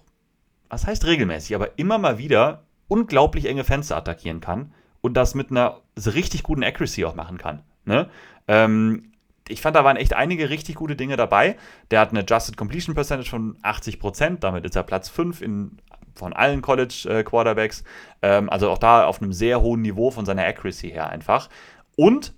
[0.70, 5.50] was heißt regelmäßig, aber immer mal wieder unglaublich enge Fenster attackieren kann und das mit
[5.50, 7.62] einer richtig guten Accuracy auch machen kann.
[7.84, 8.08] Ne?
[8.48, 9.12] Ähm,
[9.48, 11.58] ich fand, da waren echt einige richtig gute Dinge dabei.
[11.90, 15.76] Der hat eine Adjusted Completion Percentage von 80%, damit ist er Platz 5 in
[16.16, 17.82] von allen College-Quarterbacks.
[18.20, 21.48] Äh, ähm, also auch da auf einem sehr hohen Niveau von seiner Accuracy her einfach.
[21.96, 22.34] Und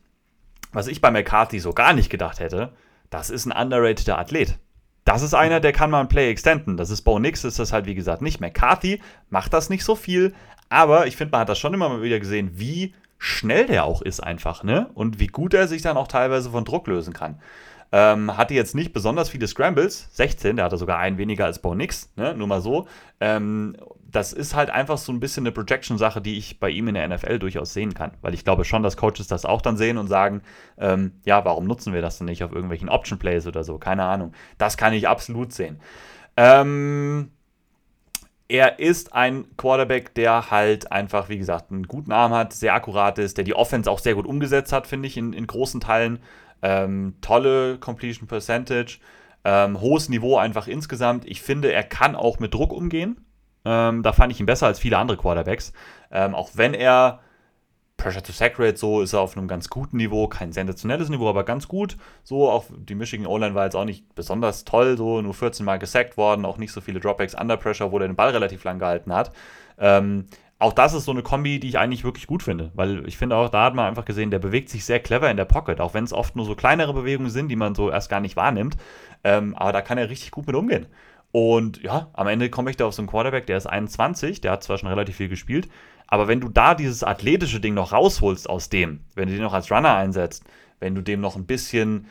[0.73, 2.73] was ich bei McCarthy so gar nicht gedacht hätte,
[3.11, 4.59] das ist ein underrateder Athlet.
[5.05, 6.77] Das ist einer, der kann mal ein Play extenden.
[6.77, 8.41] Das ist Bo Nix, ist das halt wie gesagt nicht.
[8.41, 9.01] McCarthy
[9.31, 10.35] macht das nicht so viel,
[10.69, 14.03] aber ich finde, man hat das schon immer mal wieder gesehen, wie schnell der auch
[14.03, 14.91] ist einfach, ne?
[14.95, 17.41] Und wie gut er sich dann auch teilweise von Druck lösen kann.
[17.91, 21.75] Ähm, hatte jetzt nicht besonders viele Scrambles, 16, der hatte sogar einen weniger als Bo
[21.75, 22.35] Nix, ne?
[22.35, 22.87] nur mal so.
[23.19, 23.77] Ähm,
[24.11, 27.09] das ist halt einfach so ein bisschen eine Projection-Sache, die ich bei ihm in der
[27.09, 28.13] NFL durchaus sehen kann.
[28.23, 30.43] Weil ich glaube schon, dass Coaches das auch dann sehen und sagen,
[30.79, 33.79] ähm, ja, warum nutzen wir das denn nicht auf irgendwelchen Option-Plays oder so?
[33.79, 34.33] Keine Ahnung.
[34.57, 35.81] Das kann ich absolut sehen.
[36.37, 37.31] Ähm,
[38.49, 43.19] er ist ein Quarterback, der halt einfach, wie gesagt, einen guten Arm hat, sehr akkurat
[43.19, 46.21] ist, der die Offense auch sehr gut umgesetzt hat, finde ich, in, in großen Teilen.
[46.63, 48.99] Ähm, tolle Completion Percentage,
[49.45, 51.25] ähm, hohes Niveau einfach insgesamt.
[51.27, 53.25] Ich finde, er kann auch mit Druck umgehen.
[53.65, 55.73] Ähm, da fand ich ihn besser als viele andere Quarterbacks.
[56.11, 57.21] Ähm, auch wenn er
[57.99, 61.29] Pressure to Sack Rate, so ist er auf einem ganz guten Niveau, kein sensationelles Niveau,
[61.29, 61.97] aber ganz gut.
[62.23, 65.81] So, auch die Michigan O-Line war jetzt auch nicht besonders toll, so nur 14 Mal
[65.81, 68.79] gesackt worden, auch nicht so viele Dropbacks under Pressure, wo der den Ball relativ lang
[68.79, 69.33] gehalten hat.
[69.79, 70.27] Ähm,
[70.59, 73.37] auch das ist so eine Kombi, die ich eigentlich wirklich gut finde, weil ich finde
[73.37, 75.95] auch, da hat man einfach gesehen, der bewegt sich sehr clever in der Pocket, auch
[75.95, 78.77] wenn es oft nur so kleinere Bewegungen sind, die man so erst gar nicht wahrnimmt.
[79.23, 80.87] Ähm, aber da kann er richtig gut mit umgehen.
[81.31, 84.53] Und ja, am Ende komme ich da auf so einen Quarterback, der ist 21, der
[84.53, 85.69] hat zwar schon relativ viel gespielt,
[86.07, 89.53] aber wenn du da dieses athletische Ding noch rausholst aus dem, wenn du den noch
[89.53, 90.45] als Runner einsetzt,
[90.81, 92.07] wenn du dem noch ein bisschen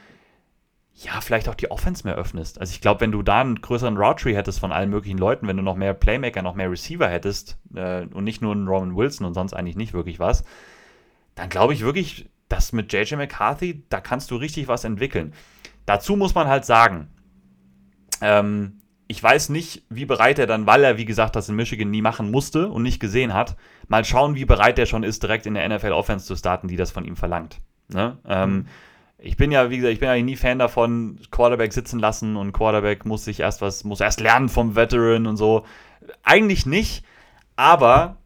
[1.00, 2.60] ja, vielleicht auch die Offense mehr öffnest.
[2.60, 5.48] Also ich glaube, wenn du da einen größeren Route Tree hättest von allen möglichen Leuten,
[5.48, 8.95] wenn du noch mehr Playmaker, noch mehr Receiver hättest äh, und nicht nur einen Roman
[8.95, 10.43] Wilson und sonst eigentlich nicht wirklich was,
[11.36, 15.34] dann glaube ich wirklich, dass mit JJ McCarthy, da kannst du richtig was entwickeln.
[15.86, 17.10] Dazu muss man halt sagen,
[18.22, 21.91] ähm, ich weiß nicht, wie bereit er dann, weil er, wie gesagt, das in Michigan
[21.91, 23.56] nie machen musste und nicht gesehen hat,
[23.88, 26.76] mal schauen, wie bereit er schon ist, direkt in der NFL Offense zu starten, die
[26.76, 27.59] das von ihm verlangt.
[27.88, 28.17] Ne?
[28.28, 28.66] Ähm, mhm.
[29.20, 32.52] Ich bin ja, wie gesagt, ich bin ja nie Fan davon, Quarterback sitzen lassen und
[32.52, 35.66] Quarterback muss sich erst was, muss erst lernen vom Veteran und so.
[36.24, 37.04] Eigentlich nicht,
[37.56, 38.18] aber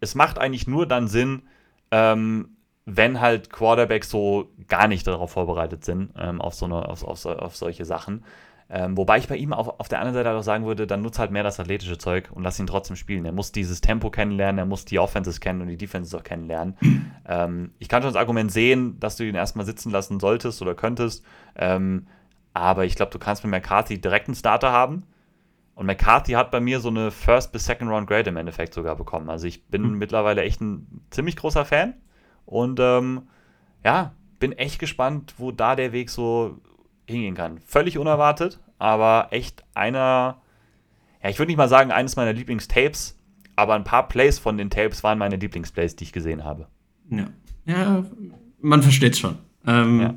[0.00, 1.42] es macht eigentlich nur dann Sinn,
[1.90, 7.02] ähm, wenn halt Quarterbacks so gar nicht darauf vorbereitet sind, ähm, auf, so eine, auf,
[7.02, 8.22] auf, auf solche Sachen.
[8.68, 11.20] Ähm, wobei ich bei ihm auf, auf der anderen Seite auch sagen würde, dann nutzt
[11.20, 13.24] halt mehr das athletische Zeug und lass ihn trotzdem spielen.
[13.24, 16.76] Er muss dieses Tempo kennenlernen, er muss die Offenses kennen und die Defenses auch kennenlernen.
[17.28, 20.74] ähm, ich kann schon das Argument sehen, dass du ihn erstmal sitzen lassen solltest oder
[20.74, 21.24] könntest.
[21.54, 22.08] Ähm,
[22.54, 25.04] aber ich glaube, du kannst mit McCarthy direkt einen Starter haben.
[25.76, 29.28] Und McCarthy hat bei mir so eine First- bis Second-Round Grade im Endeffekt sogar bekommen.
[29.28, 29.98] Also ich bin mhm.
[29.98, 31.94] mittlerweile echt ein ziemlich großer Fan.
[32.46, 33.28] Und ähm,
[33.84, 36.58] ja, bin echt gespannt, wo da der Weg so
[37.06, 37.58] hingehen kann.
[37.60, 40.40] Völlig unerwartet, aber echt einer,
[41.22, 43.18] ja, ich würde nicht mal sagen, eines meiner Lieblingstapes,
[43.56, 46.66] aber ein paar Plays von den Tapes waren meine Lieblingsplays, die ich gesehen habe.
[47.10, 47.28] Ja,
[47.64, 48.04] ja
[48.60, 49.36] man versteht schon.
[49.66, 50.14] Ähm, Ja.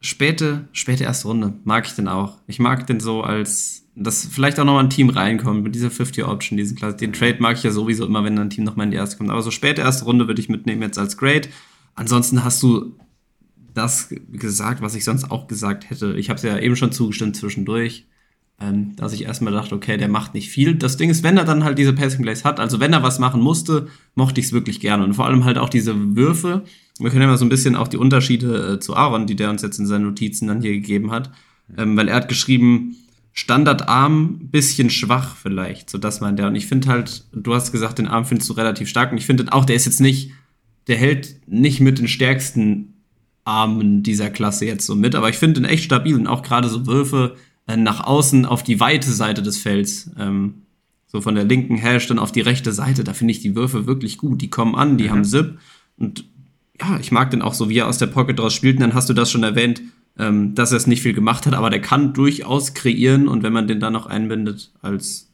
[0.00, 2.38] Späte, späte erste Runde mag ich den auch.
[2.46, 5.88] Ich mag den so als, dass vielleicht auch noch mal ein Team reinkommt mit dieser
[5.88, 6.98] 50-Option, diesen Klasse.
[6.98, 9.16] Den Trade mag ich ja sowieso immer, wenn ein Team noch mal in die erste
[9.16, 9.30] kommt.
[9.30, 11.48] Aber so späte erste Runde würde ich mitnehmen jetzt als Grade.
[11.94, 12.94] Ansonsten hast du
[13.76, 16.14] das gesagt, was ich sonst auch gesagt hätte.
[16.16, 18.06] Ich habe es ja eben schon zugestimmt zwischendurch,
[18.60, 20.74] ähm, dass ich erstmal dachte, okay, der macht nicht viel.
[20.74, 23.18] Das Ding ist, wenn er dann halt diese Passing Plays hat, also wenn er was
[23.18, 25.04] machen musste, mochte ich es wirklich gerne.
[25.04, 26.64] Und vor allem halt auch diese Würfe.
[26.98, 29.50] Wir können ja mal so ein bisschen auch die Unterschiede äh, zu Aaron, die der
[29.50, 31.30] uns jetzt in seinen Notizen dann hier gegeben hat.
[31.76, 32.96] Ähm, weil er hat geschrieben,
[33.34, 35.90] Standardarm, bisschen schwach vielleicht.
[35.90, 36.48] So das meint er.
[36.48, 39.12] Und ich finde halt, du hast gesagt, den Arm findest du relativ stark.
[39.12, 40.30] Und ich finde auch, der ist jetzt nicht,
[40.86, 42.94] der hält nicht mit den stärksten
[43.46, 45.14] Armen dieser Klasse jetzt so mit.
[45.14, 47.36] Aber ich finde ihn echt stabil und auch gerade so Würfe
[47.66, 50.10] äh, nach außen auf die weite Seite des Felds.
[50.18, 50.62] Ähm,
[51.06, 53.04] so von der linken Hash dann auf die rechte Seite.
[53.04, 54.42] Da finde ich die Würfe wirklich gut.
[54.42, 55.58] Die kommen an, die haben Zip.
[55.96, 56.24] Und
[56.80, 58.76] ja, ich mag den auch so, wie er aus der Pocket draus spielt.
[58.76, 59.80] Und dann hast du das schon erwähnt,
[60.18, 63.52] ähm, dass er es nicht viel gemacht hat, aber der kann durchaus kreieren und wenn
[63.52, 65.30] man den dann noch einbindet als,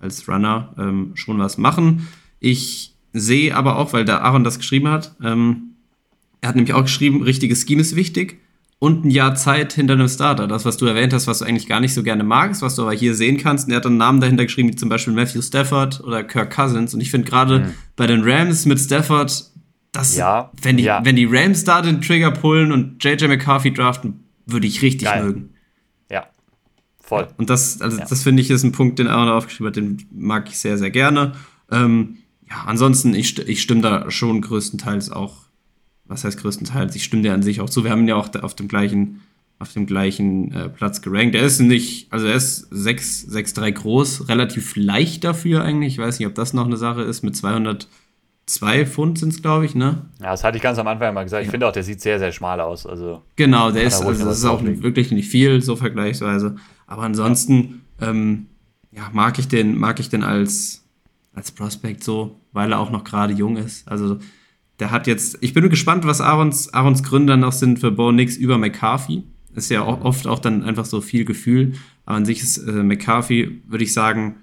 [0.00, 2.08] als Runner, ähm, schon was machen.
[2.40, 5.71] Ich sehe aber auch, weil der Aaron das geschrieben hat, ähm,
[6.42, 8.38] er hat nämlich auch geschrieben, richtiges Scheme ist wichtig
[8.78, 10.46] und ein Jahr Zeit hinter einem Starter.
[10.48, 12.82] Das, was du erwähnt hast, was du eigentlich gar nicht so gerne magst, was du
[12.82, 13.66] aber hier sehen kannst.
[13.66, 16.92] Und er hat dann Namen dahinter geschrieben, wie zum Beispiel Matthew Stafford oder Kirk Cousins.
[16.92, 17.74] Und ich finde gerade Mhm.
[17.96, 19.50] bei den Rams mit Stafford,
[19.92, 21.00] das, Ja, wenn, die, ja.
[21.04, 25.22] wenn die Rams da den Trigger pullen und JJ McCarthy draften, würde ich richtig Geil.
[25.24, 25.50] mögen.
[26.10, 26.26] Ja,
[27.00, 27.28] voll.
[27.36, 28.06] Und das, also Ja.
[28.06, 30.90] das finde ich ist ein Punkt, den Aaron aufgeschrieben hat, den mag ich sehr, sehr
[30.90, 31.32] gerne.
[31.70, 32.16] Ähm,
[32.50, 35.36] ja, ansonsten, ich, ich stimme da schon größtenteils auch,
[36.12, 36.94] was heißt größtenteils?
[36.94, 37.84] Ich stimme dir an sich auch zu.
[37.84, 39.22] Wir haben ihn ja auch auf dem gleichen,
[39.58, 41.34] auf dem gleichen äh, Platz gerankt.
[41.34, 45.94] Er ist nicht, also er ist 6, 6'3 groß, relativ leicht dafür eigentlich.
[45.94, 47.22] Ich weiß nicht, ob das noch eine Sache ist.
[47.22, 50.02] Mit 202 Pfund sind es, glaube ich, ne?
[50.20, 51.44] Ja, das hatte ich ganz am Anfang mal gesagt.
[51.44, 52.86] Ich finde auch, der sieht sehr, sehr schmal aus.
[52.86, 54.82] Also, Genau, der ist, also das ist auch drauflegen.
[54.82, 56.56] wirklich nicht viel, so vergleichsweise.
[56.86, 58.46] Aber ansonsten, ähm,
[58.90, 60.84] ja, mag ich den, mag ich den als,
[61.34, 63.88] als Prospect so, weil er auch noch gerade jung ist.
[63.88, 64.18] Also,
[64.78, 68.36] der hat jetzt, ich bin gespannt, was Aarons, Aarons Gründer noch sind für Bo Nix
[68.36, 69.24] über McCarthy.
[69.54, 71.74] Ist ja oft auch dann einfach so viel Gefühl.
[72.06, 74.36] Aber an sich ist äh, McCarthy, würde ich sagen,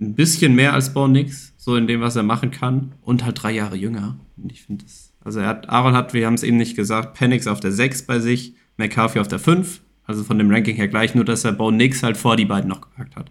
[0.00, 2.94] ein bisschen mehr als Bo Nix, so in dem, was er machen kann.
[3.02, 4.18] Und halt drei Jahre jünger.
[4.36, 7.18] Und ich finde das, also er hat, Aaron hat, wir haben es eben nicht gesagt,
[7.18, 9.82] Penix auf der 6 bei sich, McCarthy auf der 5.
[10.04, 12.68] Also von dem Ranking her gleich, nur dass er Bo Nix halt vor die beiden
[12.68, 13.30] noch gepackt hat.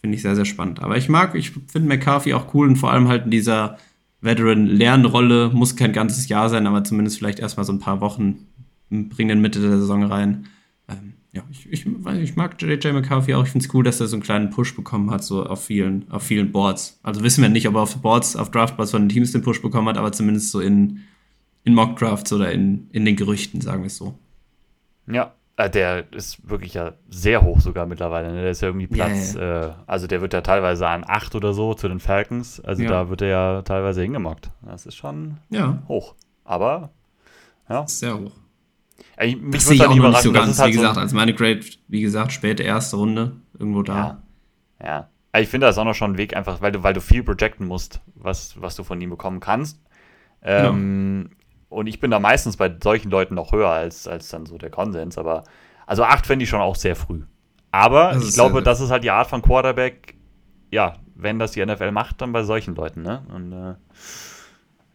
[0.00, 0.80] Finde ich sehr, sehr spannend.
[0.80, 3.76] Aber ich mag, ich finde McCarthy auch cool und vor allem halt in dieser
[4.20, 8.46] Veteran-Lernrolle, muss kein ganzes Jahr sein, aber zumindest vielleicht erstmal so ein paar Wochen
[8.90, 10.46] bringen den Mitte der Saison rein.
[10.88, 13.44] Ähm, ja, ich, ich, ich mag JJ McCarthy auch.
[13.44, 16.10] Ich finde es cool, dass er so einen kleinen Push bekommen hat, so auf vielen,
[16.10, 16.98] auf vielen Boards.
[17.02, 19.60] Also wissen wir nicht, ob er auf Boards, auf Draftboards von den Teams den Push
[19.60, 21.00] bekommen hat, aber zumindest so in,
[21.64, 24.18] in Mock-Drafts oder in, in den Gerüchten, sagen wir es so.
[25.06, 28.30] ja, der ist wirklich ja sehr hoch sogar mittlerweile.
[28.32, 28.42] Ne?
[28.42, 31.72] Der ist ja irgendwie Platz, Äh, also der wird ja teilweise an 8 oder so
[31.74, 32.60] zu den Falcons.
[32.60, 32.90] Also Ja.
[32.90, 34.50] da wird er ja teilweise hingemockt.
[34.62, 36.14] Das ist schon Ja, hoch.
[36.44, 36.90] Aber,
[37.68, 37.86] ja.
[37.86, 38.32] sehr hoch.
[39.16, 40.98] Ey, mich Das sehe ich halt auch noch nicht so ganz, halt wie so gesagt.
[40.98, 43.96] Also meine Grade, wie gesagt, späte erste Runde, irgendwo da.
[43.96, 44.86] Ja.
[44.86, 45.08] Ja.
[45.32, 47.00] Aber Ich finde, das ist auch noch schon ein Weg, einfach, weil du, weil du
[47.00, 49.80] viel projecten musst, was, was du von ihm bekommen kannst.
[50.42, 51.30] Ähm,
[51.68, 54.70] Und ich bin da meistens bei solchen Leuten noch höher als, als dann so der
[54.70, 55.18] Konsens.
[55.18, 55.44] Aber
[55.86, 57.22] also 8 fände ich schon auch sehr früh.
[57.70, 60.14] Aber Das ich glaube, das ist halt die Art von Quarterback,
[60.70, 63.22] ja, wenn das die NFL macht, dann bei solchen Leuten, ne?
[63.34, 63.74] Und äh,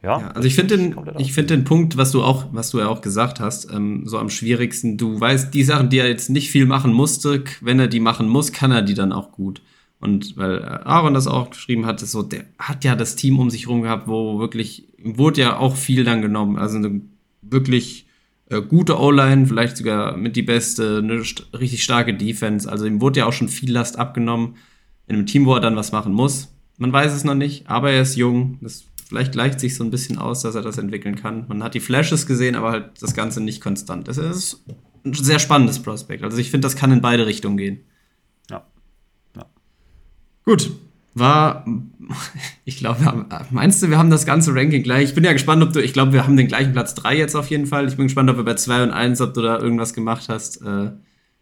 [0.03, 0.19] ja.
[0.19, 2.88] Ja, also ich finde den, ich finde den Punkt, was du auch, was du ja
[2.88, 4.98] auch gesagt hast, ähm, so am schwierigsten.
[4.98, 8.27] Du weißt, die Sachen, die er jetzt nicht viel machen musste, wenn er die machen
[8.27, 9.61] muss, kann er die dann auch gut.
[9.99, 13.38] Und weil äh, Aaron das auch geschrieben hat, ist so, der hat ja das Team
[13.38, 16.57] um sich rum gehabt, wo wirklich, wurde ja auch viel dann genommen.
[16.57, 17.02] Also eine
[17.41, 18.07] wirklich
[18.49, 22.69] äh, gute O-Line, vielleicht sogar mit die beste, eine st richtig starke Defense.
[22.69, 24.56] Also ihm wurde ja auch schon viel Last abgenommen
[25.07, 26.53] in einem Team, wo er dann was machen muss.
[26.78, 28.57] Man weiß es noch nicht, aber er ist jung.
[28.61, 31.45] Das vielleicht gleicht sich so ein bisschen aus, dass er das entwickeln kann.
[31.48, 34.07] Man hat die Flashes gesehen, aber halt das Ganze nicht konstant.
[34.07, 34.64] Das ist
[35.06, 36.23] ein sehr spannendes Prospekt.
[36.23, 37.82] Also ich finde, das kann in beide Richtungen gehen.
[38.49, 38.65] Ja.
[39.36, 39.45] Ja.
[40.45, 40.72] Gut.
[41.14, 41.66] War,
[42.66, 45.10] ich glaube, wir haben, meinst du, wir haben das ganze Ranking gleich?
[45.10, 47.36] Ich bin ja gespannt, ob du, ich glaube, wir haben den gleichen Platz 3 jetzt
[47.36, 47.88] auf jeden Fall.
[47.88, 50.62] Ich bin gespannt, ob wir bei 2 und 1, ob du da irgendwas gemacht hast.
[50.62, 50.92] Äh,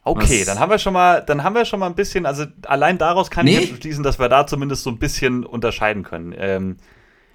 [0.02, 2.98] Okay, dann haben wir schon mal, dann haben wir schon mal ein bisschen, also allein
[2.98, 3.58] daraus kann Nee.
[3.60, 6.34] ich jetzt schließen, dass wir da zumindest so ein bisschen unterscheiden können.
[6.36, 6.78] Ähm,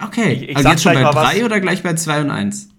[0.03, 1.31] okay, Ich- ich also jetzt schon bei gleich mal was.
[1.35, 2.69] 3 oder gleich bei 2 und 1?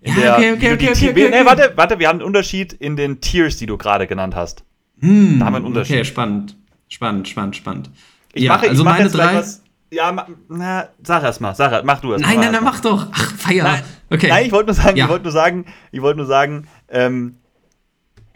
[0.00, 1.28] in Ja, der, okay, okay, okay, okay, okay.
[1.30, 4.64] Nee, warte, warte, wir haben einen Unterschied in den Tiers, die du gerade genannt hast.
[5.00, 5.96] Hm, Da haben wir einen Unterschied.
[5.96, 6.56] Okay, spannend.
[6.94, 7.90] Spannend, spannend, spannend.
[8.32, 9.62] Ich Ja, mache, also ich mache meine drei- was.
[9.90, 12.42] Ja, na, sag erst mal, sag, mach du erst Nein, mal.
[12.42, 13.08] nein, nein, mach doch.
[13.12, 13.64] Ach, feier.
[13.64, 14.28] Nein, okay.
[14.28, 15.04] Nein, ich wollte nur sagen, Ja.
[15.04, 17.36] ich wollte nur sagen, ich wollte nur sagen, ähm,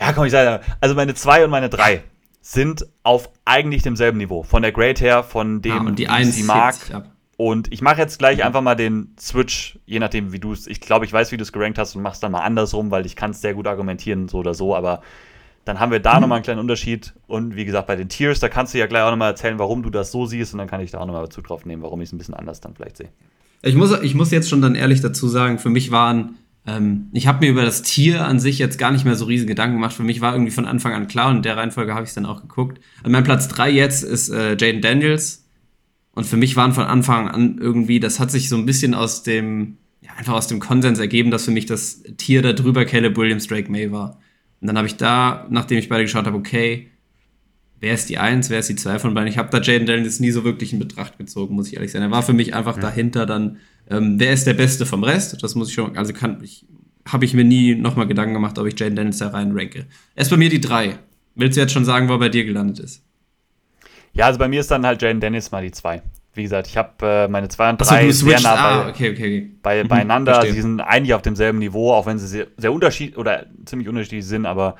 [0.00, 2.02] ja, komm, ich sage, also meine zwei und meine drei
[2.40, 4.42] sind auf eigentlich demselben Niveau.
[4.42, 6.74] Von der Grade her, von dem, Ah, und die 1 sie mag.
[7.36, 10.80] Und ich mache jetzt gleich einfach mal den Switch, je nachdem, wie du es, ich
[10.80, 13.14] glaube, ich weiß, wie du es gerankt hast und machst dann mal andersrum, weil ich
[13.14, 15.02] kann es sehr gut argumentieren, so oder so, aber
[15.68, 17.12] dann haben wir da nochmal einen kleinen Unterschied.
[17.26, 19.82] Und wie gesagt, bei den Tiers, da kannst du ja gleich auch nochmal erzählen, warum
[19.82, 22.00] du das so siehst und dann kann ich da auch nochmal Bezug drauf nehmen, warum
[22.00, 23.10] ich es ein bisschen anders dann vielleicht sehe.
[23.62, 26.36] Ich muss, ich muss jetzt schon dann ehrlich dazu sagen, für mich waren,
[26.66, 29.46] ähm, ich habe mir über das Tier an sich jetzt gar nicht mehr so riesen
[29.46, 29.92] Gedanken gemacht.
[29.92, 32.14] Für mich war irgendwie von Anfang an klar und in der Reihenfolge habe ich es
[32.14, 32.80] dann auch geguckt.
[33.02, 35.44] An meinem Platz 3 jetzt ist äh, Jaden Daniels.
[36.12, 39.22] Und für mich waren von Anfang an irgendwie, das hat sich so ein bisschen aus
[39.22, 43.18] dem, ja, einfach aus dem Konsens ergeben, dass für mich das Tier da drüber Caleb
[43.18, 44.18] Williams Drake May war.
[44.60, 46.90] Und dann habe ich da, nachdem ich beide geschaut habe, okay,
[47.80, 49.28] wer ist die Eins, wer ist die Zwei von beiden?
[49.28, 52.02] Ich habe da Jaden Daniels nie so wirklich in Betracht gezogen, muss ich ehrlich sein.
[52.02, 53.58] Er war für mich einfach dahinter dann,
[53.88, 55.42] ähm, wer ist der Beste vom Rest?
[55.42, 56.66] Das muss ich schon, also kann ich,
[57.06, 59.86] habe ich mir nie nochmal Gedanken gemacht, ob ich Jaden Daniels da rein ranke.
[60.14, 60.98] Er ist bei mir die Drei.
[61.34, 63.04] Willst du jetzt schon sagen, wo er bei dir gelandet ist?
[64.12, 66.02] Ja, also bei mir ist dann halt Jaden Dennis mal die zwei.
[66.34, 68.88] Wie gesagt, ich habe äh, meine zwei und Achso, drei du sehr nah bei, Ah,
[68.88, 69.50] okay, okay, okay.
[69.62, 70.34] bei, Mhm, beieinander.
[70.34, 70.52] verstehe.
[70.54, 74.24] Sie sind eigentlich auf demselben Niveau, auch wenn sie sehr, sehr unterschiedlich oder ziemlich unterschiedlich
[74.26, 74.76] sind, aber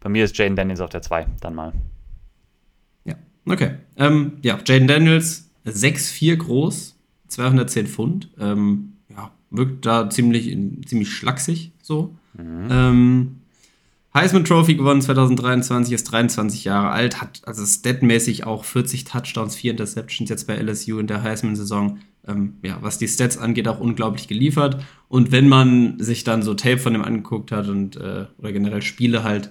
[0.00, 1.72] bei mir ist Jaden Daniels auf der 2 dann mal.
[3.04, 3.14] Ja,
[3.46, 3.72] okay.
[3.96, 6.96] Ähm, ja, Jaden Daniels, 6'4 groß,
[7.28, 8.30] 210 Pfund.
[8.40, 10.46] Ähm, ja, wirkt da ziemlich,
[10.86, 12.14] ziemlich schlaksig so.
[12.38, 13.41] Ähm,
[14.14, 19.70] Heisman Trophy gewonnen 2023, ist 23 Jahre alt, hat also statmäßig auch 40 Touchdowns, 4
[19.70, 21.98] Interceptions jetzt bei LSU in der Heisman-Saison.
[22.28, 24.84] Ähm, ja, was die Stats angeht, auch unglaublich geliefert.
[25.08, 28.82] Und wenn man sich dann so Tape von dem angeguckt hat und äh, oder generell
[28.82, 29.50] Spiele halt,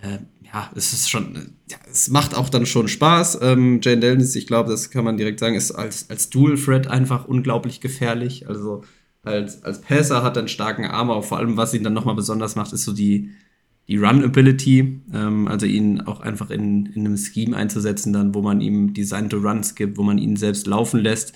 [0.00, 3.38] äh, ja, es ist schon, ja, es macht auch dann schon Spaß.
[3.40, 6.86] Ähm, Jane Daniels, ich glaube, das kann man direkt sagen, ist als, als Dual Threat
[6.86, 8.46] einfach unglaublich gefährlich.
[8.46, 8.84] Also
[9.22, 12.14] als, als Passer hat er einen starken Arm, aber vor allem, was ihn dann nochmal
[12.14, 13.30] besonders macht, ist so die,
[13.88, 18.60] die Run-Ability, ähm, also ihn auch einfach in, in einem Scheme einzusetzen, dann, wo man
[18.60, 21.34] ihm designte Runs gibt, wo man ihn selbst laufen lässt,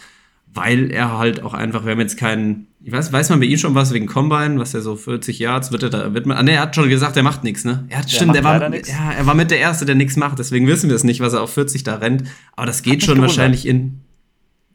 [0.55, 3.59] weil er halt auch einfach, wir haben jetzt keinen, ich weiß, weiß man bei ihm
[3.59, 6.43] schon was wegen Combine, was er so 40 Yards, wird er da, wird man, ah,
[6.43, 7.85] ne, er hat schon gesagt, er macht nichts, ne?
[7.89, 10.39] Er hat, stimmt, macht er war, ja, er war mit der Erste, der nichts macht,
[10.39, 12.25] deswegen wissen wir es nicht, was er auf 40 da rennt,
[12.55, 14.01] aber das geht schon wahrscheinlich in,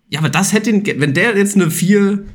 [0.09, 2.25] ja, aber das hätte ihn, wenn der jetzt eine 4,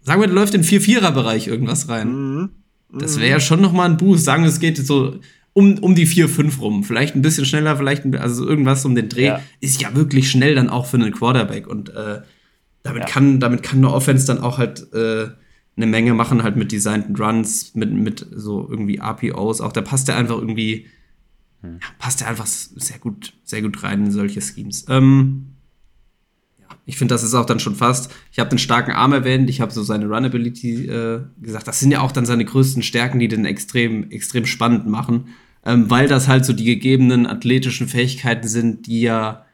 [0.00, 2.08] sagen wir, der läuft in 4-4er-Bereich irgendwas rein.
[2.12, 2.50] Mhm.
[2.98, 4.24] Das wäre ja schon noch mal ein Boost.
[4.24, 5.18] Sagen wir, es geht so
[5.52, 6.84] um, um die 4-5 rum.
[6.84, 9.26] Vielleicht ein bisschen schneller, vielleicht ein, also irgendwas um den Dreh.
[9.26, 9.40] Ja.
[9.60, 11.66] Ist ja wirklich schnell dann auch für einen Quarterback.
[11.66, 12.20] Und äh,
[12.82, 13.08] damit, Ja.
[13.08, 15.28] kann, damit kann eine Offense dann auch halt äh,
[15.76, 19.60] eine Menge machen, halt mit designten Runs, mit, mit so irgendwie RPOs.
[19.60, 20.86] Auch da passt er einfach irgendwie,
[21.62, 24.84] ja, passt er einfach sehr gut, sehr gut rein in solche Schemes.
[24.88, 25.53] Ähm,
[26.86, 28.12] ich finde, das ist auch dann schon fast.
[28.32, 31.66] Ich habe den starken Arm erwähnt, ich habe so seine Runability äh, gesagt.
[31.66, 35.28] Das sind ja auch dann seine größten Stärken, die den extrem, extrem spannend machen,
[35.64, 39.46] ähm, weil das halt so die gegebenen athletischen Fähigkeiten sind, die ja,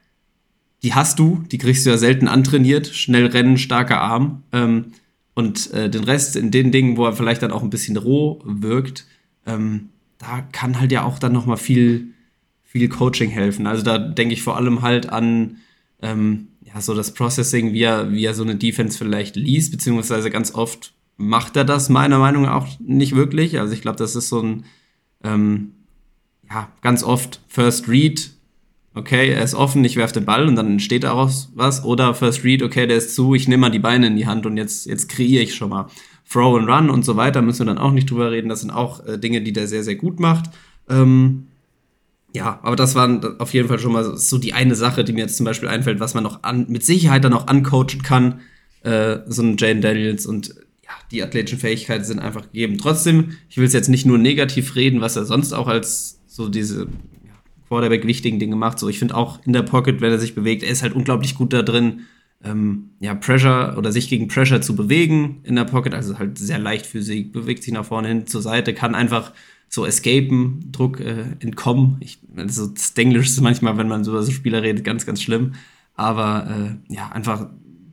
[0.83, 2.89] die hast du, die kriegst du ja selten antrainiert.
[2.89, 4.43] Schnell rennen, starker Arm.
[4.53, 4.87] Ähm,
[5.35, 8.43] und äh, den Rest in den Dingen, wo er vielleicht dann auch ein bisschen roh
[8.45, 9.07] wirkt,
[9.47, 12.09] ähm, da kann halt ja auch dann noch mal viel,
[12.63, 13.67] viel Coaching helfen.
[13.67, 15.57] Also da denke ich vor allem halt an
[16.03, 20.31] ähm, ja, so das Processing, wie er, wie er so eine Defense vielleicht liest, beziehungsweise
[20.31, 23.59] ganz oft macht er das meiner Meinung nach auch nicht wirklich.
[23.59, 24.65] Also ich glaube, das ist so ein,
[25.23, 25.73] ähm,
[26.49, 28.31] ja, ganz oft First Read,
[28.95, 31.85] okay, er ist offen, ich werfe den Ball und dann entsteht daraus was.
[31.85, 34.47] Oder First Read, okay, der ist zu, ich nehme mal die Beine in die Hand
[34.47, 35.89] und jetzt, jetzt kreiere ich schon mal.
[36.31, 38.49] Throw and Run und so weiter, müssen wir dann auch nicht drüber reden.
[38.49, 40.51] Das sind auch äh, Dinge, die der sehr, sehr gut macht.
[40.89, 41.49] Ähm,
[42.33, 45.21] ja, aber das waren auf jeden Fall schon mal so die eine Sache, die mir
[45.21, 48.41] jetzt zum Beispiel einfällt, was man noch an, mit Sicherheit dann auch ancoachen kann,
[48.83, 50.55] äh, so ein Jane Daniels und
[50.85, 52.79] ja, die athletischen Fähigkeiten sind einfach gegeben.
[52.79, 56.49] Trotzdem, ich will es jetzt nicht nur negativ reden, was er sonst auch als so
[56.49, 57.33] diese ja,
[57.69, 58.79] Quarterback wichtigen Dinge macht.
[58.79, 61.35] So, ich finde auch in der Pocket, wenn er sich bewegt, er ist halt unglaublich
[61.35, 62.03] gut da drin,
[62.43, 66.59] ähm, ja, Pressure oder sich gegen Pressure zu bewegen in der Pocket, also halt sehr
[66.59, 69.33] leicht für sie, bewegt sich nach vorne hin zur Seite, kann einfach
[69.71, 71.97] so escapen, Druck äh, entkommen.
[72.01, 75.23] Ich, also das Englisch ist manchmal, wenn man so über so Spieler redet, ganz, ganz
[75.23, 75.55] schlimm.
[75.95, 77.47] Aber äh, ja, einfach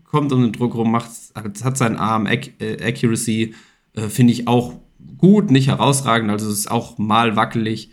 [0.04, 3.54] kommt um den Druck rum, macht, hat seinen Arm, Ac äh, Accuracy,
[3.94, 4.74] äh, finde ich auch
[5.18, 7.92] gut, nicht herausragend, also es ist auch mal wackelig,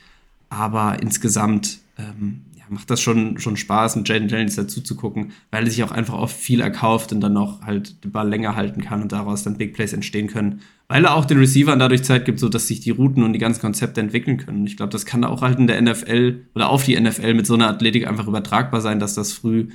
[0.48, 2.43] aber insgesamt ähm,
[2.75, 5.93] macht das schon, schon Spaß, mit Jaden Daniels dazu zu gucken, weil er sich auch
[5.93, 9.45] einfach oft viel erkauft und dann noch halt den Ball länger halten kann und daraus
[9.45, 12.67] dann Big Plays entstehen können, weil er auch den Receivern dadurch Zeit gibt, so dass
[12.67, 14.61] sich die Routen und die ganzen Konzepte entwickeln können.
[14.61, 17.47] Und ich glaube, das kann auch halt in der NFL oder auf die NFL mit
[17.47, 19.69] so einer Athletik einfach übertragbar sein, dass das früh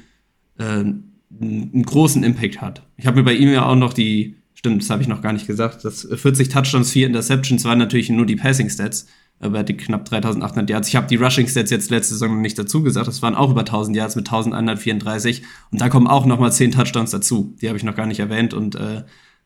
[0.57, 2.83] äh, einen großen Impact hat.
[2.97, 5.33] Ich habe mir bei ihm ja auch noch die, stimmt, das habe ich noch gar
[5.33, 9.07] nicht gesagt, das 40 Touchdowns, 4 Interceptions waren natürlich nur die Passing Stats,
[9.39, 10.87] aber die knapp 3800 Yards.
[10.89, 13.51] Ich habe die Rushing Stats jetzt letzte Saison noch nicht dazu gesagt, das waren auch
[13.51, 17.55] über 1000 Yards mit 1134 und da kommen auch nochmal 10 Touchdowns dazu.
[17.61, 19.03] Die habe ich noch gar nicht erwähnt und äh,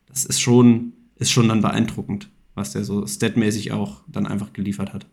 [0.08, 4.92] das ist schon, ist schon dann beeindruckend, was der so statmäßig auch dann einfach geliefert
[4.92, 5.06] hat.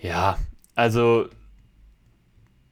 [0.00, 0.38] Ja,
[0.74, 1.28] also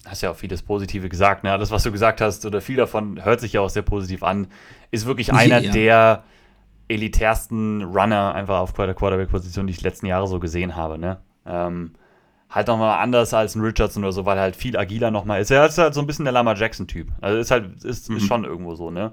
[0.04, 1.44] hast ja auch vieles Positive gesagt.
[1.44, 1.56] Ne?
[1.58, 4.48] Das, was du gesagt hast, oder viel davon hört sich ja auch sehr positiv an,
[4.90, 5.72] ist wirklich einer ja.
[5.72, 6.24] der
[6.88, 10.98] elitärsten Runner einfach auf der Quarterback-Position, die ich die letzten Jahre so gesehen habe.
[10.98, 11.18] Ne?
[11.46, 11.92] Ähm,
[12.50, 15.50] halt nochmal anders als ein Richardson oder so, weil er halt viel agiler nochmal ist.
[15.50, 17.08] Er ist halt so ein bisschen der Lama Jackson-Typ.
[17.20, 18.16] Also ist halt, ist, mhm.
[18.16, 19.12] ist schon irgendwo so, ne?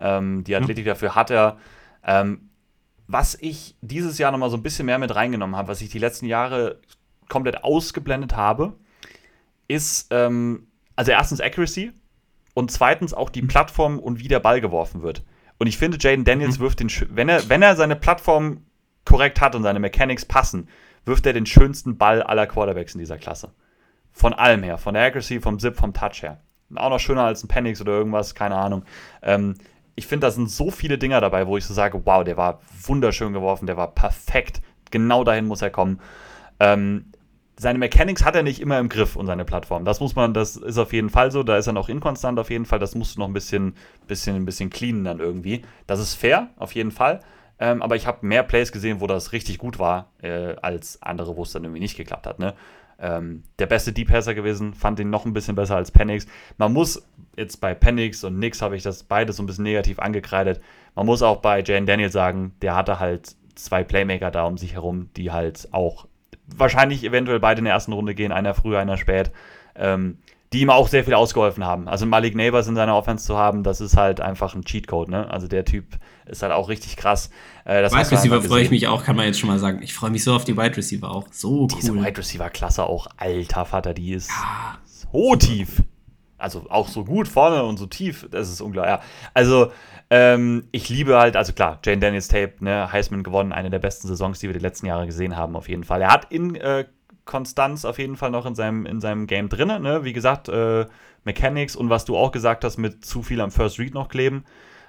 [0.00, 0.90] Ähm, die Athletik mhm.
[0.90, 1.56] dafür hat er.
[2.04, 2.50] Ähm,
[3.06, 5.98] was ich dieses Jahr nochmal so ein bisschen mehr mit reingenommen habe, was ich die
[5.98, 6.80] letzten Jahre
[7.28, 8.74] komplett ausgeblendet habe,
[9.68, 10.66] ist, ähm,
[10.96, 11.92] also erstens Accuracy
[12.54, 15.22] und zweitens auch die Plattform und wie der Ball geworfen wird.
[15.58, 16.62] Und ich finde, Jaden Daniels mhm.
[16.62, 18.64] wirft den, wenn er, wenn er seine Plattform
[19.04, 20.68] korrekt hat und seine Mechanics passen,
[21.04, 23.52] wirft er den schönsten Ball aller Quarterbacks in dieser Klasse.
[24.12, 26.40] Von allem her, von der Accuracy, vom Zip, vom Touch her.
[26.74, 28.84] Auch noch schöner als ein Penix oder irgendwas, keine Ahnung.
[29.22, 29.54] Ähm,
[29.96, 32.60] ich finde, da sind so viele Dinger dabei, wo ich so sage, wow, der war
[32.82, 34.60] wunderschön geworfen, der war perfekt.
[34.90, 36.00] Genau dahin muss er kommen.
[36.58, 37.12] Ähm,
[37.56, 39.84] seine Mechanics hat er nicht immer im Griff und seine Plattform.
[39.84, 41.42] Das muss man, das ist auf jeden Fall so.
[41.42, 42.78] Da ist er noch inkonstant auf jeden Fall.
[42.78, 43.74] Das musst du noch ein bisschen,
[44.08, 45.62] bisschen, ein bisschen cleanen dann irgendwie.
[45.86, 47.20] Das ist fair, auf jeden Fall.
[47.60, 51.36] Ähm, aber ich habe mehr Plays gesehen, wo das richtig gut war, äh, als andere,
[51.36, 52.40] wo es dann irgendwie nicht geklappt hat.
[52.40, 52.54] Ne?
[52.98, 56.26] Ähm, der beste Deep Passer gewesen, fand ihn noch ein bisschen besser als Penix.
[56.58, 57.06] Man muss
[57.36, 60.60] jetzt bei Penix und Nix habe ich das beides so ein bisschen negativ angekreidet.
[60.96, 64.74] Man muss auch bei Jane Daniel sagen, der hatte halt zwei Playmaker da um sich
[64.74, 66.06] herum, die halt auch
[66.46, 69.30] wahrscheinlich eventuell beide in der ersten Runde gehen, einer früh, einer spät,
[69.74, 70.18] ähm,
[70.52, 71.88] die ihm auch sehr viel ausgeholfen haben.
[71.88, 75.28] Also Malik Neighbors in seiner Offense zu haben, das ist halt einfach ein Cheatcode, ne?
[75.30, 75.84] Also der Typ
[76.26, 77.30] ist halt auch richtig krass.
[77.64, 79.80] Äh, das Wide Receiver freue ich mich auch, kann man jetzt schon mal sagen.
[79.82, 81.26] Ich freue mich so auf die Wide Receiver auch.
[81.30, 81.68] So cool.
[81.76, 84.78] Diese Wide Receiver Klasse auch, alter Vater, die ist ja.
[84.84, 85.82] so tief.
[86.36, 88.94] Also auch so gut vorne und so tief, das ist unglaublich.
[88.94, 89.00] Ja.
[89.32, 89.72] Also
[90.10, 94.08] ähm, ich liebe halt, also klar, Jane Daniels Tape, ne, Heisman gewonnen, eine der besten
[94.08, 96.02] Saisons, die wir die letzten Jahre gesehen haben, auf jeden Fall.
[96.02, 96.84] Er hat in äh,
[97.24, 100.04] Konstanz auf jeden Fall noch in seinem, in seinem Game drin, ne?
[100.04, 100.86] Wie gesagt, äh,
[101.24, 104.44] Mechanics und was du auch gesagt hast, mit zu viel am First Read noch kleben.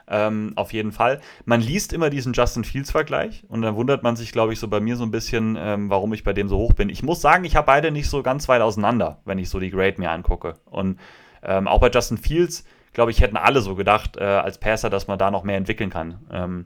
[0.07, 1.19] Ähm, auf jeden Fall.
[1.45, 4.79] Man liest immer diesen Justin Fields-Vergleich und dann wundert man sich, glaube ich, so bei
[4.79, 6.89] mir so ein bisschen, ähm, warum ich bei dem so hoch bin.
[6.89, 9.71] Ich muss sagen, ich habe beide nicht so ganz weit auseinander, wenn ich so die
[9.71, 10.59] Grade mir angucke.
[10.65, 10.99] Und
[11.45, 12.65] ähm, auch bei Justin Fields
[12.95, 15.91] glaube ich, hätten alle so gedacht, äh, als Passer, dass man da noch mehr entwickeln
[15.91, 16.17] kann.
[16.31, 16.65] Ähm,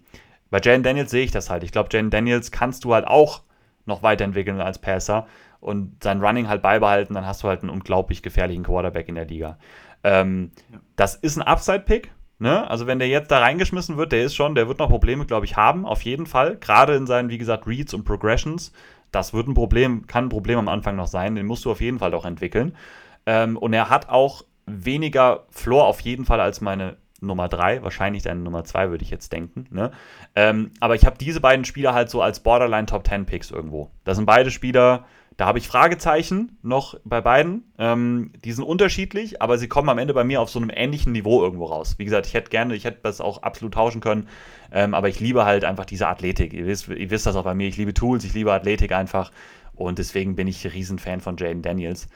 [0.49, 1.63] bei Jane Daniels sehe ich das halt.
[1.63, 3.41] Ich glaube, Jane Daniels kannst du halt auch
[3.85, 5.27] noch weiterentwickeln als Passer
[5.59, 9.25] und sein Running halt beibehalten, dann hast du halt einen unglaublich gefährlichen Quarterback in der
[9.25, 9.57] Liga.
[10.03, 10.79] Ähm, ja.
[10.95, 12.11] Das ist ein Upside-Pick.
[12.37, 12.69] Ne?
[12.69, 15.45] Also wenn der jetzt da reingeschmissen wird, der ist schon, der wird noch Probleme, glaube
[15.45, 16.55] ich, haben, auf jeden Fall.
[16.55, 18.71] Gerade in seinen, wie gesagt, Reads und Progressions.
[19.11, 21.35] Das wird ein Problem, kann ein Problem am Anfang noch sein.
[21.35, 22.77] Den musst du auf jeden Fall auch entwickeln.
[23.25, 28.23] Ähm, und er hat auch weniger Floor auf jeden Fall als meine Nummer 3, wahrscheinlich
[28.23, 29.65] deine Nummer 2, würde ich jetzt denken.
[29.71, 29.91] Ne?
[30.35, 33.91] Ähm, aber ich habe diese beiden Spieler halt so als Borderline Top 10 Picks irgendwo.
[34.03, 35.05] Das sind beide Spieler,
[35.39, 37.71] da habe ich Fragezeichen noch bei beiden.
[37.77, 41.13] Ähm, die sind unterschiedlich, aber sie kommen am Ende bei mir auf so einem ähnlichen
[41.13, 41.95] Niveau irgendwo raus.
[41.97, 44.27] Wie gesagt, ich hätte gerne, ich hätte das auch absolut tauschen können,
[44.71, 46.51] ähm, aber ich liebe halt einfach diese Athletik.
[46.51, 49.31] Ihr wisst, ihr wisst das auch bei mir, ich liebe Tools, ich liebe Athletik einfach
[49.73, 52.09] und deswegen bin ich Riesenfan von Jaden Daniels.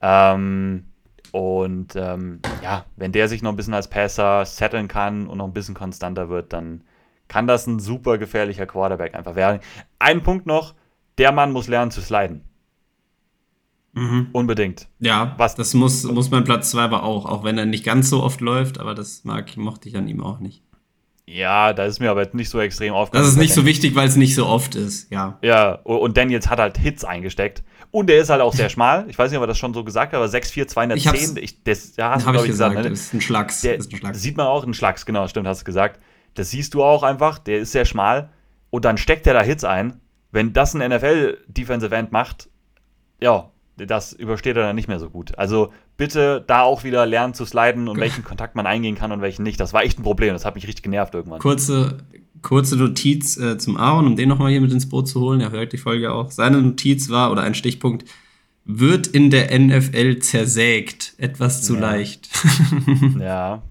[0.00, 0.84] Ähm,
[1.34, 5.46] und ähm, ja, wenn der sich noch ein bisschen als Passer setteln kann und noch
[5.46, 6.84] ein bisschen konstanter wird, dann
[7.26, 9.60] kann das ein super gefährlicher Quarterback einfach werden.
[9.98, 10.76] Ein Punkt noch,
[11.18, 12.44] der Mann muss lernen zu sliden.
[13.94, 14.28] Mhm.
[14.30, 14.86] Unbedingt.
[15.00, 15.56] Ja, Was?
[15.56, 18.40] das muss, muss mein Platz 2 aber auch, auch wenn er nicht ganz so oft
[18.40, 20.62] läuft, aber das mag, mochte ich an ihm auch nicht.
[21.26, 23.24] Ja, da ist mir aber nicht so extrem aufgefallen.
[23.24, 25.38] Das ist nicht so wichtig, weil es nicht so oft ist, ja.
[25.40, 27.62] Ja, und Daniels hat halt Hits eingesteckt.
[27.90, 29.06] Und der ist halt auch sehr schmal.
[29.08, 31.36] Ich weiß nicht, ob er das schon so gesagt hat, aber 6'4, 210.
[31.42, 32.74] Ich, das ja, hast du, ich gesagt.
[32.74, 32.90] gesagt ne?
[32.90, 33.62] Das ist ein Schlags.
[33.62, 34.20] Der, ist ein Schlags.
[34.20, 36.00] Sieht man auch, ein Schlags, genau, stimmt, hast du gesagt.
[36.34, 37.38] Das siehst du auch einfach.
[37.38, 38.30] Der ist sehr schmal.
[38.70, 40.00] Und dann steckt er da Hits ein.
[40.30, 42.50] Wenn das ein NFL-Defensive End macht,
[43.20, 45.38] ja, das übersteht er dann nicht mehr so gut.
[45.38, 49.20] Also bitte da auch wieder lernen zu sliden und welchen Kontakt man eingehen kann und
[49.20, 49.60] welchen nicht.
[49.60, 50.32] Das war echt ein Problem.
[50.32, 51.40] Das hat mich richtig genervt irgendwann.
[51.40, 51.98] Kurze,
[52.42, 55.40] kurze Notiz äh, zum Aaron, um den nochmal hier mit ins Boot zu holen.
[55.40, 56.30] Er hört die Folge auch.
[56.30, 58.04] Seine Notiz war, oder ein Stichpunkt,
[58.64, 61.14] wird in der NFL zersägt.
[61.18, 61.80] Etwas zu ja.
[61.80, 62.28] leicht.
[63.18, 63.62] ja,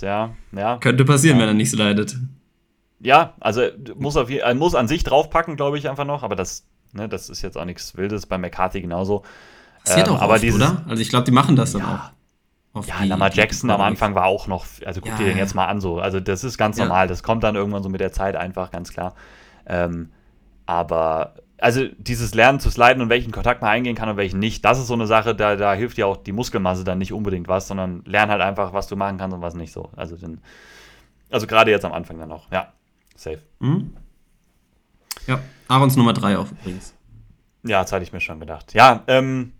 [0.00, 0.78] ja, ja.
[0.78, 1.42] Könnte passieren, ja.
[1.42, 2.16] wenn er nicht slidet.
[3.00, 3.62] Ja, also
[3.96, 7.30] muss, auf, er muss an sich draufpacken, glaube ich, einfach noch, aber das, ne, das
[7.30, 8.26] ist jetzt auch nichts Wildes.
[8.26, 9.22] Bei McCarthy genauso.
[9.84, 10.84] Passiert ähm, auch aber oft, dieses, oder?
[10.88, 12.12] Also ich glaube, die machen das dann ja.
[12.74, 12.86] auch.
[12.86, 13.80] Ja, Lamar Jackson am.
[13.80, 15.98] Anfang war auch noch, also guck Ja, dir den jetzt mal an so.
[15.98, 18.92] Also das ist ganz normal, das kommt dann irgendwann so mit der Zeit einfach, ganz
[18.92, 19.14] klar.
[19.66, 20.10] Ähm,
[20.66, 24.64] aber, also dieses Lernen zu sliden und welchen Kontakt man eingehen kann und welchen nicht,
[24.64, 27.48] das ist so eine Sache, da, da hilft ja auch die Muskelmasse dann nicht unbedingt
[27.48, 29.90] was, sondern lern halt einfach, was du machen kannst und was nicht so.
[29.96, 30.40] Also, den,
[31.28, 32.72] also gerade jetzt am Anfang dann noch, ja,
[33.16, 33.40] safe.
[33.60, 33.96] Hm?
[35.26, 36.94] Ja, Aarons Nummer 3 auch übrigens.
[37.64, 38.72] Ja, das hatte ich mir schon gedacht.
[38.74, 39.52] Ja, ähm,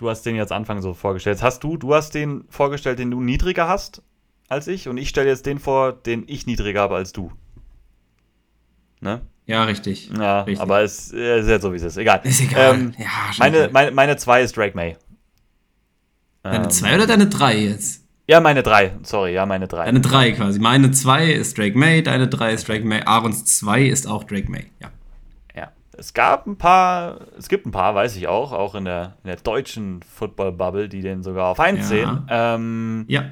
[0.00, 1.36] du hast den jetzt Anfang so vorgestellt.
[1.36, 4.02] Jetzt Hast du, du hast den vorgestellt, den du niedriger hast
[4.48, 7.30] als ich und ich stelle jetzt den vor, den ich niedriger habe als du.
[9.00, 9.20] Ne?
[9.46, 10.10] Ja, richtig.
[10.16, 10.60] Ja, Richtig.
[10.60, 11.96] aber es äh, ist jetzt so, wie es ist.
[11.96, 12.20] Egal.
[12.24, 12.74] Ist egal.
[12.74, 13.06] Ähm, ja,
[13.38, 14.96] meine, meine, meine zwei ist Drake May.
[16.42, 18.04] Deine Ähm, 2 oder deine 3 jetzt?
[18.26, 18.92] Ja, meine drei.
[19.02, 19.86] Sorry, ja, meine drei.
[19.86, 20.60] Deine 3 quasi.
[20.60, 23.02] Meine 2 ist Drake May, deine 3 ist Drake May.
[23.02, 24.70] Aarons 2 ist auch Drake May.
[24.80, 24.90] Ja.
[26.00, 29.28] Es gab ein paar, es gibt ein paar, weiß ich auch, auch in der, in
[29.28, 31.84] der deutschen Football-Bubble, die den sogar auf 1 Ja.
[31.84, 32.26] sehen.
[32.30, 33.24] Ähm, Ja.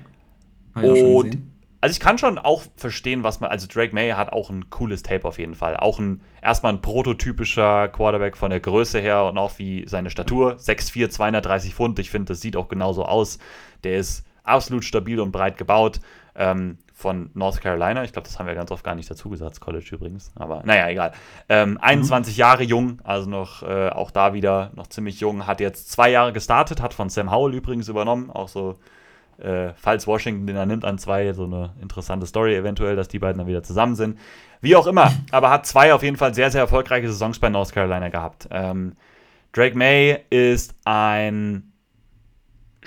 [0.75, 1.39] Hab ich Und
[1.81, 3.51] also ich kann schon auch verstehen, was man.
[3.51, 5.79] Also Drake May hat auch ein cooles Tape auf jeden Fall.
[5.79, 10.57] Auch ein erstmal ein prototypischer Quarterback von der Größe her und auch wie seine Statur.
[10.59, 11.99] 6'4, 230 Pfund.
[12.01, 13.39] Ich finde, das sieht auch genauso aus.
[13.83, 16.01] Der ist absolut stabil und breit gebaut.
[16.35, 18.03] Ähm, von North Carolina.
[18.03, 20.33] Ich glaube, das haben wir ganz oft gar nicht dazu gesagt, College übrigens.
[20.35, 21.13] Aber naja, egal.
[21.49, 25.47] Ähm, 21 Jahre jung, also noch äh, auch da wieder noch ziemlich jung.
[25.47, 28.31] Hat jetzt zwei Jahre gestartet, hat von Sam Howell übrigens übernommen.
[28.31, 28.81] Auch so
[29.39, 33.21] äh, falls Washington den er nimmt an zwei, so eine interessante Story eventuell, dass die
[33.21, 34.19] beiden dann wieder zusammen sind.
[34.61, 37.73] Wie auch immer, aber hat zwei auf jeden Fall sehr, sehr erfolgreiche Saisons bei North
[37.73, 38.49] Carolina gehabt.
[38.51, 38.97] Ähm,
[39.53, 41.68] Drake May ist ein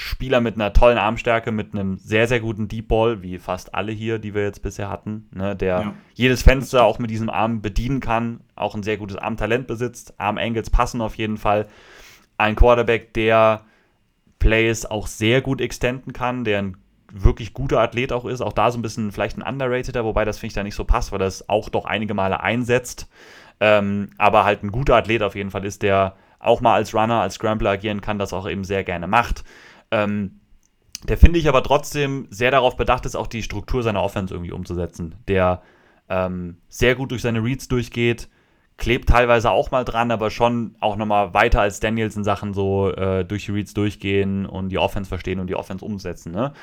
[0.03, 3.91] Spieler mit einer tollen Armstärke, mit einem sehr, sehr guten Deep Ball, wie fast alle
[3.91, 5.93] hier, die wir jetzt bisher hatten, ne, der Ja.
[6.15, 10.15] jedes Fenster auch mit diesem Arm bedienen kann, auch ein sehr gutes Armtalent besitzt.
[10.19, 11.67] Arm-Angles passen auf jeden Fall.
[12.39, 13.61] Ein Quarterback, der
[14.39, 16.77] Plays auch sehr gut extenden kann, der ein
[17.13, 18.41] wirklich guter Athlet auch ist.
[18.41, 20.83] Auch da so ein bisschen vielleicht ein Underrateder, wobei das finde ich da nicht so
[20.83, 23.07] passt, weil das auch doch einige Male einsetzt.
[23.59, 27.21] Ähm, aber halt ein guter Athlet auf jeden Fall ist, der auch mal als Runner,
[27.21, 29.43] als Scrambler agieren kann, das auch eben sehr gerne macht.
[29.91, 30.41] Ähm,
[31.03, 34.51] der finde ich aber trotzdem sehr darauf bedacht ist, auch die Struktur seiner Offense irgendwie
[34.51, 35.15] umzusetzen.
[35.27, 35.61] Der
[36.09, 38.29] ähm, sehr gut durch seine Reads durchgeht,
[38.77, 42.91] klebt teilweise auch mal dran, aber schon auch nochmal weiter als Daniels in Sachen so
[42.91, 46.31] äh, durch die Reads durchgehen und die Offense verstehen und die Offense umsetzen.
[46.31, 46.53] Ne?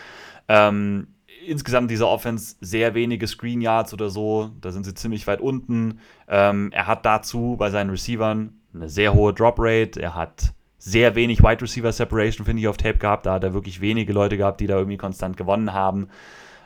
[0.48, 1.08] Ähm,
[1.46, 6.00] insgesamt diese Offense sehr wenige Screen Yards oder so, da sind sie ziemlich weit unten.
[6.28, 11.14] Ähm, er hat dazu bei seinen Receivern eine sehr hohe Drop Rate, er hat sehr
[11.14, 13.26] wenig Wide Receiver Separation, finde ich, auf Tape gehabt.
[13.26, 16.08] Da hat er wirklich wenige Leute gehabt, die da irgendwie konstant gewonnen haben.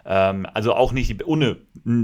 [0.05, 1.59] Ähm, also auch nicht ohne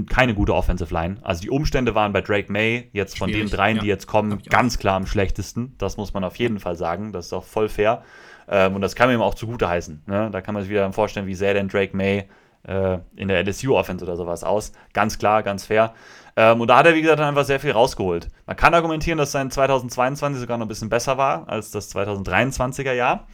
[0.09, 1.17] keine gute Offensive Line.
[1.21, 3.83] Also die Umstände waren bei Drake May jetzt von Schwierig, den dreien, ja.
[3.83, 5.75] die jetzt kommen, ganz klar am schlechtesten.
[5.77, 7.11] Das muss man auf jeden Fall sagen.
[7.11, 8.03] Das ist auch voll fair.
[8.47, 10.03] Ähm, und das kann man ihm auch zugute heißen.
[10.07, 10.29] Ne?
[10.31, 12.27] Da kann man sich wieder vorstellen, wie sähe denn Drake May
[12.63, 14.71] äh, in der LSU-Offense oder sowas aus.
[14.93, 15.93] Ganz klar, ganz fair.
[16.39, 18.29] Ähm, und da hat er, wie gesagt, einfach sehr viel rausgeholt.
[18.45, 22.93] Man kann argumentieren, dass sein 2022 sogar noch ein bisschen besser war als das 2023er
[22.93, 23.27] Jahr.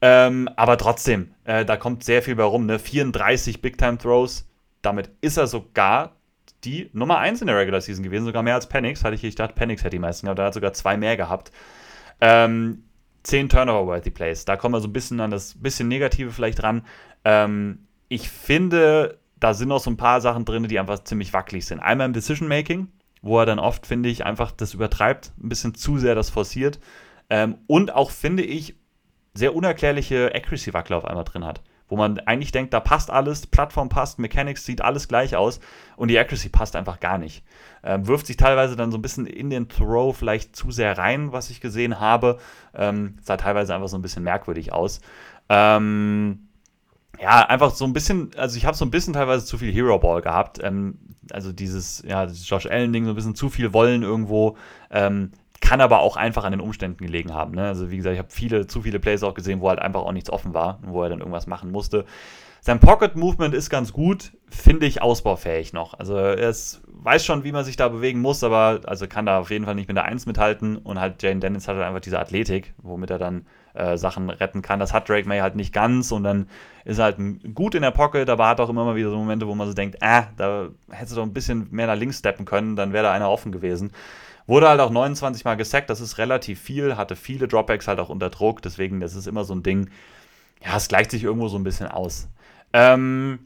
[0.00, 2.64] Ähm, aber trotzdem, äh, da kommt sehr viel bei rum.
[2.64, 2.78] Ne?
[2.78, 4.48] 34 Big-Time-Throws.
[4.80, 6.16] Damit ist er sogar
[6.64, 9.04] die Nummer 1 in der Regular Season gewesen, sogar mehr als Penix.
[9.04, 11.52] Hatte ich, ich dachte, Penix hätte die meisten, aber er hat sogar zwei mehr gehabt.
[12.22, 12.84] Ähm,
[13.24, 14.46] 10 Turnover-Worthy Plays.
[14.46, 16.86] Da kommen wir so ein bisschen an das bisschen Negative vielleicht ran.
[17.22, 21.66] Ähm, ich finde, da sind noch so ein paar Sachen drin, die einfach ziemlich wackelig
[21.66, 21.80] sind.
[21.80, 22.88] Einmal im Decision-Making,
[23.22, 26.78] wo er dann oft, finde ich, einfach das übertreibt, ein bisschen zu sehr das forciert.
[27.28, 28.76] Ähm, und auch, finde ich,
[29.34, 31.60] sehr unerklärliche Accuracy-Wackler auf einmal drin hat.
[31.88, 35.60] Wo man eigentlich denkt, da passt alles, Plattform passt, Mechanics sieht alles gleich aus
[35.96, 37.44] und die Accuracy passt einfach gar nicht.
[37.84, 41.30] Ähm, wirft sich teilweise dann so ein bisschen in den Throw vielleicht zu sehr rein,
[41.30, 42.38] was ich gesehen habe.
[42.74, 45.00] Ähm, sah teilweise einfach so ein bisschen merkwürdig aus.
[45.48, 46.45] Ähm,
[47.20, 49.98] ja, einfach so ein bisschen, also ich habe so ein bisschen teilweise zu viel Hero
[49.98, 50.60] Ball gehabt.
[50.62, 50.98] Ähm,
[51.32, 54.56] also dieses, ja, dieses Josh Allen-Ding, so ein bisschen zu viel Wollen irgendwo.
[54.90, 57.54] Ähm, kann aber auch einfach an den Umständen gelegen haben.
[57.54, 57.66] Ne?
[57.66, 60.12] Also wie gesagt, ich habe viele, zu viele Plays auch gesehen, wo halt einfach auch
[60.12, 62.04] nichts offen war wo er dann irgendwas machen musste.
[62.60, 65.94] Sein Pocket Movement ist ganz gut, finde ich ausbaufähig noch.
[65.94, 69.38] Also er ist, weiß schon, wie man sich da bewegen muss, aber also kann da
[69.38, 72.00] auf jeden Fall nicht mit der 1 mithalten und halt Jane Dennis hat halt einfach
[72.00, 73.46] diese Athletik, womit er dann
[73.76, 74.80] äh, Sachen retten kann.
[74.80, 76.48] Das hat Drake May halt nicht ganz und dann
[76.84, 77.16] ist er halt
[77.54, 79.74] gut in der Pocket, aber hat auch immer mal wieder so Momente, wo man so
[79.74, 83.04] denkt, ah, da hättest du doch ein bisschen mehr nach links steppen können, dann wäre
[83.04, 83.92] da einer offen gewesen.
[84.46, 88.08] Wurde halt auch 29 Mal gesackt, das ist relativ viel, hatte viele Dropbacks halt auch
[88.08, 89.90] unter Druck, deswegen, das ist immer so ein Ding,
[90.64, 92.28] ja, es gleicht sich irgendwo so ein bisschen aus.
[92.72, 93.40] Ähm,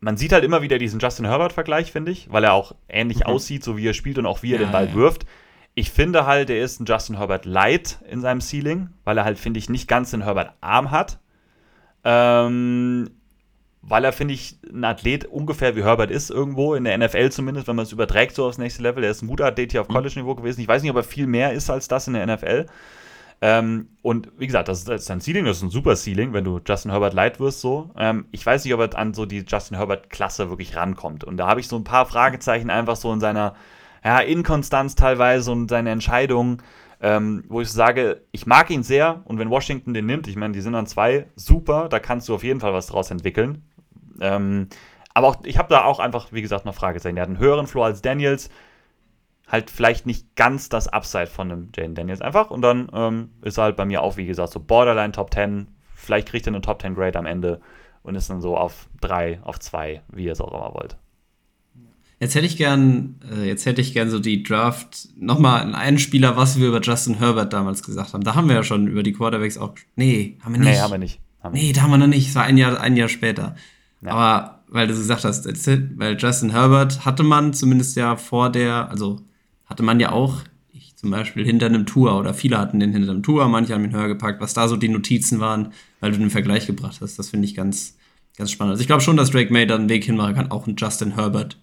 [0.00, 3.24] man sieht halt immer wieder diesen Justin Herbert-Vergleich, finde ich, weil er auch ähnlich Mhm.
[3.24, 4.94] aussieht, so wie er spielt und auch wie er Ja, den Ball ja.
[4.94, 5.26] wirft.
[5.74, 9.38] Ich finde halt, er ist ein Justin Herbert Light in seinem Ceiling, weil er halt,
[9.38, 11.18] finde ich, nicht ganz den Herbert Arm hat.
[12.04, 13.10] Ähm,
[13.82, 17.66] weil er, finde ich, ein Athlet ungefähr wie Herbert ist irgendwo, in der NFL zumindest,
[17.66, 19.02] wenn man es überträgt so aufs nächste Level.
[19.04, 19.94] Er ist ein guter Athlet hier auf mhm.
[19.94, 20.60] College-Niveau gewesen.
[20.60, 22.66] Ich weiß nicht, ob er viel mehr ist als das in der NFL.
[23.42, 26.34] Ähm, und wie gesagt, das ist, das ist ein Ceiling, das ist ein super Ceiling,
[26.34, 27.90] wenn du Justin Herbert leid wirst so.
[27.96, 31.24] Ähm, ich weiß nicht, ob er an so die Justin Herbert-Klasse wirklich rankommt.
[31.24, 33.54] Und da habe ich so ein paar Fragezeichen einfach so in seiner
[34.04, 36.62] ja, Inkonstanz teilweise und seine Entscheidungen,
[37.00, 40.52] ähm, wo ich sage, ich mag ihn sehr und wenn Washington den nimmt, ich meine,
[40.52, 43.62] die sind dann zwei, super, da kannst du auf jeden Fall was draus entwickeln.
[44.20, 44.68] Ähm,
[45.14, 47.16] aber auch, ich habe da auch einfach, wie gesagt, noch Fragezeichen.
[47.16, 48.50] Er hat einen höheren Floor als Daniels
[49.50, 52.50] halt vielleicht nicht ganz das Upside von einem Jane Daniels einfach.
[52.50, 55.66] Und dann ähm, ist er halt bei mir auch, wie gesagt, so Borderline Top 10.
[55.94, 57.60] Vielleicht kriegt er eine Top 10 Grade am Ende
[58.02, 60.96] und ist dann so auf 3, auf 2, wie ihr es auch immer wollt.
[62.20, 66.36] Jetzt hätte ich gern, äh, jetzt hätte ich gern so die Draft nochmal einen Spieler,
[66.36, 68.22] was wir über Justin Herbert damals gesagt haben.
[68.22, 69.72] Da haben wir ja schon über die Quarterbacks auch.
[69.96, 70.68] Nee, haben wir nicht.
[70.68, 71.18] Nee, haben wir nicht.
[71.42, 72.28] Haben nee, da haben wir noch nicht.
[72.28, 73.56] Es war ein Jahr, ein Jahr später.
[74.02, 74.10] Ja.
[74.10, 79.22] Aber weil du gesagt hast, weil Justin Herbert hatte man zumindest ja vor der, also
[79.64, 80.42] hatte man ja auch,
[80.72, 83.84] ich zum Beispiel hinter einem Tour oder viele hatten den hinter einem Tour, manche haben
[83.84, 87.18] ihn höher gepackt, was da so die Notizen waren, weil du den Vergleich gebracht hast.
[87.18, 87.96] Das finde ich ganz,
[88.36, 88.72] ganz spannend.
[88.72, 91.14] Also ich glaube schon, dass Drake May da einen Weg hinmachen kann, auch ein Justin
[91.14, 91.56] Herbert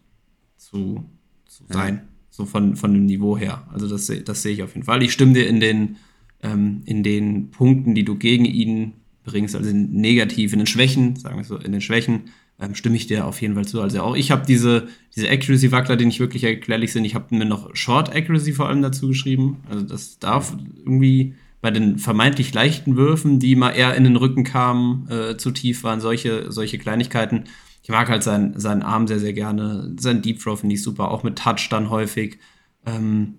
[0.58, 1.06] zu,
[1.46, 1.96] zu sein.
[1.96, 2.02] Ja.
[2.30, 3.68] So von, von dem Niveau her.
[3.72, 5.02] Also das, das sehe ich auf jeden Fall.
[5.02, 5.98] Ich stimme dir in den,
[6.44, 8.94] ähm, in den Punkten, die du gegen ihn
[9.24, 12.24] bringst, also negativ, in den Schwächen, sagen wir so, in den Schwächen,
[12.60, 13.82] ähm, stimme ich dir auf jeden Fall zu.
[13.82, 17.06] Also auch ich habe diese, diese Accuracy-Wackler, die nicht wirklich erklärlich sind.
[17.06, 19.58] Ich habe mir noch Short Accuracy vor allem dazu geschrieben.
[19.70, 24.44] Also das darf irgendwie bei den vermeintlich leichten Würfen, die mal eher in den Rücken
[24.44, 27.46] kamen, äh, zu tief waren, solche, solche Kleinigkeiten.
[27.88, 29.94] Ich mag halt seinen, seinen Arm sehr, sehr gerne.
[29.98, 32.38] Sein Deep Throw finde ich super, auch mit Touch dann häufig.
[32.86, 33.36] Ähm,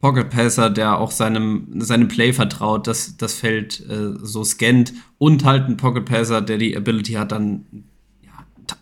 [0.00, 5.44] Pocket Passer, der auch seinem, seinem Play vertraut, das, das Feld äh, so scannt und
[5.44, 7.66] halt ein Pocket Passer, der die Ability hat, dann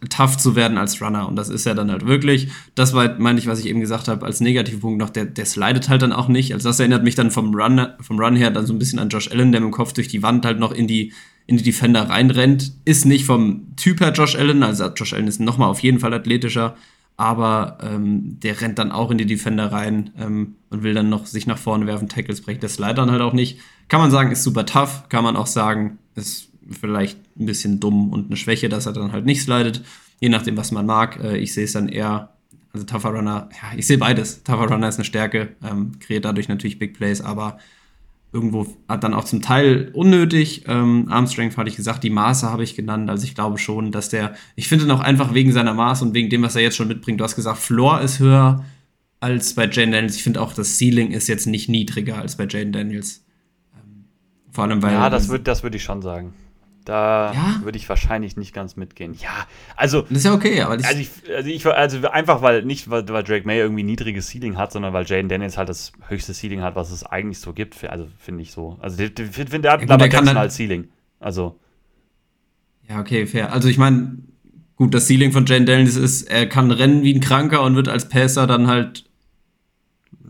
[0.09, 1.27] tough zu werden als Runner.
[1.27, 2.47] Und das ist er dann halt wirklich.
[2.77, 5.89] Das war, meine ich, was ich eben gesagt habe, als Negativpunkt noch, der, der slidet
[5.89, 6.55] halt dann auch nicht.
[6.55, 9.09] Also das erinnert mich dann vom Run, vom Run her dann so ein bisschen an
[9.09, 11.13] Josh Allen, der mit dem Kopf durch die Wand halt noch in die,
[11.47, 12.73] in die Defender reinrennt.
[12.85, 16.13] Ist nicht vom Typ her Josh Allen, also Josh Allen ist nochmal auf jeden Fall
[16.13, 16.77] athletischer,
[17.17, 21.27] aber ähm, der rennt dann auch in die Defender rein ähm, und will dann noch
[21.27, 22.61] sich nach vorne werfen, Tackles brechen.
[22.61, 23.59] Der slidet dann halt auch nicht.
[23.89, 25.09] Kann man sagen, ist super tough.
[25.09, 29.13] Kann man auch sagen, ist vielleicht ein bisschen dumm und eine Schwäche, dass er dann
[29.13, 29.83] halt nicht slidet.
[30.21, 31.23] Je nachdem, was man mag.
[31.23, 32.31] Äh, ich sehe es dann eher,
[32.73, 34.43] also Tougher Runner, ja, ich sehe beides.
[34.43, 37.59] Tougher Runner ist eine Stärke, ähm, kreiert dadurch natürlich Big Plays, aber
[38.33, 40.65] irgendwo hat dann auch zum Teil unnötig.
[40.67, 43.09] Ähm, Arm Strength hatte ich gesagt, die Maße habe ich genannt.
[43.09, 46.29] Also ich glaube schon, dass der, ich finde noch einfach wegen seiner Maße und wegen
[46.29, 47.21] dem, was er jetzt schon mitbringt.
[47.21, 48.65] Du hast gesagt, Floor ist höher
[49.21, 50.17] als bei Jane Daniels.
[50.17, 53.25] Ich finde auch, das Ceiling ist jetzt nicht niedriger als bei Jane Daniels.
[53.75, 54.05] Ähm,
[54.51, 54.93] vor allem, weil.
[54.93, 56.35] Ja, das würde das würd ich schon sagen.
[56.87, 57.61] Da ja?
[57.65, 59.15] würde ich wahrscheinlich nicht ganz mitgehen.
[59.21, 60.03] Ja, also.
[60.03, 60.75] Das ist ja okay, aber.
[60.75, 64.57] Also, ich, also, ich, also einfach, weil nicht, weil, weil Drake May irgendwie niedriges Ceiling
[64.57, 67.85] hat, sondern weil Jaden Daniels halt das höchste Ceiling hat, was es eigentlich so gibt.
[67.85, 68.79] Also finde ich so.
[68.81, 70.87] Also ich finde, der hat ja, Lamar Jackson als Ceiling.
[71.19, 71.59] Also.
[72.89, 73.53] Ja, okay, fair.
[73.53, 74.19] Also ich meine,
[74.77, 77.89] gut, das Ceiling von Jaden Daniels ist, er kann rennen wie ein Kranker und wird
[77.89, 79.07] als Passer dann halt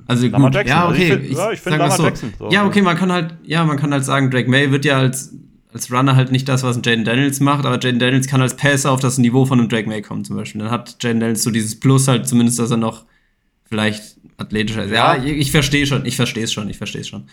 [0.06, 0.68] also gut, Jackson.
[0.68, 1.10] ja, okay.
[1.10, 2.04] Also ich, find, ja, ich finde so.
[2.04, 2.32] Jackson.
[2.38, 4.98] So, ja, okay, man kann halt, ja, man kann halt sagen, Drake May wird ja
[4.98, 5.34] als
[5.72, 8.56] als Runner halt nicht das, was ein Jaden Daniels macht, aber Jaden Daniels kann als
[8.56, 10.60] Passer auf das Niveau von einem Drake May kommen zum Beispiel.
[10.60, 13.04] Dann hat Jaden Daniels so dieses Plus halt zumindest, dass er noch
[13.64, 14.92] vielleicht athletischer ist.
[14.92, 17.24] Ja, ich, ich verstehe schon, ich verstehe es schon, ich verstehe es schon.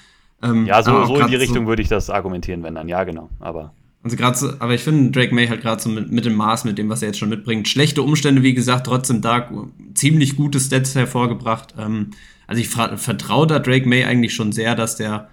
[0.42, 3.04] Ähm, ja, so, so in die Richtung so, würde ich das argumentieren, wenn dann, ja,
[3.04, 3.74] genau, aber.
[4.04, 6.66] Also gerade so, aber ich finde Drake May halt gerade so mit, mit dem Maß,
[6.66, 7.70] mit dem, was er jetzt schon mitbringt.
[7.70, 9.50] Schlechte Umstände, wie gesagt, trotzdem da
[9.94, 11.74] ziemlich gute Stats hervorgebracht.
[11.80, 12.12] Ähm,
[12.46, 15.30] also ich vertraue da Drake May eigentlich schon sehr, dass der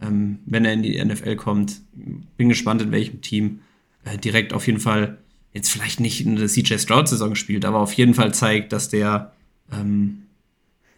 [0.00, 1.80] ähm, wenn er in die NFL kommt.
[2.36, 3.60] Bin gespannt, in welchem Team.
[4.04, 5.18] Äh, direkt auf jeden Fall
[5.52, 9.32] jetzt vielleicht nicht in der CJ Stroud-Saison spielt, aber auf jeden Fall zeigt, dass der,
[9.72, 10.22] ähm,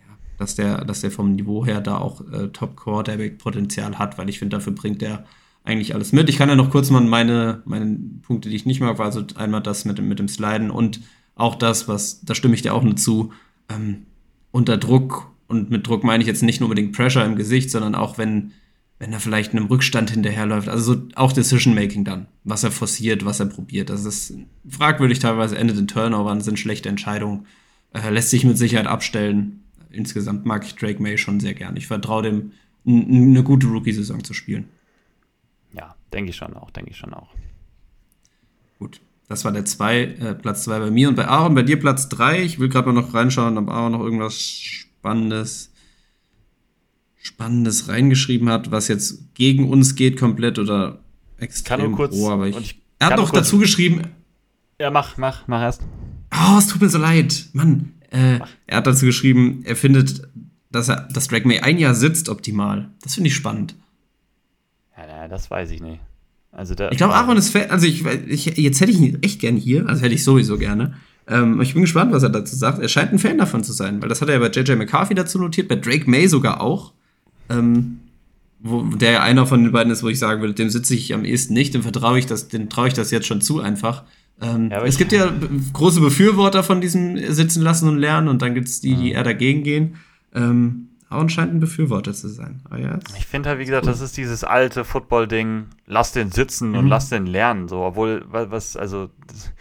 [0.01, 4.39] ja, dass der, dass der vom Niveau her da auch äh, Top-Quarterback-Potenzial hat, weil ich
[4.39, 5.25] finde, dafür bringt er
[5.63, 6.29] eigentlich alles mit.
[6.29, 9.63] Ich kann ja noch kurz mal meine, meine Punkte, die ich nicht mag, also einmal
[9.63, 11.01] das mit dem, mit dem Sliden und
[11.35, 13.33] auch das, was, da stimme ich dir auch nur zu,
[13.69, 14.07] ähm,
[14.53, 17.95] unter Druck und mit Druck meine ich jetzt nicht nur unbedingt Pressure im Gesicht, sondern
[17.95, 18.53] auch wenn
[18.99, 20.69] wenn er vielleicht einem Rückstand hinterherläuft.
[20.69, 23.91] Also so auch Decision-Making dann, was er forciert, was er probiert.
[23.91, 24.35] Das ist
[24.69, 27.47] fragwürdig teilweise, endet in Turnovern, sind schlechte Entscheidungen,
[27.93, 29.65] äh, lässt sich mit Sicherheit abstellen.
[29.91, 31.77] Insgesamt mag ich Drake May schon sehr gern.
[31.77, 32.53] Ich vertraue dem,
[32.87, 34.69] eine gute Rookie-Saison zu spielen.
[35.73, 37.29] Ja, denke ich schon auch, denke ich schon auch.
[38.79, 41.79] Gut, das war der zwei, äh, Platz 2 bei mir und bei Aaron, bei dir
[41.79, 42.43] Platz 3.
[42.43, 45.71] Ich will gerade mal noch reinschauen, ob Aaron noch irgendwas Spannendes
[47.27, 51.01] Spannendes reingeschrieben hat, was jetzt gegen uns geht komplett oder
[51.39, 53.47] extrem kann nur kurz, pro, aber ich, ich Er hat noch kurz.
[53.47, 54.03] dazu geschrieben,
[54.81, 55.83] Ja, mach, mach, mach erst.
[56.33, 57.47] Oh, es tut mir so leid.
[57.53, 58.39] Mann, äh,
[58.69, 60.23] er hat dazu geschrieben, er findet,
[60.71, 62.91] dass, er, dass Drake May ein Jahr sitzt optimal.
[63.03, 63.75] Das finde ich spannend.
[64.97, 66.01] Ja, das weiß ich nicht.
[66.53, 69.41] Also da, Ich glaube, Aaron ist Fan, also ich, ich, jetzt hätte ich ihn echt
[69.41, 70.95] gern hier, also hätte ich sowieso gerne.
[71.27, 72.79] Ähm, ich bin gespannt, was er dazu sagt.
[72.79, 75.15] Er scheint ein Fan davon zu sein, weil das hat er ja bei JJ McCarthy
[75.17, 76.93] dazu notiert, bei Drake May sogar auch.
[77.51, 77.99] Ähm,
[78.61, 81.15] wo, der ja einer von den beiden ist, wo ich sagen würde, dem sitze ich
[81.15, 84.05] am ehesten nicht, dem vertraue ich das, dem traue ich das jetzt schon zu einfach.
[84.41, 85.31] Ähm, Ja, aber es gibt ja
[85.73, 89.23] große Befürworter von diesem Sitzen lassen und lernen und dann gibt es die, die eher
[89.25, 89.97] dagegen gehen.
[90.35, 92.61] Ähm, Aaron scheint ein Befürworter zu sein.
[93.17, 96.91] Ich finde halt, wie gesagt, das ist dieses alte Football-Ding, lass den sitzen und Mhm.
[96.91, 97.69] lass den lernen.
[97.69, 99.11] So, obwohl, wa- was, also.
[99.29, 99.53] Das,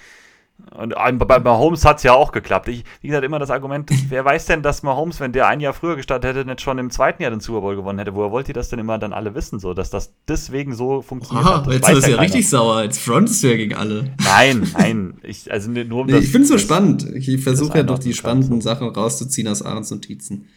[0.77, 2.67] und ein- bei Mahomes hat es ja auch geklappt.
[2.67, 5.73] Ich, wie gesagt, immer das Argument, wer weiß denn, dass Mahomes, wenn der ein Jahr
[5.73, 8.13] früher gestartet hätte, nicht schon im zweiten Jahr den Super Bowl gewonnen hätte?
[8.15, 11.45] Woher wollt ihr das denn immer dann alle wissen, so, dass das deswegen so funktioniert
[11.47, 11.67] Aha, hat?
[11.73, 12.21] Jetzt ist ja keiner.
[12.21, 12.83] richtig sauer.
[12.83, 14.11] Jetzt frontest du ja gegen alle.
[14.23, 15.13] Nein, nein.
[15.23, 17.05] Ich, also nur um Nee, ich finde es so spannend.
[17.15, 18.61] Ich versuche ja doch die spannenden.
[18.61, 20.47] Sachen rauszuziehen aus Ahrens Notizen.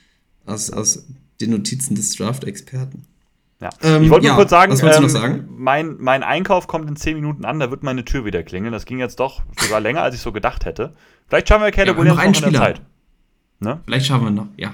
[0.47, 1.05] Aus, aus
[1.41, 3.05] den Notizen des Draft-Experten.
[3.61, 3.71] Ja.
[3.83, 5.49] Ähm, ich wollte nur ja, kurz sagen, ähm, sagen?
[5.57, 8.73] Mein, mein Einkauf kommt in 10 Minuten an, da wird meine Tür wieder klingeln.
[8.73, 10.95] Das ging jetzt doch sogar länger, als ich so gedacht hätte.
[11.27, 12.61] Vielleicht schauen wir Caleb Ja, Williams noch einen noch in der.
[12.63, 12.83] Zeit.
[13.61, 13.81] Ne?
[13.85, 14.73] Vielleicht schaffen wir noch, ja.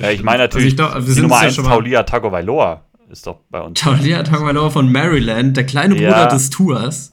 [0.00, 1.70] Ja, ich meine natürlich, Also ich glaub, wir die Nummer uns ja 1 schon mal-
[1.70, 3.78] Taulia Tagovailoa ist doch bei uns.
[3.80, 6.10] Taulia Tagovailoa von Maryland, der kleine Ja.
[6.10, 7.12] Bruder des Tours.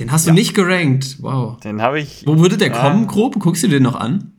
[0.00, 1.18] Den hast du nicht gerankt.
[1.20, 1.60] Wow.
[1.60, 2.24] Den habe ich.
[2.26, 2.80] Wo würde der Ja.
[2.80, 3.38] kommen, grob?
[3.38, 4.32] Guckst du den noch an?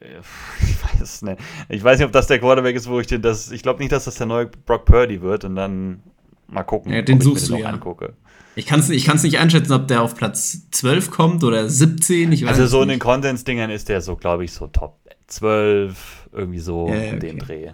[0.60, 1.40] Ich weiß nicht.
[1.68, 3.50] Ich weiß nicht, ob das der Quarterback ist, wo ich den das.
[3.50, 6.02] Ich glaube nicht, dass das der neue Brock Purdy wird und dann
[6.46, 7.74] mal gucken, Ja, den ob suchst ich du, mir den noch ja.
[7.74, 8.14] angucke.
[8.54, 12.32] Ich kann es ich kann's nicht einschätzen, ob der auf Platz 12 kommt oder 17.
[12.32, 12.98] Ich weiß Also so in den.
[12.98, 14.98] Konsens-Dingern ist der so, glaube ich, so Top
[15.28, 17.44] 12, irgendwie so Ja, ja, in dem okay.
[17.46, 17.72] Dreh.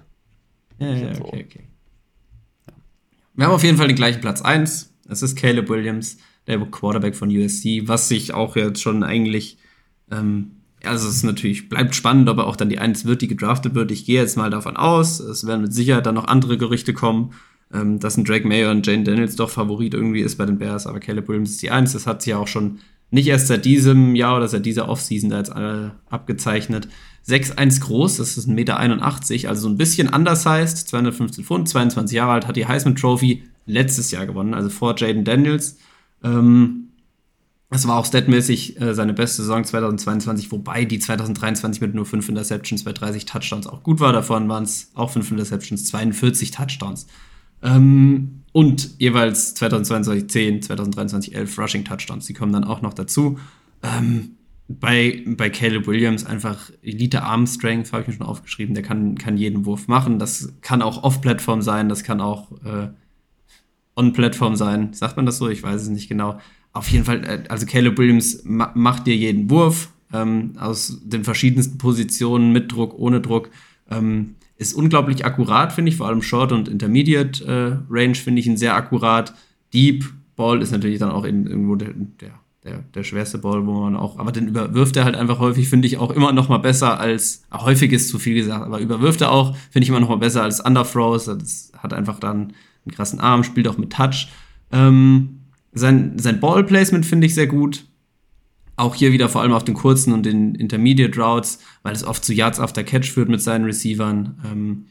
[0.78, 1.24] Ja, ja, so.
[1.24, 1.64] okay, okay.
[3.34, 4.94] Wir haben auf jeden Fall den gleichen Platz 1.
[5.08, 9.58] Es ist Caleb Williams, der Quarterback von USC, was sich auch jetzt schon eigentlich,
[10.10, 10.52] ähm,
[10.86, 13.74] also es ist natürlich, bleibt spannend, ob er auch dann die 1 wird, die gedraftet
[13.74, 13.90] wird.
[13.90, 17.32] Ich gehe jetzt mal davon aus, es werden mit Sicherheit dann noch andere Gerüchte kommen,
[17.72, 20.86] ähm, dass ein Drake Mayer und Jane Daniels doch Favorit irgendwie ist bei den Bears,
[20.86, 21.92] aber Caleb Williams ist die 1.
[21.92, 22.78] Das hat sich ja auch schon
[23.10, 26.88] nicht erst seit diesem Jahr oder seit dieser Offseason da jetzt äh, abgezeichnet.
[27.26, 32.32] 6'1 groß, das ist 1,81 Meter, also so ein bisschen undersized, 215 Pfund, 22 Jahre
[32.32, 35.78] alt, hat die Heisman Trophy letztes Jahr gewonnen, also vor Jaden Daniels.
[36.22, 36.83] Ähm,
[37.74, 42.28] das war auch statmäßig äh, seine beste Saison 2022, wobei die 2023 mit nur 5
[42.28, 44.12] Interceptions bei 30 Touchdowns auch gut war.
[44.12, 47.08] Davon waren es auch 5 Interceptions, 42 Touchdowns.
[47.64, 52.26] Ähm, und jeweils 2022 10, 2023 11 Rushing Touchdowns.
[52.26, 53.40] Die kommen dann auch noch dazu.
[53.82, 54.36] Ähm,
[54.68, 58.76] bei, bei Caleb Williams einfach Elite Arm Strength, habe ich mir schon aufgeschrieben.
[58.76, 60.20] Der kann, kann jeden Wurf machen.
[60.20, 62.90] Das kann auch Off-Plattform sein, das kann auch äh,
[63.96, 64.92] On-Plattform sein.
[64.92, 65.48] Sagt man das so?
[65.48, 66.38] Ich weiß es nicht genau.
[66.74, 71.24] Auf jeden Fall, äh, also Caleb Williams ma macht dir jeden Wurf ähm, aus den
[71.24, 73.48] verschiedensten Positionen, mit Druck, ohne Druck.
[73.90, 78.46] Ähm, ist unglaublich akkurat, finde ich, vor allem Short und Intermediate äh, Range finde ich
[78.46, 79.34] ihn sehr akkurat.
[79.72, 80.04] Deep
[80.36, 81.92] Ball ist natürlich dann auch in, irgendwo der,
[82.64, 85.86] der, der, schwerste Ball, wo man auch, aber den überwirft er halt einfach häufig, finde
[85.86, 89.32] ich auch immer noch mal besser als, häufig ist zu viel gesagt, aber überwirft er
[89.32, 91.26] auch, finde ich immer noch mal besser als Underthrows.
[91.26, 92.52] Das hat einfach dann
[92.84, 94.28] einen krassen Arm, spielt auch mit Touch.
[94.72, 95.40] Ähm,
[95.74, 97.84] sein, sein Ball-Placement finde ich sehr gut.
[98.76, 102.24] Auch hier wieder vor allem auf den kurzen und den Intermediate Routes, weil es oft
[102.24, 104.38] zu Yards after Catch führt mit seinen Receivern.
[104.44, 104.86] Ähm,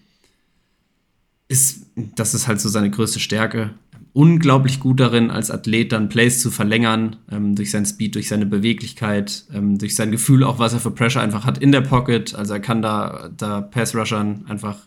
[1.50, 3.72] ist, das ist halt so seine größte Stärke.
[4.14, 8.46] Unglaublich gut darin, als Athlet dann Plays zu verlängern, ähm, durch seinen Speed, durch seine
[8.46, 12.34] Beweglichkeit, ähm, durch sein Gefühl auch, was er für Pressure einfach hat in der Pocket.
[12.36, 14.78] Also er kann da, da Pass-Rushern einfach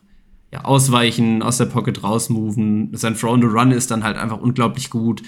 [0.52, 2.90] ja, ausweichen, aus der Pocket rausmoven.
[2.94, 5.23] Sein Throw to Run ist dann halt einfach unglaublich gut.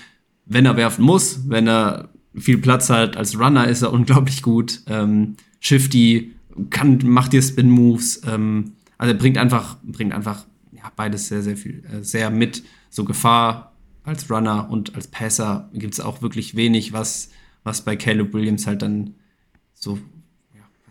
[0.48, 4.82] Wenn er werfen muss, wenn er viel Platz hat, als Runner ist er unglaublich gut.
[4.86, 6.34] Ähm, shifty,
[6.70, 8.22] kann, macht dir Spin-Moves.
[8.26, 12.62] Ähm, also er bringt einfach, bringt einfach ja, beides sehr, sehr viel, äh, sehr mit.
[12.90, 13.72] So Gefahr
[14.04, 17.30] als Runner und als Passer gibt es auch wirklich wenig, was,
[17.62, 19.14] was bei Caleb Williams halt dann
[19.74, 19.98] so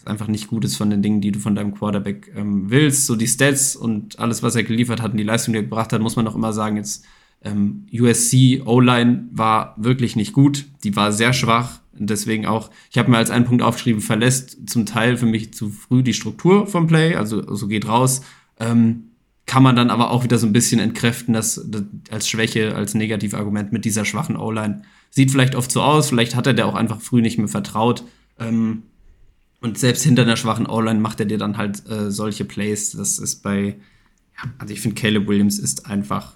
[0.08, 3.06] einfach nicht gut ist von den Dingen, die du von deinem Quarterback ähm, willst.
[3.06, 5.94] So die Stats und alles, was er geliefert hat und die Leistung, die er gebracht
[5.94, 7.06] hat, muss man auch immer sagen, jetzt
[7.42, 10.66] ähm, USC O-Line war wirklich nicht gut.
[10.84, 11.80] Die war sehr schwach.
[12.00, 15.70] Deswegen auch, ich habe mir als einen Punkt aufgeschrieben, verlässt zum Teil für mich zu
[15.70, 18.22] früh die Struktur vom Play, also, also geht raus.
[18.60, 19.04] Ähm,
[19.48, 22.94] kann man dann aber auch wieder so ein bisschen entkräften, dass, das als Schwäche, als
[22.94, 24.82] Negativargument mit dieser schwachen O-Line.
[25.10, 28.04] Sieht vielleicht oft so aus, vielleicht hat er der auch einfach früh nicht mehr vertraut.
[28.38, 28.84] Ähm,
[29.62, 32.92] und selbst hinter einer schwachen O-Line macht er dir dann halt äh, solche Plays.
[32.92, 33.78] Das ist bei,
[34.38, 36.34] ja, also ich finde, Caleb Williams ist einfach,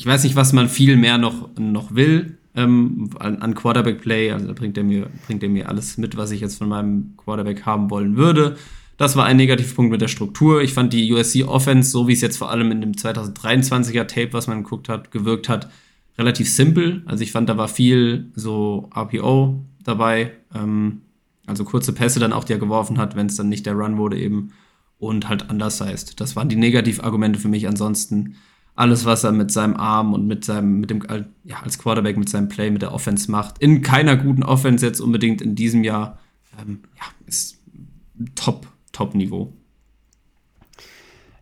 [0.00, 2.38] ich weiß nicht, was man viel mehr noch, noch will.
[2.54, 4.32] ähm, an, an Quarterback-Play.
[4.32, 7.12] Also da bringt er, mir, bringt er mir alles mit, was ich jetzt von meinem
[7.18, 8.56] Quarterback haben wollen würde.
[8.96, 10.62] Das war ein Negativpunkt mit der Struktur.
[10.62, 14.46] Ich fand die USC-Offense, so wie es jetzt vor allem in dem 2023er Tape, was
[14.46, 15.70] man geguckt hat, gewirkt hat,
[16.16, 17.02] relativ simpel.
[17.04, 20.32] Also ich fand, da war viel so RPO dabei.
[20.54, 21.02] Ähm,
[21.46, 23.98] also kurze Pässe dann auch, die er geworfen hat, wenn es dann nicht der Run
[23.98, 24.52] wurde eben.
[24.98, 26.18] Und halt undersized.
[26.22, 27.68] Das waren die Negativargumente für mich.
[27.68, 28.36] Ansonsten
[28.80, 31.02] alles, was er mit seinem Arm und mit seinem, mit dem,
[31.44, 33.58] ja, als Quarterback mit seinem Play, mit der Offense macht.
[33.58, 36.18] In keiner guten Offense jetzt unbedingt in diesem Jahr.
[36.58, 37.60] Ähm, ja, ist
[38.34, 39.52] top, top Niveau.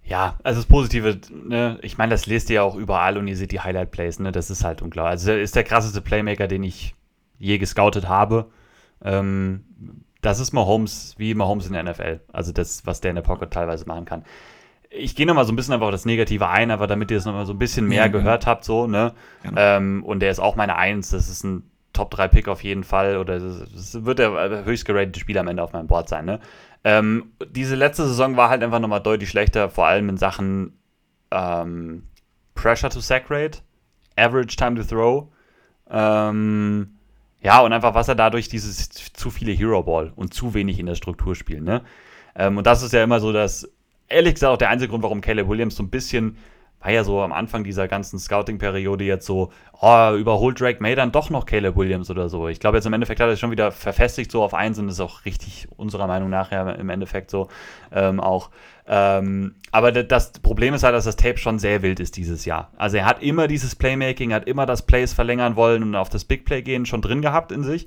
[0.04, 3.36] Ja, also das Positive, ne, ich meine, das lest ihr ja auch überall und ihr
[3.36, 5.06] seht die Highlight-Plays, ne, das ist halt unklar.
[5.06, 6.94] Also er ist der krasseste Playmaker, den ich
[7.38, 8.50] je gescoutet habe.
[9.04, 9.64] Ähm,
[10.22, 12.20] das ist Mahomes, wie Mahomes in der NFL.
[12.32, 14.24] Also das, was der in der Pocket teilweise machen kann
[14.90, 17.24] ich gehe nochmal so ein bisschen einfach auf das Negative ein, aber damit ihr es
[17.24, 19.12] nochmal so ein bisschen mehr ja, gehört habt, so, ne?
[19.42, 19.60] Genau.
[19.60, 23.38] Ähm, und der ist auch meine Eins, das ist ein Top-3-Pick auf jeden Fall, oder
[23.38, 26.40] das wird der höchst geratete Spieler am Ende auf meinem Board sein, ne?
[26.84, 30.78] Ähm, diese letzte Saison war halt einfach nochmal deutlich schlechter, vor allem in Sachen
[31.30, 32.04] ähm,
[32.54, 33.58] Pressure to Sack Rate,
[34.16, 35.28] Average Time to Throw,
[35.90, 36.94] ähm,
[37.40, 40.86] ja, und einfach, was er dadurch dieses zu viele Hero Ball und zu wenig in
[40.86, 41.82] der Struktur spielen, ne?
[42.34, 43.68] Ähm, und das ist ja immer so, dass
[44.08, 46.36] ehrlich gesagt auch der einzige Grund, warum Caleb Williams so ein bisschen,
[46.80, 51.12] war ja so am Anfang dieser ganzen Scouting-Periode jetzt so, oh, überholt Drake May dann
[51.12, 52.48] doch noch Caleb Williams oder so.
[52.48, 55.00] Ich glaube, jetzt im Endeffekt hat er schon wieder verfestigt so auf eins und ist
[55.00, 57.48] auch richtig unserer Meinung nach ja im Endeffekt so
[57.92, 58.50] ähm, auch.
[58.86, 62.70] Ähm, aber das Problem ist halt, dass das Tape schon sehr wild ist dieses Jahr.
[62.76, 66.24] Also er hat immer dieses Playmaking, hat immer das Plays verlängern wollen und auf das
[66.24, 67.86] Big Play gehen schon drin gehabt in sich,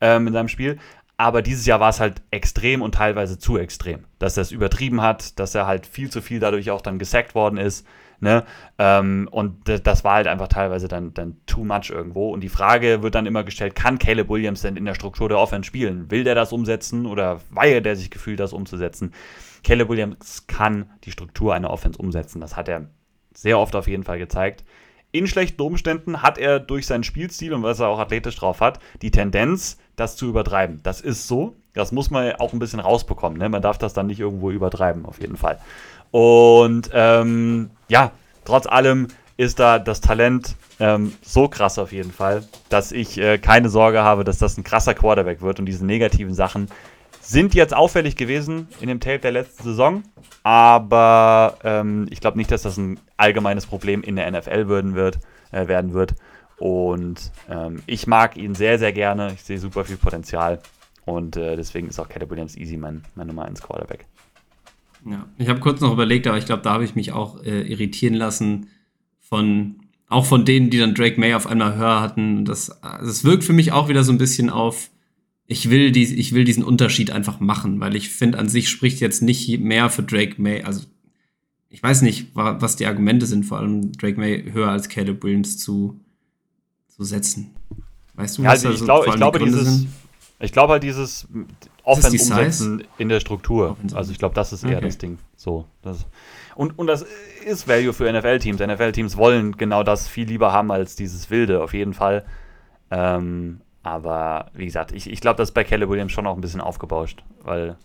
[0.00, 0.78] ähm, in seinem Spiel.
[1.22, 4.06] Aber dieses Jahr war es halt extrem und teilweise zu extrem.
[4.18, 7.36] Dass er es übertrieben hat, dass er halt viel zu viel dadurch auch dann gesackt
[7.36, 7.86] worden ist.
[8.18, 8.44] Ne?
[8.76, 12.32] Ähm, und das war halt einfach teilweise dann, dann too much irgendwo.
[12.32, 15.38] Und die Frage wird dann immer gestellt, kann Caleb Williams denn in der Struktur der
[15.38, 16.10] Offense spielen?
[16.10, 19.14] Will der das umsetzen oder weigert er sich gefühlt, das umzusetzen?
[19.62, 22.40] Caleb Williams kann die Struktur einer Offense umsetzen.
[22.40, 22.88] Das hat er
[23.32, 24.64] sehr oft auf jeden Fall gezeigt.
[25.12, 28.80] In schlechten Umständen hat er durch seinen Spielstil und was er auch athletisch drauf hat,
[29.02, 30.80] die Tendenz, das zu übertreiben.
[30.82, 31.54] Das ist so.
[31.74, 33.38] Das muss man auch ein bisschen rausbekommen.
[33.38, 33.50] Ne?
[33.50, 35.58] Man darf das dann nicht irgendwo übertreiben, auf jeden Fall.
[36.10, 38.12] Und ähm, ja,
[38.46, 43.38] trotz allem ist da das Talent ähm, so krass auf jeden Fall, dass ich äh,
[43.38, 45.58] keine Sorge habe, dass das ein krasser Quarterback wird.
[45.58, 46.68] Und diese negativen Sachen
[47.22, 50.02] sind jetzt auffällig gewesen in dem Tape der letzten Saison.
[50.42, 55.18] Aber ähm, ich glaube nicht, dass das ein allgemeines Problem in der NFL werden wird.
[55.52, 56.14] Äh, werden wird.
[56.56, 59.32] Und ähm, ich mag ihn sehr, sehr gerne.
[59.34, 60.60] Ich sehe super viel Potenzial.
[61.04, 64.06] Und äh, deswegen ist auch Caleb Williams easy mein, mein Nummer 1 Quarterback.
[65.04, 67.60] Ja, ich habe kurz noch überlegt, aber ich glaube, da habe ich mich auch äh,
[67.62, 68.68] irritieren lassen
[69.20, 72.46] von, auch von denen, die dann Drake May auf einmal höher hatten.
[72.46, 74.90] Das, es wirkt für mich auch wieder so ein bisschen auf,
[75.52, 79.00] ich will, dies, ich will diesen Unterschied einfach machen, weil ich finde, an sich spricht
[79.00, 80.62] jetzt nicht mehr für Drake May.
[80.62, 80.86] Also,
[81.68, 85.58] ich weiß nicht, was die Argumente sind, vor allem Drake May höher als Caleb Williams
[85.58, 86.00] zu,
[86.88, 87.50] zu setzen.
[88.14, 89.86] Weißt du, ja, also ich, so glaub, ich glaube, dieses,
[90.40, 91.28] ich glaube halt dieses
[91.82, 93.76] Offense umsetzen in der Struktur.
[93.94, 94.86] Also ich glaube, das ist eher okay.
[94.86, 95.18] das Ding.
[95.36, 96.06] So, das,
[96.54, 97.04] und, und das
[97.46, 98.58] ist Value für NFL-Teams.
[98.58, 102.24] NFL-Teams wollen genau das viel lieber haben als dieses Wilde, auf jeden Fall.
[102.90, 106.40] Ähm, aber wie gesagt, ich, ich glaube, das ist bei Caleb Williams schon auch ein
[106.40, 107.76] bisschen aufgebauscht, weil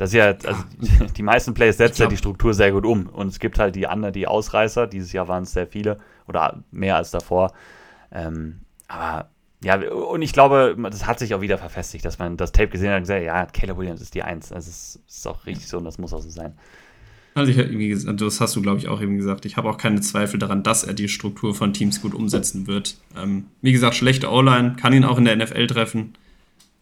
[0.00, 0.64] das ist ja, also
[1.16, 3.06] die, meisten Plays setzen ja die Struktur sehr gut um.
[3.06, 4.86] Und es gibt halt die anderen, die Ausreißer.
[4.86, 7.52] Dieses Jahr waren es sehr viele oder mehr als davor.
[8.10, 9.28] Ähm, aber
[9.62, 12.90] ja, und ich glaube, das hat sich auch wieder verfestigt, dass man das Tape gesehen
[12.90, 14.52] hat und gesagt, ja, Caleb Williams ist die Eins.
[14.52, 16.56] Also es ist auch richtig so und das muss auch so sein.
[17.34, 19.44] Also ich irgendwie gesagt, das hast du, glaube ich, auch eben gesagt.
[19.44, 22.96] Ich habe auch keine Zweifel daran, dass er die Struktur von Teams gut umsetzen wird.
[23.16, 26.14] Ähm, wie gesagt, schlechte O-Line, kann ihn auch in der NFL treffen,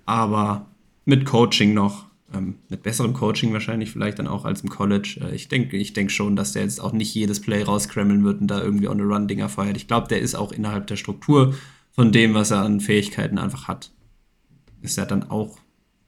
[0.07, 0.66] aber
[1.05, 5.20] mit Coaching noch, ähm, mit besserem Coaching wahrscheinlich vielleicht dann auch als im College.
[5.23, 8.41] Äh, ich denke ich denk schon, dass der jetzt auch nicht jedes Play rauskremmeln wird
[8.41, 9.77] und da irgendwie on the run Dinger feiert.
[9.77, 11.55] Ich glaube, der ist auch innerhalb der Struktur
[11.93, 13.91] von dem, was er an Fähigkeiten einfach hat,
[14.81, 15.59] ist er dann auch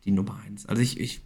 [0.05, 0.67] die Nummer eins.
[0.67, 1.23] Also ich, ich,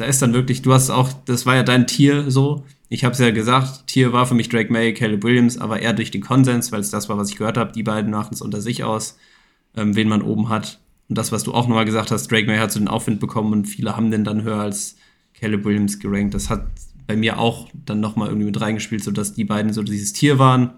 [0.00, 2.64] da ist dann wirklich, du hast auch, das war ja dein Tier so.
[2.88, 5.92] Ich habe es ja gesagt, Tier war für mich Drake May, Caleb Williams, aber eher
[5.92, 7.72] durch den Konsens, weil es das war, was ich gehört habe.
[7.72, 9.18] Die beiden machen es unter sich aus,
[9.76, 10.80] ähm, wen man oben hat.
[11.08, 13.52] Und das, was du auch nochmal gesagt hast, Drake May hat so den Aufwind bekommen
[13.52, 14.96] und viele haben den dann höher als
[15.34, 16.34] Caleb Williams gerankt.
[16.34, 16.66] Das hat
[17.06, 20.70] bei mir auch dann nochmal irgendwie mit reingespielt, sodass die beiden so dieses Tier waren.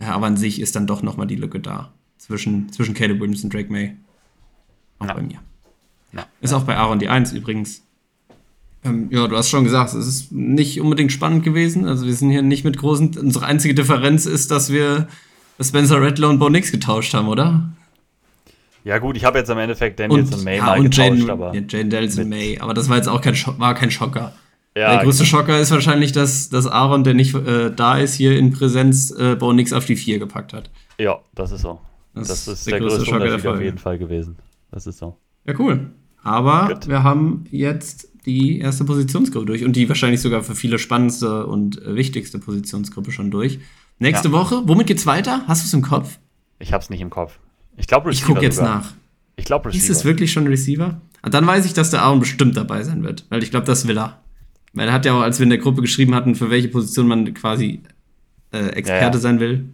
[0.00, 3.44] Ja, aber an sich ist dann doch nochmal die Lücke da zwischen, zwischen Caleb Williams
[3.44, 3.96] und Drake May.
[4.98, 5.14] Auch ja.
[5.14, 5.38] bei mir.
[6.12, 6.26] Ja.
[6.40, 7.82] Ist auch bei Aaron die Eins übrigens.
[8.84, 11.84] Ähm, ja, du hast schon gesagt, es ist nicht unbedingt spannend gewesen.
[11.86, 13.16] Also wir sind hier nicht mit großen.
[13.18, 15.06] Unsere einzige Differenz ist, dass wir
[15.60, 17.70] Spencer Rattler und Bo Nix getauscht haben, oder?
[18.84, 21.32] Ja, gut, ich habe jetzt im Endeffekt Daniels und, May ja, mal und getauscht, Jane,
[21.32, 21.54] aber.
[21.54, 22.58] ja, Jane Daniels und May.
[22.58, 24.32] Aber das war jetzt auch kein, war kein Schocker.
[24.76, 28.36] Ja, der größte Schocker ist wahrscheinlich, dass, dass Aaron, der nicht äh, da ist, hier
[28.36, 30.70] in Präsenz, äh, Bo nix auf die 4 gepackt hat.
[30.98, 31.78] Ja, das ist so.
[32.14, 33.64] Das, Das ist der, der größte größte Schocker der Unterschied auf Folge.
[33.66, 34.36] jeden Fall gewesen.
[34.72, 35.16] Das ist so.
[35.46, 35.90] Ja, cool.
[36.24, 36.88] Aber Gut.
[36.88, 41.80] wir haben jetzt die erste Positionsgruppe durch und die wahrscheinlich sogar für viele spannendste und
[41.84, 43.58] wichtigste Positionsgruppe schon durch.
[43.98, 44.32] Nächste Ja.
[44.32, 45.42] Woche, womit geht's weiter?
[45.46, 46.18] Hast du es im Kopf?
[46.58, 47.38] Ich hab's nicht im Kopf.
[47.76, 48.34] Ich glaube Ich Receiver.
[48.34, 48.76] gucke jetzt sogar.
[48.76, 48.92] nach.
[49.36, 49.92] Ich glaube Ist Receiver.
[49.92, 51.00] es wirklich schon Receiver?
[51.22, 53.86] Und dann weiß ich, dass der Aaron bestimmt dabei sein wird, weil ich glaube, das
[53.88, 54.20] will er.
[54.74, 57.06] Weil er hat ja auch, als wir in der Gruppe geschrieben hatten, für welche Position
[57.08, 57.80] man quasi
[58.52, 59.18] äh, Experte Ja, ja.
[59.18, 59.64] sein will,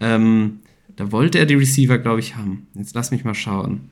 [0.00, 0.60] ähm,
[0.96, 2.66] da wollte er die Receiver, glaube ich, haben.
[2.74, 3.90] Jetzt lass mich mal schauen.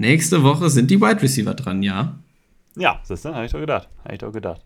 [0.00, 2.18] Nächste Woche sind die Wide Receiver dran, ja.
[2.76, 3.88] Ja, siehst du, habe ich doch gedacht.
[4.02, 4.62] Habe ich doch gedacht.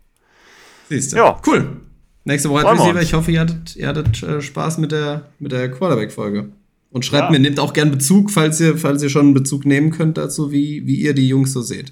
[0.87, 1.17] Siehst du.
[1.17, 1.41] Ja.
[1.45, 1.81] Cool.
[2.23, 3.01] Nächste Woche Wide Receiver.
[3.01, 6.49] Ich hoffe, ihr hattet, ihr hattet äh, Spaß mit der, mit der Quarterback-Folge.
[6.91, 7.31] Und schreibt Ja.
[7.31, 10.51] mir, nehmt auch gern Bezug, falls ihr, falls ihr schon einen Bezug nehmen könnt dazu,
[10.53, 11.91] wie, wie ihr die Jungs so seht.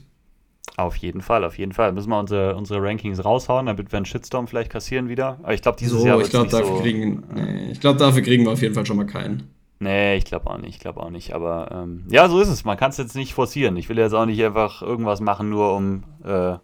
[0.77, 1.91] Auf jeden Fall, auf jeden Fall.
[1.91, 5.39] Müssen wir unsere, unsere Rankings raushauen, damit wir einen Shitstorm vielleicht kassieren wieder.
[5.43, 7.79] Aber ich glaube, dieses So, Jahr ich wird's glaube, nicht dafür, so, kriegen, nee, ich
[7.81, 9.43] glaub, dafür kriegen wir auf jeden Fall schon mal keinen.
[9.83, 11.33] Nee, ich glaube auch nicht, ich glaube auch nicht.
[11.33, 12.63] Aber ähm, ja, so ist es.
[12.63, 13.75] Man kann es jetzt nicht forcieren.
[13.75, 16.55] Ich will jetzt auch nicht einfach irgendwas machen, nur um äh,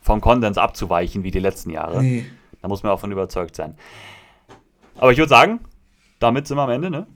[0.00, 2.02] vom Konsens abzuweichen, wie die letzten Jahre.
[2.02, 2.24] Nee.
[2.62, 3.76] Da muss man auch von überzeugt sein.
[4.96, 5.60] Aber ich würde sagen,
[6.18, 7.06] damit sind wir am Ende, ne?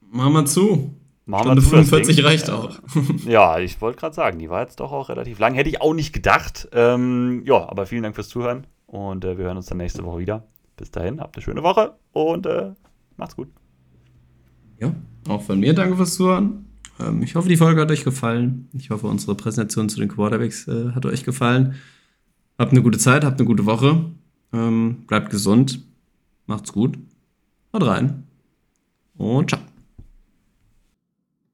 [0.00, 0.94] Machen wir zu.
[1.24, 2.24] Machen Stunde zu das 45 Ding.
[2.24, 2.78] reicht auch.
[3.26, 5.54] Ja, ich wollte gerade sagen, die war jetzt doch auch relativ lang.
[5.54, 6.68] Hätte ich auch nicht gedacht.
[6.72, 10.20] Ähm, ja, aber vielen Dank fürs Zuhören und äh, wir hören uns dann nächste Woche
[10.20, 10.44] wieder.
[10.76, 12.70] Bis dahin, habt eine schöne Woche und äh,
[13.16, 13.48] macht's gut.
[14.80, 14.94] Ja,
[15.28, 16.66] auch von mir danke fürs Zuhören.
[17.00, 18.68] Ähm, ich hoffe, die Folge hat euch gefallen.
[18.72, 21.74] Ich hoffe, unsere Präsentation zu den Quarterbacks äh, hat euch gefallen.
[22.58, 24.06] Habt eine gute Zeit, habt eine gute Woche.
[24.52, 25.80] Ähm, bleibt gesund.
[26.46, 26.98] Macht's gut.
[27.72, 28.24] Haut rein.
[29.16, 29.65] Und ciao.